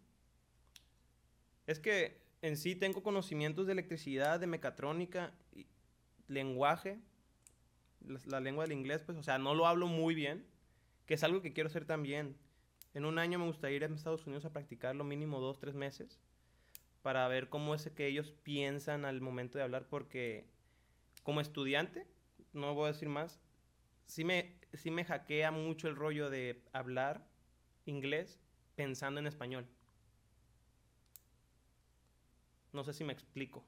Es 1.67 1.81
que 1.81 2.23
en 2.43 2.57
sí 2.57 2.77
tengo 2.77 3.03
conocimientos 3.03 3.67
de 3.67 3.73
electricidad, 3.73 4.39
de 4.39 4.47
mecatrónica, 4.47 5.35
y 5.53 5.67
lenguaje, 6.29 7.01
la, 8.27 8.39
lengua 8.39 8.65
del 8.65 8.79
inglés, 8.79 9.03
pues, 9.03 9.19
o 9.19 9.25
sea, 9.25 9.39
no 9.39 9.53
lo 9.53 9.67
hablo 9.67 9.89
muy 9.89 10.15
bien, 10.15 10.47
que 11.07 11.15
es 11.15 11.25
algo 11.25 11.43
que 11.43 11.53
quiero 11.53 11.71
hacer 11.71 11.85
también. 11.85 12.37
En 12.95 13.05
un 13.05 13.19
año 13.19 13.41
me 13.41 13.47
gustaría 13.47 13.79
ir 13.79 13.85
a 13.85 13.89
Estados 13.89 14.27
Unidos 14.29 14.45
a 14.45 14.53
practicarlo 14.53 15.03
mínimo 15.03 15.41
dos, 15.41 15.59
tres 15.59 15.75
meses, 15.75 16.21
para 17.03 17.27
ver 17.29 17.49
cómo 17.49 17.75
es 17.75 17.89
que 17.91 18.07
ellos 18.07 18.33
piensan 18.43 19.05
al 19.05 19.21
momento 19.21 19.59
de 19.59 19.65
hablar, 19.65 19.87
porque 19.89 20.47
como 21.23 21.41
estudiante, 21.41 22.07
no 22.53 22.75
voy 22.75 22.85
a 22.89 22.93
decir 22.93 23.09
más, 23.09 23.41
sí 24.07 24.25
me, 24.25 24.55
sí 24.75 24.91
me 24.91 25.05
hackea 25.05 25.51
mucho 25.51 25.89
el 25.89 25.97
rollo 25.97 26.31
de 26.31 26.63
hablar 26.73 27.27
inglés 27.87 28.39
pensando 28.75 29.21
en 29.21 29.27
español. 29.27 29.67
No 32.73 32.85
sé 32.85 32.93
si 32.93 33.05
me 33.05 33.13
explico. 33.13 33.65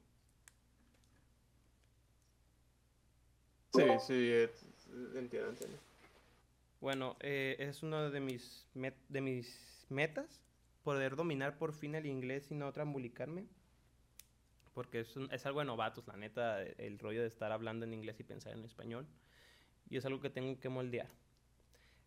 Sí, 3.73 3.83
sí, 4.05 4.33
entiendo, 5.15 5.49
entiendo. 5.49 5.77
Bueno, 6.81 7.15
eh, 7.19 7.55
es 7.59 7.83
una 7.83 8.09
de 8.09 8.19
mis, 8.19 8.67
de 8.73 9.21
mis 9.21 9.85
metas, 9.89 10.41
poder 10.83 11.15
dominar 11.15 11.57
por 11.57 11.73
fin 11.73 11.95
el 11.95 12.05
inglés 12.05 12.51
y 12.51 12.55
no 12.55 12.71
trambulicarme. 12.71 13.45
Porque 14.73 15.01
es, 15.01 15.15
un, 15.17 15.31
es 15.33 15.45
algo 15.45 15.59
de 15.59 15.65
novatos, 15.65 16.07
la 16.07 16.15
neta, 16.15 16.61
el 16.63 16.97
rollo 16.97 17.21
de 17.21 17.27
estar 17.27 17.51
hablando 17.51 17.85
en 17.85 17.93
inglés 17.93 18.19
y 18.19 18.23
pensar 18.23 18.53
en 18.53 18.63
español. 18.63 19.05
Y 19.89 19.97
es 19.97 20.05
algo 20.05 20.21
que 20.21 20.29
tengo 20.29 20.59
que 20.59 20.69
moldear. 20.69 21.09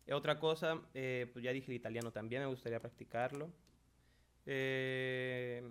Eh, 0.07 0.13
otra 0.13 0.39
cosa, 0.39 0.81
eh, 0.93 1.29
pues 1.31 1.43
ya 1.43 1.51
dije 1.51 1.71
el 1.71 1.77
italiano 1.77 2.11
también, 2.11 2.41
me 2.41 2.47
gustaría 2.47 2.79
practicarlo. 2.79 3.49
Eh, 4.47 5.63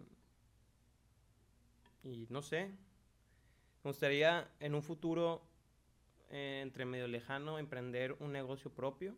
y 2.05 2.27
no 2.31 2.43
sé, 2.43 2.67
me 3.83 3.91
gustaría 3.91 4.49
en 4.61 4.75
un 4.75 4.83
futuro 4.83 5.43
eh, 6.31 6.61
entre 6.63 6.85
medio 6.85 7.07
lejano 7.07 7.59
emprender 7.59 8.17
un 8.19 8.33
negocio 8.33 8.71
propio. 8.71 9.15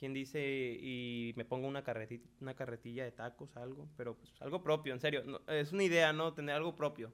¿Quién 0.00 0.14
dice 0.14 0.40
y 0.80 1.34
me 1.36 1.44
pongo 1.44 1.68
una, 1.68 1.84
carreti- 1.84 2.22
una 2.40 2.54
carretilla 2.56 3.04
de 3.04 3.12
tacos, 3.12 3.54
algo? 3.58 3.86
Pero 3.98 4.16
pues, 4.16 4.32
algo 4.40 4.62
propio, 4.62 4.94
en 4.94 5.00
serio. 5.00 5.42
es 5.46 5.72
una 5.72 5.84
idea, 5.84 6.14
¿no? 6.14 6.32
Tener 6.32 6.54
algo 6.56 6.74
propio. 6.74 7.12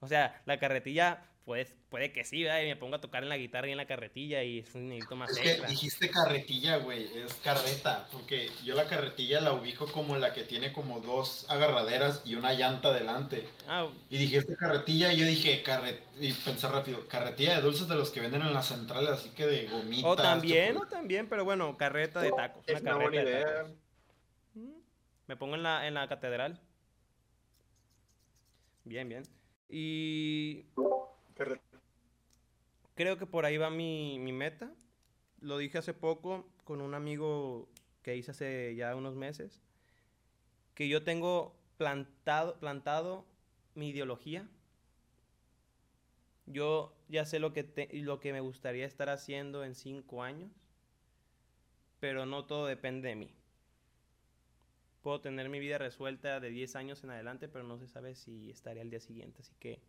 O 0.00 0.06
sea, 0.08 0.42
la 0.44 0.58
carretilla, 0.58 1.31
pues, 1.44 1.74
puede 1.88 2.12
que 2.12 2.22
sí, 2.24 2.44
¿verdad? 2.44 2.62
Y 2.62 2.66
me 2.66 2.76
pongo 2.76 2.94
a 2.96 3.00
tocar 3.00 3.22
en 3.24 3.28
la 3.28 3.36
guitarra 3.36 3.66
y 3.68 3.72
en 3.72 3.76
la 3.76 3.86
carretilla 3.86 4.44
y 4.44 4.60
es 4.60 4.74
un 4.74 4.88
necesito 4.88 5.16
más 5.16 5.30
Es 5.36 5.38
que 5.60 5.66
dijiste 5.66 6.08
carretilla, 6.08 6.76
güey, 6.76 7.04
es 7.18 7.34
carreta, 7.34 8.06
porque 8.12 8.48
yo 8.64 8.74
la 8.76 8.86
carretilla 8.86 9.40
la 9.40 9.52
ubico 9.52 9.90
como 9.90 10.16
la 10.16 10.32
que 10.32 10.44
tiene 10.44 10.72
como 10.72 11.00
dos 11.00 11.46
agarraderas 11.50 12.22
y 12.24 12.36
una 12.36 12.52
llanta 12.54 12.88
adelante. 12.88 13.48
Ah, 13.66 13.88
Y 14.08 14.18
dijiste 14.18 14.54
carretilla 14.56 15.12
y 15.12 15.16
yo 15.18 15.26
dije, 15.26 15.62
carret 15.62 16.00
y 16.20 16.32
pensé 16.32 16.68
rápido, 16.68 17.06
carretilla 17.08 17.56
de 17.56 17.62
dulces 17.62 17.88
de 17.88 17.96
los 17.96 18.10
que 18.10 18.20
venden 18.20 18.42
en 18.42 18.54
las 18.54 18.68
centrales, 18.68 19.10
así 19.10 19.30
que 19.30 19.46
de 19.46 19.66
gomitas. 19.68 20.04
o 20.04 20.14
también, 20.16 20.76
o 20.76 20.86
también, 20.86 21.28
pero 21.28 21.44
bueno, 21.44 21.76
carreta 21.76 22.20
de 22.20 22.30
tacos. 22.30 22.62
Es 22.68 22.80
una 22.80 22.92
carreta 22.92 23.10
buena 23.10 23.24
de 23.24 23.30
idea. 23.30 23.44
tacos. 23.54 23.72
Mm, 24.54 24.70
Me 25.26 25.36
pongo 25.36 25.56
en 25.56 25.62
la, 25.64 25.88
en 25.88 25.94
la 25.94 26.06
catedral. 26.08 26.60
Bien, 28.84 29.08
bien. 29.08 29.22
Y 29.68 30.66
creo 32.94 33.18
que 33.18 33.26
por 33.26 33.44
ahí 33.44 33.56
va 33.58 33.70
mi, 33.70 34.18
mi 34.18 34.32
meta. 34.32 34.72
Lo 35.40 35.58
dije 35.58 35.78
hace 35.78 35.94
poco 35.94 36.48
con 36.64 36.80
un 36.80 36.94
amigo 36.94 37.68
que 38.02 38.16
hice 38.16 38.30
hace 38.32 38.74
ya 38.76 38.96
unos 38.96 39.14
meses. 39.16 39.62
Que 40.74 40.88
yo 40.88 41.02
tengo 41.04 41.56
plantado, 41.78 42.58
plantado 42.60 43.26
mi 43.74 43.88
ideología. 43.90 44.48
Yo 46.46 46.94
ya 47.08 47.24
sé 47.24 47.40
lo 47.40 47.52
que, 47.52 47.64
te- 47.64 47.88
lo 47.94 48.20
que 48.20 48.32
me 48.32 48.38
gustaría 48.40 48.86
estar 48.86 49.08
haciendo 49.08 49.64
en 49.64 49.74
cinco 49.74 50.22
años. 50.22 50.52
Pero 52.00 52.26
no 52.26 52.44
todo 52.44 52.66
depende 52.66 53.08
de 53.08 53.16
mí. 53.16 53.34
Puedo 55.02 55.20
tener 55.20 55.48
mi 55.50 55.58
vida 55.60 55.76
resuelta 55.78 56.40
de 56.40 56.48
10 56.50 56.76
años 56.76 57.02
en 57.04 57.10
adelante, 57.10 57.46
pero 57.48 57.64
no 57.64 57.78
se 57.78 57.88
sabe 57.88 58.14
si 58.14 58.50
estaré 58.50 58.80
al 58.80 58.88
día 58.90 59.00
siguiente. 59.00 59.42
Así 59.42 59.54
que, 59.58 59.82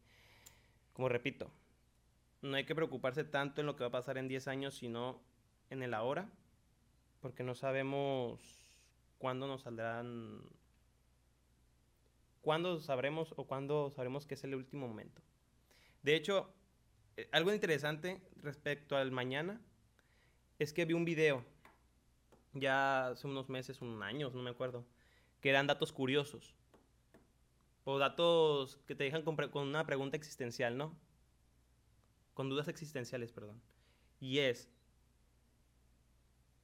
como 0.94 1.10
repito, 1.10 1.52
no 2.42 2.56
hay 2.56 2.66
que 2.66 2.76
preocuparse 2.76 3.24
tanto 3.24 3.62
en 3.62 3.68
lo 3.68 3.76
que 3.76 3.84
va 3.84 3.88
a 3.88 3.92
pasar 3.92 4.18
en 4.18 4.28
10 4.28 4.48
años, 4.48 4.76
sino 4.76 5.22
en 5.70 5.84
el 5.84 5.94
ahora, 5.94 6.30
porque 7.22 7.44
no 7.44 7.56
sabemos 7.56 8.40
cuándo 9.18 9.48
nos 9.48 9.62
saldrán, 9.62 10.42
cuándo 12.42 12.80
sabremos 12.80 13.34
o 13.38 13.46
cuándo 13.46 13.90
sabremos 13.92 14.26
que 14.26 14.34
es 14.34 14.44
el 14.44 14.56
último 14.56 14.88
momento. 14.88 15.22
De 16.04 16.16
hecho, 16.16 16.54
eh, 17.16 17.30
algo 17.32 17.54
interesante 17.54 18.22
respecto 18.42 18.98
al 18.98 19.12
mañana 19.12 19.62
es 20.60 20.74
que 20.74 20.86
vi 20.86 20.94
un 20.94 21.06
video 21.06 21.46
ya 22.54 23.08
hace 23.08 23.28
unos 23.28 23.50
meses, 23.50 23.82
un 23.82 24.02
año, 24.04 24.30
no 24.34 24.42
me 24.42 24.52
acuerdo, 24.52 24.86
que 25.42 25.50
eran 25.50 25.68
datos 25.68 25.92
curiosos. 25.92 26.54
O 27.86 27.98
datos 27.98 28.78
que 28.88 28.96
te 28.96 29.04
dejan 29.04 29.24
con, 29.24 29.38
una 29.56 29.86
pregunta 29.86 30.16
existencial, 30.16 30.78
¿no? 30.78 30.98
Con 32.34 32.50
dudas 32.50 32.68
existenciales, 32.68 33.32
perdón. 33.32 33.62
Y 34.20 34.40
es, 34.40 34.70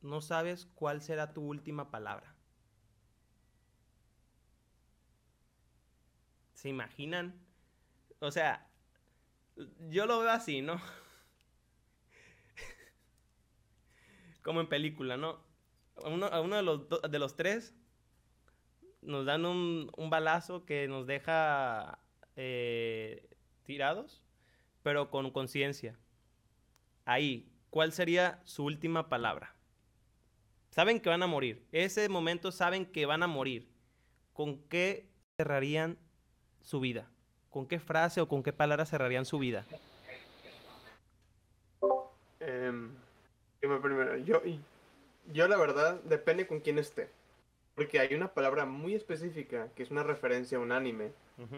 no 0.01 0.21
sabes 0.21 0.65
cuál 0.75 1.01
será 1.01 1.33
tu 1.33 1.41
última 1.41 1.91
palabra. 1.91 2.35
¿Se 6.53 6.69
imaginan? 6.69 7.39
O 8.19 8.31
sea, 8.31 8.69
yo 9.89 10.05
lo 10.05 10.19
veo 10.19 10.31
así, 10.31 10.61
¿no? 10.61 10.81
Como 14.43 14.61
en 14.61 14.69
película, 14.69 15.17
¿no? 15.17 15.43
A 16.03 16.07
uno, 16.07 16.27
a 16.27 16.39
uno 16.39 16.55
de, 16.55 16.63
los, 16.63 16.87
de 16.89 17.19
los 17.19 17.35
tres 17.35 17.75
nos 19.01 19.25
dan 19.25 19.45
un, 19.45 19.91
un 19.95 20.09
balazo 20.09 20.65
que 20.65 20.87
nos 20.87 21.07
deja 21.07 21.99
eh, 22.35 23.29
tirados, 23.63 24.23
pero 24.83 25.09
con 25.09 25.31
conciencia. 25.31 25.97
Ahí, 27.05 27.51
¿cuál 27.69 27.91
sería 27.91 28.41
su 28.45 28.65
última 28.65 29.09
palabra? 29.09 29.55
Saben 30.69 30.99
que 30.99 31.09
van 31.09 31.23
a 31.23 31.27
morir. 31.27 31.65
Ese 31.71 32.07
momento 32.09 32.51
saben 32.51 32.85
que 32.85 33.05
van 33.05 33.23
a 33.23 33.27
morir. 33.27 33.67
¿Con 34.33 34.59
qué 34.69 35.09
cerrarían 35.37 35.97
su 36.61 36.79
vida? 36.79 37.09
¿Con 37.49 37.67
qué 37.67 37.79
frase 37.79 38.21
o 38.21 38.27
con 38.27 38.43
qué 38.43 38.53
palabra 38.53 38.85
cerrarían 38.85 39.25
su 39.25 39.39
vida? 39.39 39.65
Em, 42.39 42.91
primero, 43.59 44.17
yo, 44.17 44.41
yo 45.33 45.47
la 45.47 45.57
verdad 45.57 46.01
depende 46.03 46.47
con 46.47 46.59
quién 46.59 46.77
esté. 46.77 47.09
Porque 47.79 47.97
hay 47.97 48.13
una 48.13 48.33
palabra 48.33 48.65
muy 48.65 48.93
específica 48.93 49.69
que 49.73 49.83
es 49.83 49.89
una 49.89 50.03
referencia 50.03 50.57
a 50.57 50.61
un 50.61 50.73
anime. 50.73 51.13
Ujú. 51.37 51.55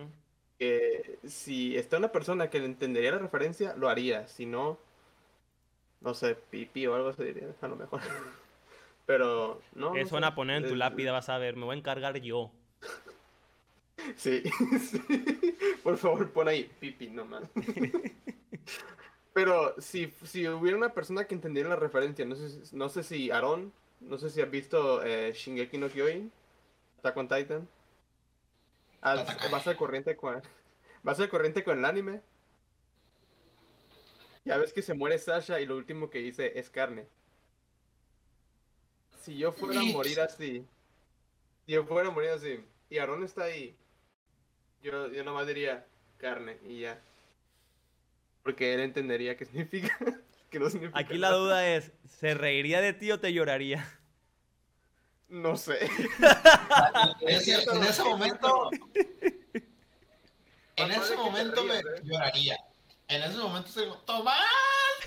Que 0.60 1.18
si 1.28 1.76
está 1.76 1.98
una 1.98 2.12
persona 2.12 2.48
que 2.52 2.60
le 2.60 2.66
entendería 2.66 3.14
la 3.14 3.18
referencia, 3.18 3.76
lo 3.76 3.90
haría. 3.90 4.28
Si 4.28 4.46
no, 4.46 4.78
no 6.00 6.14
sé, 6.14 6.36
pipi 6.36 6.86
o 6.86 6.94
algo 6.94 7.12
se 7.12 7.24
diría, 7.24 7.48
a 7.60 7.68
lo 7.68 7.76
mejor. 7.76 8.02
Pero 9.08 9.60
no. 9.74 9.90
no 9.90 9.96
Eso 9.96 10.14
van 10.14 10.22
sé, 10.22 10.28
a 10.28 10.36
poner 10.36 10.64
en 10.64 10.70
tu 10.70 10.76
lápida, 10.76 11.12
vas 11.12 11.28
a 11.30 11.40
ver. 11.40 11.56
Me 11.56 11.66
voy 11.66 11.76
a 11.76 11.80
encargar 11.80 12.16
yo. 12.20 12.52
Sí, 14.16 14.44
sí. 14.80 15.58
Por 15.82 15.98
favor, 15.98 16.30
pon 16.32 16.48
ahí 16.48 16.70
pipi 16.80 17.08
nomás. 17.10 17.44
Pero 19.34 19.74
si, 19.82 20.14
si 20.24 20.48
hubiera 20.48 20.78
una 20.78 20.94
persona 20.94 21.26
que 21.26 21.34
entendiera 21.34 21.70
la 21.70 21.76
referencia, 21.78 22.26
no 22.26 22.36
sé, 22.36 22.76
no 22.76 22.90
sé 22.90 23.02
si 23.02 23.32
Aaron, 23.32 23.74
no 24.02 24.18
sé 24.18 24.30
si 24.30 24.42
has 24.42 24.50
visto 24.50 25.04
eh, 25.04 25.32
Shingeki 25.34 25.78
no 25.78 25.90
Kyojin, 25.90 26.32
Attack 27.00 27.18
on 27.18 27.28
Titan. 27.28 27.70
Vas 29.02 29.68
al 29.68 29.78
corriente 29.78 30.16
con 30.16 30.42
vas 31.04 31.20
al 31.20 31.30
corriente 31.30 31.64
con 31.64 31.80
el 31.80 31.86
anime. 31.86 32.22
Ya 34.44 34.58
ves 34.58 34.74
que 34.74 34.82
se 34.82 34.94
muere 34.94 35.18
Sasha 35.18 35.60
y 35.60 35.66
lo 35.66 35.78
último 35.78 36.10
que 36.10 36.20
dice 36.20 36.60
es 36.60 36.70
carne. 36.70 37.08
Si 39.20 39.38
yo 39.38 39.52
fuera 39.52 39.82
a 39.82 39.84
morir 39.84 40.20
así, 40.20 40.66
si 41.66 41.72
yo 41.72 41.86
fuera 41.86 42.10
a 42.10 42.12
morir 42.12 42.32
así, 42.32 42.60
y 42.90 42.98
Aaron 42.98 43.24
está 43.24 43.44
ahí, 43.44 43.76
yo, 44.82 45.10
yo 45.10 45.24
nomás 45.24 45.46
diría 45.46 45.86
carne 46.18 46.58
y 46.68 46.82
ya. 46.82 47.00
Porque 48.42 48.74
él 48.74 48.80
entendería 48.80 49.38
qué 49.38 49.46
significa. 49.46 49.96
que 50.52 50.60
no 50.60 50.70
significa 50.70 51.00
Aquí 51.00 51.18
la 51.18 51.30
nada. 51.30 51.40
duda 51.42 51.68
es, 51.70 51.92
¿se 52.20 52.36
reiría 52.36 52.82
de 52.82 52.94
ti 52.94 53.12
o 53.12 53.20
te 53.20 53.34
lloraría? 53.34 53.88
No 55.30 55.56
sé. 55.58 55.80
En 57.22 57.30
ese, 57.38 57.64
en 57.64 57.84
ese 57.84 58.04
momento, 58.04 58.70
en 60.76 60.92
ese 60.92 61.16
momento 61.16 61.64
me 61.64 61.78
¿eh? 61.80 61.84
lloraría. 62.04 62.58
En 63.08 63.24
ese 63.24 63.38
momento 63.38 63.70
sería 63.70 63.90
como, 63.92 64.02
¡Tomás! 64.02 64.36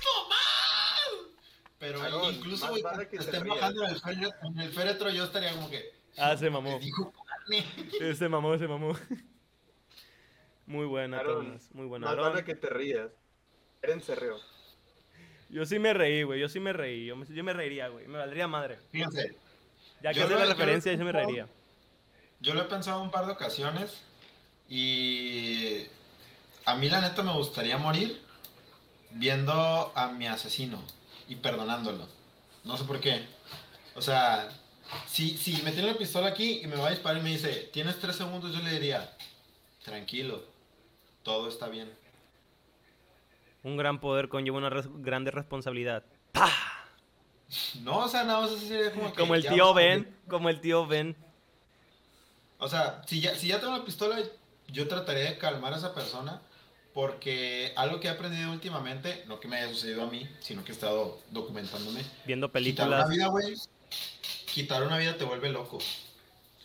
¡Tomás! 0.03 1.35
Pero 1.79 2.31
incluso, 2.31 2.69
güey, 2.69 2.81
cuando 2.83 3.03
estén 3.03 3.47
bajando 3.47 3.85
en 3.85 3.91
el, 3.91 4.01
féretro, 4.01 4.39
en 4.49 4.59
el 4.61 4.73
féretro, 4.73 5.11
yo 5.11 5.25
estaría 5.25 5.53
como 5.53 5.69
que. 5.69 5.93
Ah, 6.17 6.37
se 6.37 6.49
mamó. 6.49 6.79
"Me 6.79 6.79
dijo 6.85 7.13
carne". 7.13 8.15
Se 8.15 8.29
mamó, 8.29 8.57
se 8.57 8.67
mamó. 8.69 8.97
Muy 10.67 10.87
buena, 10.87 11.19
Aaron, 11.19 11.47
Tomás. 11.47 11.69
Muy 11.75 11.87
buena. 11.87 12.07
Más 12.07 12.17
vale 12.17 12.45
que 12.45 12.55
te 12.55 12.71
rías. 12.71 13.11
Eren 13.83 14.01
se 14.01 14.15
rió. 14.15 14.37
Yo 15.51 15.65
sí 15.67 15.79
me 15.79 15.93
reí, 15.95 16.23
güey. 16.25 16.41
Yo 16.41 16.49
sí 16.49 16.59
me 16.61 16.73
reí. 16.73 17.07
Yo 17.07 17.17
me, 17.17 17.27
yo 17.27 17.45
me 17.45 17.53
reiría, 17.53 17.89
güey. 17.89 18.07
Me 18.09 18.19
valdría 18.19 18.47
madre. 18.49 18.79
Fíjense, 18.91 19.37
Ya 20.03 20.13
que 20.13 20.21
Yo 20.21 20.29
lo- 20.29 20.39
la 20.39 20.47
referencia, 20.47 20.93
yo 20.93 21.05
me 21.05 21.13
reiría. 21.13 21.47
yo 22.41 22.55
lo 22.55 22.63
he 22.63 22.65
pensado 22.65 23.01
un 23.03 23.11
par 23.11 23.27
de 23.27 23.33
ocasiones 23.33 24.03
y 24.69 25.87
a 26.65 26.75
mí 26.77 26.89
la 26.91 27.01
neta 27.01 27.23
me 27.23 27.33
gustaría 27.33 27.79
morir 27.79 28.21
viendo 29.13 29.53
a 29.95 30.09
mi 30.13 30.27
asesino 30.27 30.83
y 31.29 31.37
perdonándolo. 31.37 32.07
No 32.65 32.77
sé 32.77 32.85
por 32.85 33.01
qué. 33.01 33.25
O 33.95 34.03
sea, 34.03 34.49
si, 35.07 35.37
si 35.39 35.63
me 35.63 35.73
tiene 35.73 35.93
la 35.93 35.99
pistola 35.99 36.29
aquí 36.29 36.61
y 36.63 36.67
me 36.67 36.77
va 36.77 36.89
a 36.89 36.91
disparar 36.91 37.21
y 37.21 37.25
me 37.25 37.31
dice, 37.31 37.71
tienes 37.73 37.99
tres 37.99 38.17
segundos, 38.17 38.53
yo 38.55 38.61
le 38.63 38.71
diría, 38.73 39.11
tranquilo, 39.85 40.43
todo 41.23 41.49
está 41.49 41.69
bien. 41.69 41.91
Un 43.65 43.77
gran 43.77 43.99
poder 44.01 44.29
conlleva 44.29 44.59
una 44.59 44.71
res- 44.71 44.89
grande 45.03 45.31
responsabilidad. 45.33 46.05
No, 47.83 47.99
o 47.99 48.09
sea, 48.09 48.25
nada 48.25 48.41
más 48.41 48.51
así 48.53 48.67
sería 48.69 48.93
como 48.93 49.13
que 49.13 49.21
Como 49.21 49.35
el 49.35 49.47
tío. 49.47 49.75
Ben. 49.75 50.17
Como 50.29 50.49
el 50.49 50.61
tío 50.61 50.87
Ben. 50.87 51.17
O 52.59 52.69
sea, 52.69 53.03
si 53.07 53.21
ya, 53.21 53.35
si 53.35 53.49
ya 53.49 53.61
tengo 53.61 53.77
la 53.77 53.85
pistola, 53.85 54.17
yo 54.69 54.89
trataría 54.89 55.25
de 55.25 55.39
calmar 55.39 55.75
a 55.75 55.77
esa 55.77 55.95
persona 55.95 56.41
porque 56.95 57.73
algo 57.77 57.99
que 58.01 58.07
he 58.09 58.11
aprendido 58.11 58.53
últimamente, 58.53 59.25
no 59.27 59.41
que 59.41 59.49
me 59.49 59.57
haya 59.57 59.69
sucedido 59.69 60.05
a 60.05 60.07
mí, 60.07 60.29
sino 60.41 60.63
que 60.65 60.71
he 60.73 60.75
estado 60.75 61.21
documentándome. 61.31 62.03
Viendo 62.25 62.51
Quitar 62.53 62.87
una 62.89 63.05
películas. 63.05 63.09
vida, 63.11 63.27
güey, 63.29 63.55
quitar 64.53 64.83
una 64.85 64.97
vida 64.99 65.17
te 65.17 65.25
vuelve 65.25 65.49
loco. 65.51 65.79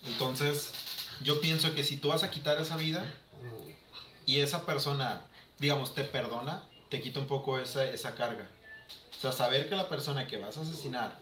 Entonces, 0.05 0.71
yo 1.23 1.41
pienso 1.41 1.73
que 1.73 1.83
si 1.83 1.97
tú 1.97 2.09
vas 2.09 2.23
a 2.23 2.29
quitar 2.29 2.59
esa 2.61 2.77
vida 2.77 3.03
y 4.25 4.39
esa 4.39 4.65
persona, 4.65 5.21
digamos, 5.57 5.95
te 5.95 6.03
perdona, 6.03 6.63
te 6.89 7.01
quita 7.01 7.19
un 7.19 7.27
poco 7.27 7.59
esa, 7.59 7.85
esa 7.85 8.15
carga. 8.15 8.49
O 9.11 9.21
sea, 9.21 9.31
saber 9.31 9.69
que 9.69 9.75
la 9.75 9.87
persona 9.87 10.27
que 10.27 10.37
vas 10.37 10.57
a 10.57 10.61
asesinar 10.61 11.19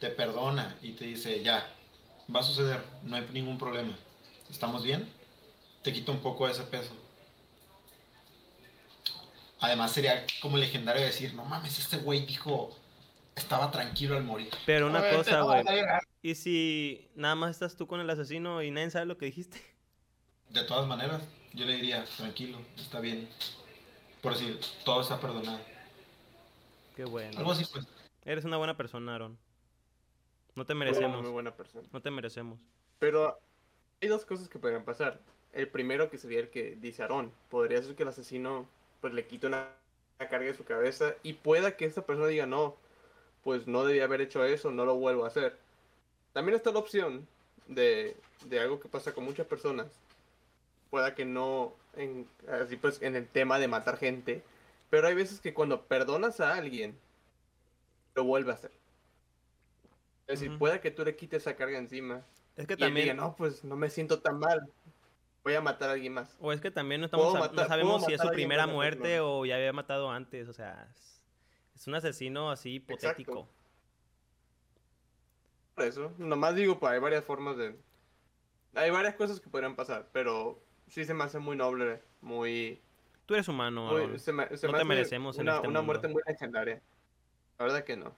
te 0.00 0.08
perdona 0.08 0.76
y 0.82 0.92
te 0.92 1.06
dice, 1.06 1.42
ya, 1.42 1.66
va 2.34 2.40
a 2.40 2.42
suceder, 2.42 2.82
no 3.02 3.16
hay 3.16 3.26
ningún 3.32 3.58
problema, 3.58 3.96
¿estamos 4.50 4.82
bien? 4.82 5.08
Te 5.82 5.92
quita 5.92 6.12
un 6.12 6.20
poco 6.20 6.46
de 6.46 6.52
ese 6.52 6.64
peso. 6.64 6.94
Además 9.60 9.92
sería 9.92 10.24
como 10.40 10.56
legendario 10.56 11.02
decir, 11.02 11.34
no 11.34 11.44
mames, 11.44 11.78
este 11.78 11.96
güey 11.98 12.26
dijo, 12.26 12.76
estaba 13.34 13.70
tranquilo 13.70 14.16
al 14.16 14.24
morir. 14.24 14.50
Pero 14.66 14.86
una 14.86 15.02
te 15.02 15.16
cosa, 15.16 15.40
güey. 15.42 15.64
¿Y 16.22 16.34
si 16.34 17.08
nada 17.14 17.34
más 17.34 17.52
estás 17.52 17.76
tú 17.76 17.86
con 17.86 18.00
el 18.00 18.10
asesino 18.10 18.62
y 18.62 18.70
nadie 18.70 18.90
sabe 18.90 19.06
lo 19.06 19.18
que 19.18 19.26
dijiste? 19.26 19.60
De 20.50 20.62
todas 20.64 20.86
maneras, 20.86 21.22
yo 21.54 21.64
le 21.64 21.74
diría, 21.76 22.04
tranquilo, 22.16 22.58
está 22.76 23.00
bien. 23.00 23.28
Por 24.28 24.38
decir, 24.38 24.60
todo 24.84 25.00
está 25.00 25.18
perdonado. 25.18 25.58
Qué 26.94 27.04
bueno. 27.04 27.38
Algo 27.38 27.52
así, 27.52 27.64
pues. 27.72 27.86
Eres 28.24 28.44
una 28.44 28.58
buena 28.58 28.76
persona, 28.76 29.14
Aaron. 29.14 29.38
No 30.54 30.66
te 30.66 30.74
Una 30.74 30.80
merecemos. 30.80 31.22
muy 31.22 31.30
buena 31.30 31.54
persona. 31.54 31.88
No 31.92 32.02
te 32.02 32.10
merecemos. 32.10 32.58
Pero 32.98 33.38
hay 34.02 34.08
dos 34.08 34.26
cosas 34.26 34.48
que 34.48 34.58
podrían 34.58 34.84
pasar. 34.84 35.20
El 35.52 35.68
primero 35.68 36.10
que 36.10 36.18
sería 36.18 36.40
el 36.40 36.50
que 36.50 36.76
dice 36.76 37.02
Aarón. 37.02 37.32
Podría 37.48 37.82
ser 37.82 37.94
que 37.94 38.02
el 38.02 38.10
asesino 38.10 38.68
pues 39.00 39.14
le 39.14 39.26
quite 39.26 39.46
una, 39.46 39.68
una 40.18 40.28
carga 40.28 40.46
de 40.46 40.54
su 40.54 40.64
cabeza 40.64 41.14
y 41.22 41.34
pueda 41.34 41.76
que 41.76 41.86
esta 41.86 42.04
persona 42.04 42.26
diga 42.26 42.44
no, 42.44 42.76
pues 43.44 43.66
no 43.66 43.84
debía 43.84 44.04
haber 44.04 44.20
hecho 44.20 44.44
eso, 44.44 44.70
no 44.70 44.84
lo 44.84 44.96
vuelvo 44.96 45.24
a 45.24 45.28
hacer. 45.28 45.56
También 46.34 46.56
está 46.56 46.70
la 46.72 46.80
opción 46.80 47.26
de, 47.66 48.16
de 48.44 48.60
algo 48.60 48.78
que 48.78 48.88
pasa 48.88 49.14
con 49.14 49.24
muchas 49.24 49.46
personas. 49.46 49.86
Pueda 50.90 51.14
que 51.14 51.24
no, 51.24 51.74
en, 51.98 52.26
así 52.62 52.76
pues, 52.76 53.02
en 53.02 53.16
el 53.16 53.28
tema 53.28 53.58
de 53.58 53.68
matar 53.68 53.96
gente. 53.98 54.42
Pero 54.90 55.06
hay 55.08 55.14
veces 55.14 55.40
que 55.40 55.52
cuando 55.52 55.84
perdonas 55.86 56.40
a 56.40 56.54
alguien, 56.54 56.98
lo 58.14 58.24
vuelve 58.24 58.52
a 58.52 58.54
hacer. 58.54 58.70
Es 60.26 60.40
decir, 60.40 60.58
pueda 60.58 60.80
que 60.80 60.90
tú 60.90 61.04
le 61.04 61.16
quites 61.16 61.42
esa 61.42 61.56
carga 61.56 61.78
encima 61.78 62.22
Es 62.56 62.66
que 62.66 62.74
y 62.78 62.82
él 62.82 62.94
diga, 62.94 63.06
también. 63.12 63.16
no, 63.16 63.34
pues 63.36 63.64
no 63.64 63.76
me 63.76 63.88
siento 63.90 64.20
tan 64.20 64.38
mal. 64.38 64.70
Voy 65.44 65.54
a 65.54 65.60
matar 65.62 65.90
a 65.90 65.92
alguien 65.92 66.12
más. 66.14 66.36
O 66.40 66.52
es 66.52 66.60
que 66.60 66.70
también 66.70 67.00
no, 67.00 67.06
estamos, 67.06 67.26
Puedo 67.26 67.36
sab- 67.44 67.48
no 67.48 67.52
matar- 67.54 67.68
sabemos 67.68 68.04
si 68.04 68.12
es 68.12 68.18
matar 68.18 68.26
su 68.26 68.32
a 68.32 68.34
primera 68.34 68.66
muerte 68.66 69.00
persona. 69.00 69.24
o 69.24 69.46
ya 69.46 69.56
había 69.56 69.72
matado 69.72 70.10
antes. 70.10 70.48
O 70.48 70.52
sea, 70.52 70.88
es, 70.94 71.22
es 71.76 71.86
un 71.86 71.94
asesino 71.94 72.50
así 72.50 72.74
hipotético. 72.74 73.48
Por 75.74 75.84
eso, 75.84 76.12
nomás 76.18 76.54
digo, 76.56 76.78
pues 76.78 76.92
hay 76.92 76.98
varias 76.98 77.24
formas 77.24 77.56
de... 77.56 77.76
Hay 78.74 78.90
varias 78.90 79.14
cosas 79.14 79.40
que 79.40 79.48
podrían 79.48 79.76
pasar, 79.76 80.08
pero 80.12 80.60
sí 80.88 81.04
se 81.04 81.14
me 81.14 81.24
hace 81.24 81.38
muy 81.38 81.56
noble, 81.56 82.02
muy... 82.20 82.80
Tú 83.26 83.34
eres 83.34 83.46
humano, 83.48 83.86
muy- 83.90 84.02
Aaron. 84.02 84.18
se 84.18 84.32
me, 84.32 84.56
se 84.56 84.66
No 84.66 84.72
me 84.72 84.78
te 84.78 84.84
merecemos 84.84 85.36
en 85.36 85.42
una, 85.42 85.56
este 85.56 85.68
una 85.68 85.80
mundo. 85.80 85.86
muerte 85.92 86.08
muy 86.08 86.22
legendaria. 86.26 86.80
La 87.58 87.64
verdad 87.66 87.84
que 87.84 87.96
no. 87.96 88.14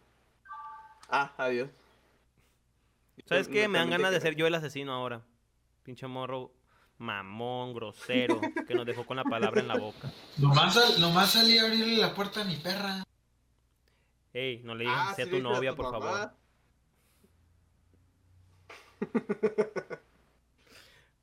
Ah, 1.09 1.33
adiós. 1.39 1.69
¿Sabes 3.27 3.49
qué? 3.49 3.65
no 3.65 3.71
Me 3.71 3.79
dan 3.79 3.91
ganas 3.91 4.13
de 4.13 4.21
ser 4.21 4.37
yo 4.37 4.47
el 4.47 4.55
asesino 4.55 4.93
ahora. 4.93 5.23
Pinche 5.83 6.07
morro 6.07 6.53
mamón, 6.99 7.75
grosero, 7.75 8.41
que 8.67 8.75
nos 8.75 8.85
dejó 8.87 9.05
con 9.07 9.17
la 9.17 9.25
palabra 9.25 9.61
en 9.61 9.69
la 9.69 9.79
boca. 9.79 10.13
Nomás, 10.39 10.75
sal- 10.75 11.01
nomás 11.01 11.31
salí 11.33 11.59
a 11.59 11.63
abrirle 11.65 11.97
la 11.97 12.15
puerta 12.15 12.43
a 12.43 12.45
mi 12.45 12.57
perra. 12.57 13.03
Ey, 14.33 14.63
no 14.63 14.75
le 14.77 14.85
digas 14.85 14.99
Ah, 14.99 15.11
así 15.11 15.23
a 15.23 15.25
sí, 15.25 15.31
tu 15.33 15.41
novia, 15.41 15.71
tu 15.71 15.77
por 15.79 15.93
mamá. 15.93 16.07
favor. 16.13 16.33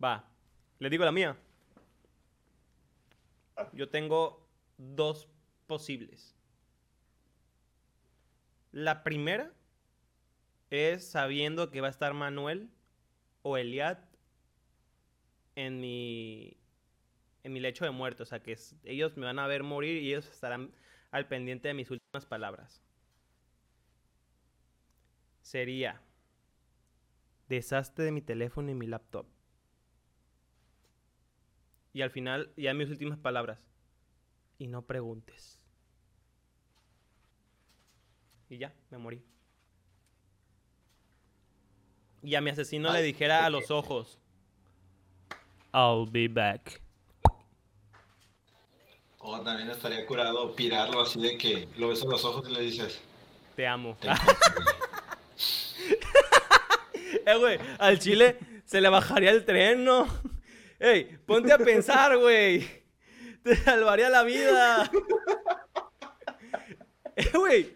Va, 0.03 0.25
le 0.79 0.89
digo 0.89 1.05
la 1.05 1.11
mía. 1.11 1.37
Ah. 3.55 3.69
Yo 3.73 3.89
tengo 3.89 4.47
dos 4.77 5.27
posibles. 5.67 6.35
La 8.71 9.03
primera 9.03 9.51
es 10.69 11.05
sabiendo 11.09 11.71
que 11.71 11.81
va 11.81 11.87
a 11.87 11.91
estar 11.91 12.13
Manuel 12.13 12.69
o 13.43 13.57
Eliad 13.57 13.99
en 15.55 15.79
mi 15.79 16.57
en 17.43 17.53
mi 17.53 17.59
lecho 17.61 17.85
de 17.85 17.91
muerte, 17.91 18.23
o 18.23 18.25
sea 18.25 18.43
que 18.43 18.53
es- 18.53 18.75
ellos 18.83 19.17
me 19.17 19.25
van 19.25 19.39
a 19.39 19.47
ver 19.47 19.63
morir 19.63 20.01
y 20.03 20.09
ellos 20.09 20.27
estarán 20.27 20.73
al 21.11 21.27
pendiente 21.29 21.69
de 21.69 21.73
mis 21.75 21.91
últimas 21.91 22.25
palabras. 22.25 22.81
Sería 25.41 25.99
deshazte 27.49 28.03
de 28.03 28.11
mi 28.11 28.21
teléfono 28.21 28.69
y 28.71 28.75
mi 28.75 28.85
laptop. 28.87 29.25
Y 31.97 32.03
al 32.03 32.11
final, 32.11 32.51
ya 32.55 32.75
mis 32.75 32.91
últimas 32.91 33.17
palabras. 33.17 33.57
Y 34.59 34.67
no 34.67 34.83
preguntes. 34.83 35.57
Y 38.51 38.59
ya, 38.59 38.71
me 38.91 38.99
morí. 38.99 39.23
Y 42.21 42.35
a 42.35 42.41
mi 42.41 42.51
asesino 42.51 42.93
le 42.93 43.01
dijera 43.01 43.47
a 43.47 43.49
los 43.49 43.71
ojos. 43.71 44.19
I'll 45.73 46.07
be 46.07 46.27
back. 46.27 46.79
O 49.17 49.41
también 49.41 49.71
estaría 49.71 50.05
curado 50.05 50.55
pirarlo 50.55 51.01
así 51.01 51.19
de 51.19 51.35
que 51.35 51.67
lo 51.77 51.87
ves 51.87 52.03
a 52.03 52.05
los 52.05 52.23
ojos 52.23 52.47
y 52.47 52.53
le 52.53 52.61
dices, 52.61 53.01
Te 53.55 53.65
amo. 53.65 53.97
"Te 53.99 54.07
amo". 54.11 54.21
Eh, 57.25 57.37
güey, 57.39 57.57
al 57.79 57.97
chile 57.99 58.37
se 58.65 58.79
le 58.81 58.87
bajaría 58.87 59.31
el 59.31 59.43
tren, 59.45 59.83
¿no? 59.83 60.07
Ey, 60.79 61.17
ponte 61.25 61.51
a 61.51 61.57
pensar, 61.57 62.17
güey. 62.17 62.67
Te 63.43 63.55
salvaría 63.55 64.09
la 64.09 64.23
vida. 64.23 64.89
Eh, 67.19 67.31
güey. 67.33 67.75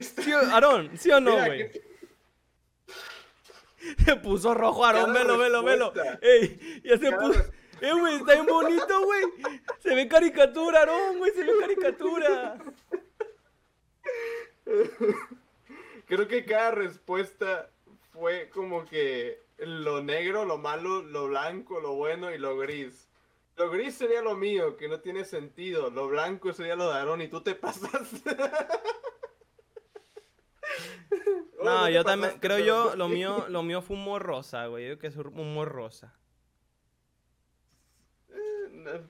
¿Sí 0.00 0.32
Aarón, 0.32 0.90
¿sí 0.96 1.10
o 1.10 1.20
no, 1.20 1.34
güey? 1.44 1.70
que- 1.72 1.82
Se 4.04 4.16
puso 4.16 4.54
rojo, 4.54 4.84
Aarón, 4.84 5.12
velo, 5.12 5.38
velo, 5.38 5.62
velo. 5.62 5.92
Ey, 6.20 6.82
ya 6.84 6.98
se 6.98 7.10
Cada 7.10 7.22
puso. 7.22 7.40
Eh, 7.80 7.92
güey, 7.92 8.16
está 8.16 8.32
bien 8.34 8.46
bonito, 8.46 9.04
güey. 9.04 9.22
Se 9.80 9.94
ve 9.94 10.08
caricatura, 10.08 10.80
Aarón, 10.80 11.18
güey, 11.18 11.32
se 11.32 11.44
ve 11.44 11.52
caricatura. 11.60 12.58
Creo 16.06 16.26
que 16.28 16.44
cada 16.44 16.72
respuesta 16.72 17.70
fue 18.18 18.50
como 18.50 18.84
que 18.84 19.42
lo 19.58 20.02
negro, 20.02 20.44
lo 20.44 20.58
malo, 20.58 21.02
lo 21.02 21.28
blanco, 21.28 21.80
lo 21.80 21.94
bueno 21.94 22.32
y 22.32 22.38
lo 22.38 22.56
gris. 22.56 23.08
Lo 23.56 23.70
gris 23.70 23.94
sería 23.94 24.22
lo 24.22 24.36
mío, 24.36 24.76
que 24.76 24.88
no 24.88 25.00
tiene 25.00 25.24
sentido. 25.24 25.90
Lo 25.90 26.08
blanco 26.08 26.52
sería 26.52 26.76
lo 26.76 26.90
de 26.90 26.98
Aarón 26.98 27.22
y 27.22 27.28
tú 27.28 27.40
te 27.40 27.54
pasas. 27.56 28.08
No, 31.62 31.88
yo 31.90 32.04
también, 32.04 32.38
creo 32.40 32.58
yo, 32.60 32.94
lo 32.96 33.08
mío, 33.08 33.46
lo 33.48 33.62
mío 33.62 33.82
fue 33.82 33.96
humor 33.96 34.22
rosa, 34.22 34.66
güey. 34.66 34.88
Yo 34.88 34.98
creo 34.98 35.00
que 35.00 35.06
es 35.08 35.16
humor 35.16 35.68
rosa. 35.68 36.14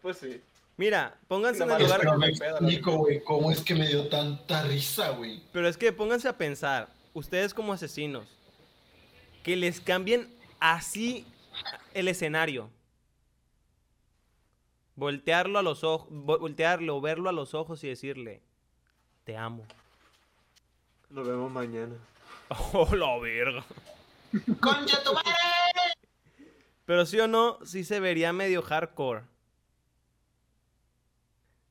Pues 0.01 0.19
sí. 0.19 0.41
Mira, 0.77 1.19
pónganse 1.29 1.65
en 1.65 1.71
el 1.73 1.83
lugar. 1.83 2.01
Pero 2.01 2.17
me 2.17 2.29
explico, 2.29 2.97
güey, 2.97 3.23
cómo 3.23 3.51
es 3.51 3.63
que 3.63 3.75
me 3.75 3.87
dio 3.87 4.09
tanta 4.09 4.63
risa, 4.63 5.11
güey. 5.11 5.43
Pero 5.53 5.69
es 5.69 5.77
que 5.77 5.93
pónganse 5.93 6.29
a 6.29 6.39
pensar, 6.39 6.89
ustedes 7.13 7.53
como 7.53 7.73
asesinos, 7.73 8.38
que 9.43 9.57
les 9.57 9.80
cambien 9.80 10.28
así 10.61 11.26
el 11.95 12.09
escenario. 12.09 12.70
Voltearlo 14.97 15.59
a 15.59 15.62
los 15.62 15.84
ojos, 15.84 16.09
voltearlo, 16.11 17.01
verlo 17.01 17.28
a 17.28 17.32
los 17.32 17.55
ojos 17.55 17.82
y 17.84 17.89
decirle, 17.89 18.43
te 19.24 19.36
amo. 19.36 19.66
Nos 21.11 21.26
vemos 21.26 21.51
mañana. 21.51 21.95
Oh, 22.72 22.89
la 22.97 23.18
verga. 23.18 23.62
¡Concha 24.61 25.03
tu 25.05 25.12
madre! 25.12 25.32
Pero 26.86 27.05
sí 27.05 27.20
o 27.20 27.28
no, 27.28 27.59
sí 27.66 27.84
se 27.84 28.01
vería 28.01 28.32
medio 28.32 28.62
hardcore. 28.62 29.24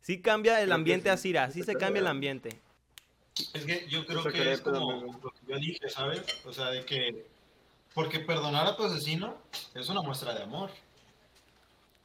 Sí 0.02 0.22
cambia 0.22 0.62
el 0.62 0.72
ambiente 0.72 1.10
sí. 1.10 1.14
a 1.14 1.18
Cira, 1.18 1.52
sí 1.52 1.64
se 1.64 1.74
cambia 1.74 2.02
el 2.02 2.08
ambiente. 2.08 2.62
Es 3.54 3.66
que 3.66 3.88
yo 3.88 4.06
creo 4.06 4.24
que 4.24 4.52
es 4.52 4.62
como 4.62 5.20
lo 5.24 5.32
que 5.32 5.40
yo 5.48 5.58
dije, 5.58 5.90
¿sabes? 5.90 6.22
O 6.46 6.54
sea, 6.54 6.70
de 6.70 6.86
que... 6.86 7.26
Porque 7.94 8.20
perdonar 8.20 8.68
a 8.68 8.76
tu 8.76 8.84
asesino 8.84 9.36
es 9.74 9.90
una 9.90 10.02
muestra 10.02 10.34
de 10.34 10.44
amor. 10.44 10.70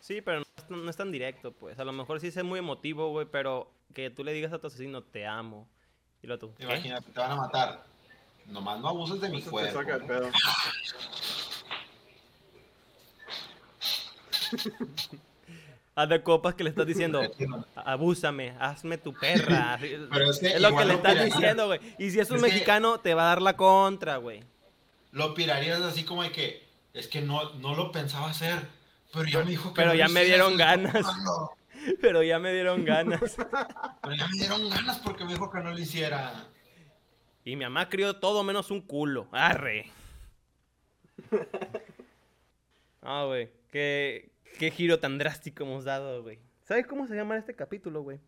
Sí, 0.00 0.20
pero 0.20 0.40
no, 0.40 0.44
es- 0.56 0.70
no 0.70 0.90
es 0.90 0.96
tan 0.96 1.12
directo, 1.12 1.52
pues. 1.52 1.78
A 1.78 1.84
lo 1.84 1.92
mejor 1.92 2.18
sí 2.20 2.28
es 2.28 2.42
muy 2.44 2.58
emotivo, 2.58 3.10
güey, 3.10 3.26
pero 3.30 3.70
que 3.94 4.10
tú 4.10 4.24
le 4.24 4.32
digas 4.32 4.52
a 4.52 4.58
tu 4.58 4.66
asesino, 4.68 5.02
te 5.02 5.26
amo. 5.26 5.68
Y 6.22 6.26
lo 6.26 6.38
tú, 6.38 6.54
¿qué? 6.56 6.64
Imagínate, 6.64 7.10
te 7.12 7.20
van 7.20 7.32
a 7.32 7.36
matar. 7.36 7.84
Nomás 8.46 8.80
no 8.80 8.88
abuses 8.88 9.20
de 9.20 9.28
mi 9.28 9.36
Eso 9.38 9.44
te 9.46 9.50
cuerpo. 9.50 9.78
saca 9.80 9.94
el 9.96 10.04
pedo. 10.06 10.30
Haz 15.94 16.08
de 16.08 16.22
copas 16.22 16.54
que 16.54 16.64
le 16.64 16.70
estás 16.70 16.86
diciendo, 16.86 17.20
abúsame, 17.76 18.54
hazme 18.58 18.96
tu 18.96 19.12
perra. 19.12 19.78
Pero 20.10 20.30
es 20.30 20.38
que 20.38 20.46
es 20.54 20.60
lo 20.60 20.74
que 20.76 20.84
le 20.86 20.94
estás 20.94 21.24
diciendo, 21.24 21.66
güey. 21.66 21.80
Y 21.98 22.10
si 22.10 22.18
es 22.18 22.30
un 22.30 22.36
Es 22.38 22.42
que- 22.44 22.48
mexicano, 22.48 22.98
te 22.98 23.12
va 23.14 23.24
a 23.24 23.26
dar 23.26 23.42
la 23.42 23.56
contra, 23.56 24.16
güey. 24.16 24.42
Lo 25.12 25.34
pirarías 25.34 25.80
así 25.82 26.04
como 26.04 26.22
de 26.24 26.32
que... 26.32 26.66
Es 26.92 27.06
que 27.08 27.22
no, 27.22 27.54
no 27.54 27.74
lo 27.74 27.90
pensaba 27.92 28.28
hacer. 28.28 28.66
Pero 29.12 29.24
ya 29.26 29.38
me 29.44 29.50
dijo 29.50 29.70
que 29.72 29.76
Pero 29.76 29.88
no 29.90 29.94
ya 29.94 30.08
me 30.08 30.24
dieron 30.24 30.56
ganas. 30.56 30.92
tratando". 30.92 31.52
Pero 32.00 32.22
ya 32.22 32.38
me 32.38 32.52
dieron 32.52 32.84
ganas. 32.84 33.36
Pero 34.02 34.14
ya 34.14 34.28
me 34.28 34.36
dieron 34.36 34.68
ganas 34.68 34.98
porque 34.98 35.24
me 35.24 35.32
dijo 35.32 35.50
que 35.50 35.58
no 35.60 35.70
lo 35.70 35.78
hiciera. 35.78 36.46
Y 37.44 37.56
mi 37.56 37.64
mamá 37.64 37.88
crió 37.88 38.16
todo 38.16 38.44
menos 38.44 38.70
un 38.70 38.80
culo. 38.82 39.28
Arre. 39.32 39.90
Ah, 43.04 43.24
güey. 43.26 43.50
Qué, 43.72 44.30
qué 44.60 44.70
giro 44.70 45.00
tan 45.00 45.18
drástico 45.18 45.64
hemos 45.64 45.82
dado, 45.84 46.22
güey. 46.22 46.38
¿Sabes 46.62 46.86
cómo 46.86 47.08
se 47.08 47.16
llama 47.16 47.36
este 47.36 47.56
capítulo, 47.56 48.02
güey? 48.02 48.20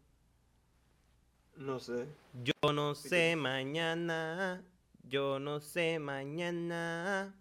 No 1.57 1.79
sé. 1.79 2.07
Yo 2.43 2.73
no 2.73 2.97
sé 2.97 3.37
mañana. 3.37 4.65
Yo 5.09 5.39
no 5.39 5.61
sé 5.61 5.99
mañana. 5.99 7.35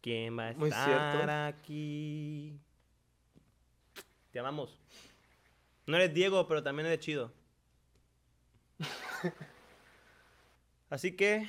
¿Quién 0.00 0.38
va 0.38 0.48
a 0.48 0.52
Muy 0.52 0.68
estar 0.68 0.84
cierto. 0.84 1.32
aquí? 1.32 2.60
Te 4.30 4.38
amamos. 4.38 4.78
No 5.86 5.96
eres 5.96 6.12
Diego, 6.12 6.46
pero 6.46 6.62
también 6.62 6.86
eres 6.86 7.00
chido. 7.00 7.32
Así 10.90 11.16
que 11.16 11.48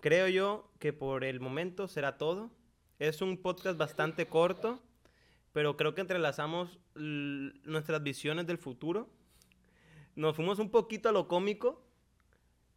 creo 0.00 0.28
yo 0.28 0.70
que 0.78 0.92
por 0.92 1.24
el 1.24 1.40
momento 1.40 1.88
será 1.88 2.16
todo. 2.16 2.50
Es 2.98 3.22
un 3.22 3.38
podcast 3.38 3.76
bastante 3.76 4.28
corto, 4.28 4.80
pero 5.52 5.76
creo 5.76 5.94
que 5.94 6.00
entrelazamos 6.02 6.78
nuestras 6.94 8.02
visiones 8.02 8.46
del 8.46 8.58
futuro. 8.58 9.08
Nos 10.14 10.36
fuimos 10.36 10.60
un 10.60 10.70
poquito 10.70 11.08
a 11.08 11.12
lo 11.12 11.26
cómico 11.26 11.85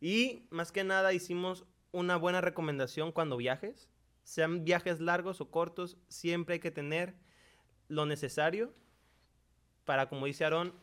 y 0.01 0.43
más 0.49 0.71
que 0.71 0.83
nada 0.83 1.13
hicimos 1.13 1.65
una 1.91 2.15
buena 2.17 2.41
recomendación 2.41 3.11
cuando 3.11 3.37
viajes. 3.37 3.89
Sean 4.23 4.63
viajes 4.63 4.99
largos 4.99 5.41
o 5.41 5.49
cortos, 5.49 5.97
siempre 6.07 6.53
hay 6.53 6.59
que 6.59 6.71
tener 6.71 7.15
lo 7.87 8.05
necesario 8.05 8.73
para, 9.85 10.07
como 10.07 10.27
dice 10.27 10.43
Aarón, 10.43 10.73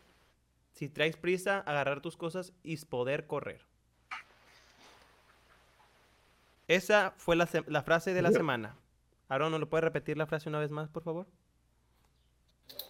si 0.72 0.88
traes 0.88 1.16
prisa, 1.16 1.60
agarrar 1.60 2.00
tus 2.00 2.16
cosas 2.16 2.52
y 2.64 2.76
poder 2.84 3.26
correr. 3.28 3.60
Esa 6.68 7.14
fue 7.16 7.36
la, 7.36 7.46
se- 7.46 7.64
la 7.70 7.82
frase 7.82 8.12
de 8.12 8.22
la 8.22 8.32
semana. 8.32 8.76
Aarón, 9.28 9.52
¿no 9.52 9.58
lo 9.58 9.68
puedes 9.68 9.84
repetir 9.84 10.16
la 10.16 10.26
frase 10.26 10.48
una 10.48 10.58
vez 10.58 10.70
más, 10.72 10.88
por 10.88 11.04
favor? 11.04 11.26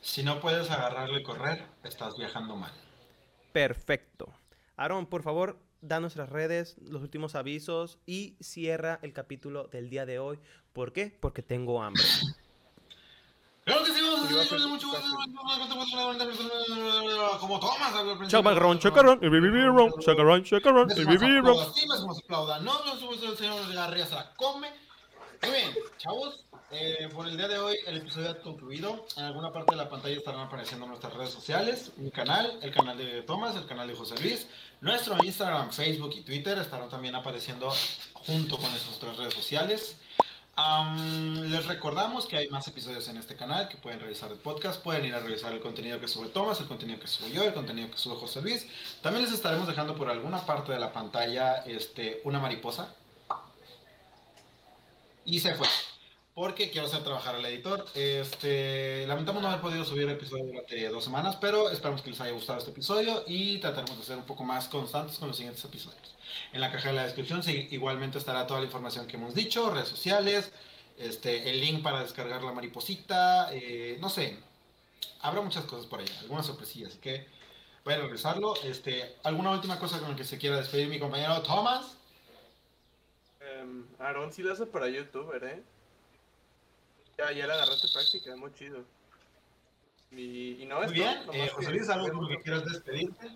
Si 0.01 0.23
no 0.23 0.41
puedes 0.41 0.71
agarrarlo 0.71 1.19
y 1.19 1.23
correr, 1.23 1.67
estás 1.85 2.17
viajando 2.17 2.57
mal. 2.57 2.73
Perfecto. 3.53 4.33
Aarón, 4.77 5.07
por 5.07 5.23
favor, 5.23 5.59
da 5.81 6.01
nuestras 6.01 6.29
redes, 6.29 6.77
los 6.81 7.03
últimos 7.03 7.35
avisos 7.35 7.99
y 8.07 8.37
cierra 8.41 8.99
el 9.03 9.13
capítulo 9.13 9.65
del 9.69 9.91
día 9.91 10.07
de 10.07 10.19
hoy. 10.19 10.39
¿Por 10.73 10.93
qué? 10.93 11.17
Porque 11.21 11.43
tengo 11.43 11.83
hambre. 11.83 12.03
Claro 13.65 13.85
que 13.85 13.93
sí, 13.93 14.01
vamos 14.01 14.25
a 14.25 14.29
Sí, 14.29 14.35
va 14.35 14.41
a 14.41 14.45
hacer 14.45 14.59
ser 14.61 14.69
mucho 14.69 14.93
fácil. 14.93 15.11
como 17.41 17.59
Tomás. 17.61 17.93
al 17.95 18.05
principio. 18.19 18.29
Chacarrón, 18.29 18.79
chacarrón, 18.79 19.19
y 19.23 19.29
bibirón, 19.29 19.93
chacarrón, 20.01 20.45
chacarrón, 20.45 20.91
y 20.91 20.95
Déjame 20.95 21.19
se 21.19 21.25
bibirón. 21.25 21.49
aplauda, 21.51 21.73
sí, 21.75 21.87
me 21.89 21.97
se 22.15 22.25
aplauda. 22.25 22.61
No, 22.61 22.85
no, 22.85 22.95
no, 22.95 23.13
el 23.13 23.37
señor 23.37 23.67
de 23.67 23.75
Garría 23.75 24.07
se 24.07 24.15
la 24.15 24.33
come. 24.37 24.71
Muy 25.43 25.51
bien, 25.51 25.71
chavos. 25.99 26.46
Eh, 26.71 27.09
por 27.15 27.29
el 27.29 27.37
día 27.37 27.47
de 27.49 27.59
hoy 27.59 27.77
el 27.87 27.99
episodio 27.99 28.31
ha 28.31 28.39
concluido. 28.41 29.07
En 29.17 29.25
alguna 29.25 29.53
parte 29.53 29.73
de 29.73 29.77
la 29.77 29.89
pantalla 29.89 30.17
estarán 30.17 30.41
apareciendo 30.41 30.87
nuestras 30.87 31.13
redes 31.15 31.31
sociales, 31.31 31.93
mi 31.97 32.11
canal, 32.11 32.59
el 32.63 32.75
canal 32.75 32.99
de 32.99 33.23
Tomás, 33.23 33.55
el 33.57 33.67
canal 33.67 33.87
de 33.87 33.95
José 33.95 34.15
Luis. 34.21 34.47
Nuestro 34.81 35.17
Instagram, 35.23 35.71
Facebook 35.71 36.13
y 36.17 36.23
Twitter 36.23 36.59
estarán 36.59 36.89
también 36.89 37.15
apareciendo 37.15 37.73
junto 38.15 38.59
con 38.59 38.73
esas 38.75 38.99
tres 38.99 39.17
redes 39.17 39.35
sociales. 39.35 39.97
Les 41.51 41.67
recordamos 41.67 42.27
que 42.27 42.39
hay 42.39 42.49
más 42.49 42.67
episodios 42.67 43.07
en 43.09 43.19
este 43.19 43.37
canal 43.37 43.69
que 43.69 43.77
pueden 43.77 44.01
revisar 44.01 44.33
el 44.33 44.39
podcast, 44.39 44.83
pueden 44.83 45.05
ir 45.05 45.15
a 45.15 45.21
revisar 45.21 45.53
el 45.53 45.61
contenido 45.61 46.01
que 46.01 46.09
sube 46.09 46.29
Tomás, 46.29 46.61
el 46.61 46.67
contenido 46.67 46.99
que 46.99 47.07
sube 47.07 47.31
yo, 47.31 47.45
el 47.45 47.53
contenido 47.53 47.91
que 47.91 47.99
sube 47.99 48.17
José 48.17 48.41
Luis. 48.41 48.67
También 49.03 49.25
les 49.25 49.35
estaremos 49.35 49.69
dejando 49.69 49.95
por 49.95 50.09
alguna 50.09 50.45
parte 50.45 50.73
de 50.73 50.79
la 50.79 50.93
pantalla 50.93 51.57
este, 51.67 52.23
una 52.25 52.41
mariposa. 52.41 52.95
Y 55.27 55.41
se 55.41 55.55
fue. 55.55 55.67
Porque 56.37 56.69
quiero 56.71 56.87
hacer 56.87 57.03
trabajar 57.03 57.35
al 57.35 57.47
editor. 57.47 57.87
Este, 57.95 59.07
lamentamos 59.07 59.41
no 59.41 59.49
haber 59.49 59.63
podido 59.63 59.87
subir 59.87 60.03
el 60.03 60.11
episodio 60.11 60.45
durante 60.45 60.87
dos 60.91 61.03
semanas, 61.03 61.35
pero 61.37 61.71
esperamos 61.71 62.03
que 62.03 62.11
les 62.11 62.21
haya 62.21 62.33
gustado 62.33 62.59
este 62.59 62.73
episodio 62.73 63.25
y 63.27 63.57
trataremos 63.57 63.97
de 63.97 64.05
ser 64.05 64.19
un 64.19 64.25
poco 64.25 64.45
más 64.45 64.69
constantes 64.69 65.17
con 65.17 65.29
los 65.29 65.39
siguientes 65.39 65.65
episodios. 65.65 66.15
En 66.53 66.61
la 66.61 66.71
caja 66.71 66.91
de 66.91 66.95
la 66.95 67.05
descripción 67.05 67.41
igualmente 67.71 68.19
estará 68.19 68.47
toda 68.47 68.61
la 68.61 68.67
información 68.67 69.07
que 69.07 69.17
hemos 69.17 69.35
dicho, 69.35 69.71
redes 69.71 69.89
sociales, 69.89 70.53
este, 70.99 71.49
el 71.49 71.59
link 71.59 71.83
para 71.83 72.03
descargar 72.03 72.43
la 72.43 72.53
mariposita, 72.53 73.49
eh, 73.55 73.97
no 73.99 74.11
sé, 74.11 74.39
habrá 75.23 75.41
muchas 75.41 75.65
cosas 75.65 75.87
por 75.87 76.01
allá, 76.01 76.21
algunas 76.21 76.45
sorpresillas, 76.45 76.91
así 76.91 76.99
que 76.99 77.27
voy 77.83 77.95
a 77.95 77.99
regresarlo. 78.01 78.57
Este, 78.63 79.17
¿Alguna 79.23 79.53
última 79.53 79.79
cosa 79.79 80.01
con 80.01 80.11
la 80.11 80.17
que 80.17 80.25
se 80.25 80.37
quiera 80.37 80.59
despedir 80.59 80.89
mi 80.89 80.99
compañero 80.99 81.41
Thomas? 81.41 81.97
Em, 83.41 83.87
Aarón 83.99 84.35
sí 84.35 84.43
lo 84.43 84.53
hace 84.53 84.67
para 84.67 84.91
youtuber, 84.91 85.43
¿eh? 85.43 85.76
Ya, 87.19 87.33
ya 87.33 87.47
le 87.47 87.53
agarraste 87.53 87.89
práctica, 87.93 88.37
muy 88.37 88.53
chido. 88.55 88.85
Y, 90.11 90.63
y 90.63 90.67
no 90.67 90.83
es 90.83 90.91
Muy 90.91 91.01
bien, 91.01 91.19
todo, 91.25 91.35
eh, 91.35 91.49
José 91.49 91.67
que- 91.69 91.73
Luis, 91.75 91.89
¿algo 91.89 92.29
que 92.29 92.39
quieras 92.41 92.65
despedirte? 92.65 93.29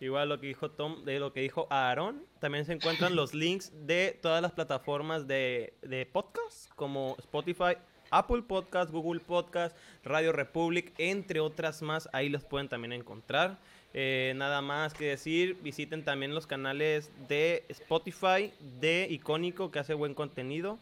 Igual 0.00 0.28
lo 0.28 0.40
que 0.40 0.48
dijo 0.48 0.70
Tom, 0.70 1.04
de 1.04 1.20
lo 1.20 1.32
que 1.32 1.40
dijo 1.40 1.68
Aaron, 1.70 2.24
también 2.40 2.64
se 2.64 2.72
encuentran 2.72 3.14
los 3.14 3.34
links 3.34 3.70
de 3.86 4.18
todas 4.20 4.42
las 4.42 4.50
plataformas 4.52 5.26
de, 5.28 5.74
de 5.82 6.06
podcast, 6.06 6.70
como 6.74 7.14
Spotify, 7.18 7.76
Apple 8.10 8.42
Podcast, 8.42 8.90
Google 8.90 9.20
Podcast, 9.20 9.76
Radio 10.02 10.32
Republic, 10.32 10.92
entre 10.98 11.38
otras 11.40 11.82
más, 11.82 12.08
ahí 12.12 12.28
los 12.28 12.44
pueden 12.44 12.68
también 12.68 12.92
encontrar. 12.92 13.58
Eh, 13.94 14.32
nada 14.36 14.60
más 14.60 14.92
que 14.94 15.04
decir, 15.04 15.54
visiten 15.62 16.04
también 16.04 16.34
los 16.34 16.46
canales 16.48 17.10
de 17.28 17.64
Spotify, 17.68 18.52
de 18.80 19.06
Icónico, 19.08 19.70
que 19.70 19.78
hace 19.78 19.94
buen 19.94 20.14
contenido. 20.14 20.78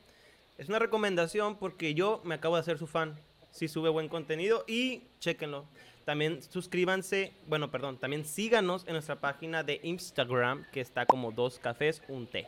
Es 0.60 0.68
una 0.68 0.78
recomendación 0.78 1.56
porque 1.56 1.94
yo 1.94 2.20
me 2.22 2.34
acabo 2.34 2.56
de 2.56 2.60
hacer 2.60 2.76
su 2.76 2.86
fan. 2.86 3.18
Sí 3.50 3.66
sube 3.66 3.88
buen 3.88 4.10
contenido 4.10 4.62
y 4.68 5.04
chéquenlo. 5.18 5.64
También 6.04 6.42
suscríbanse, 6.42 7.32
bueno, 7.46 7.70
perdón, 7.70 7.96
también 7.96 8.26
síganos 8.26 8.86
en 8.86 8.92
nuestra 8.92 9.18
página 9.22 9.62
de 9.62 9.80
Instagram 9.82 10.66
que 10.70 10.82
está 10.82 11.06
como 11.06 11.32
dos 11.32 11.58
cafés, 11.58 12.02
un 12.08 12.26
té. 12.26 12.46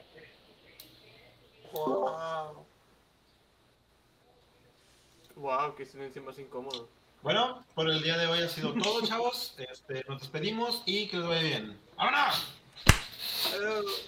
Wow. 1.73 2.67
Wow, 5.37 5.75
qué 5.75 5.87
silencio 5.87 6.23
más 6.23 6.39
incómodo. 6.39 6.91
Bueno, 7.23 7.65
por 7.75 7.89
el 7.89 8.03
día 8.03 8.19
de 8.19 8.27
hoy 8.27 8.41
ha 8.43 8.49
sido 8.51 8.75
todo, 8.75 9.07
chavos. 9.07 9.55
Este, 9.57 10.05
nos 10.07 10.21
despedimos 10.21 10.83
y 10.85 11.09
que 11.09 11.17
les 11.17 11.27
vaya 11.27 11.43
bien. 11.43 11.81
¡Vámonos! 11.97 12.59
Adiós. 13.57 14.05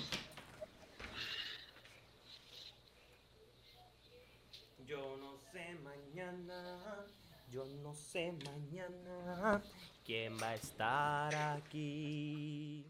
Yo 4.86 5.16
no 5.16 5.38
sé 5.50 5.76
mañana, 5.82 7.06
yo 7.54 7.64
no 7.84 7.94
sé 7.94 8.32
mañana 8.32 9.62
quién 10.04 10.36
va 10.42 10.48
a 10.48 10.54
estar 10.54 11.34
aquí. 11.56 12.84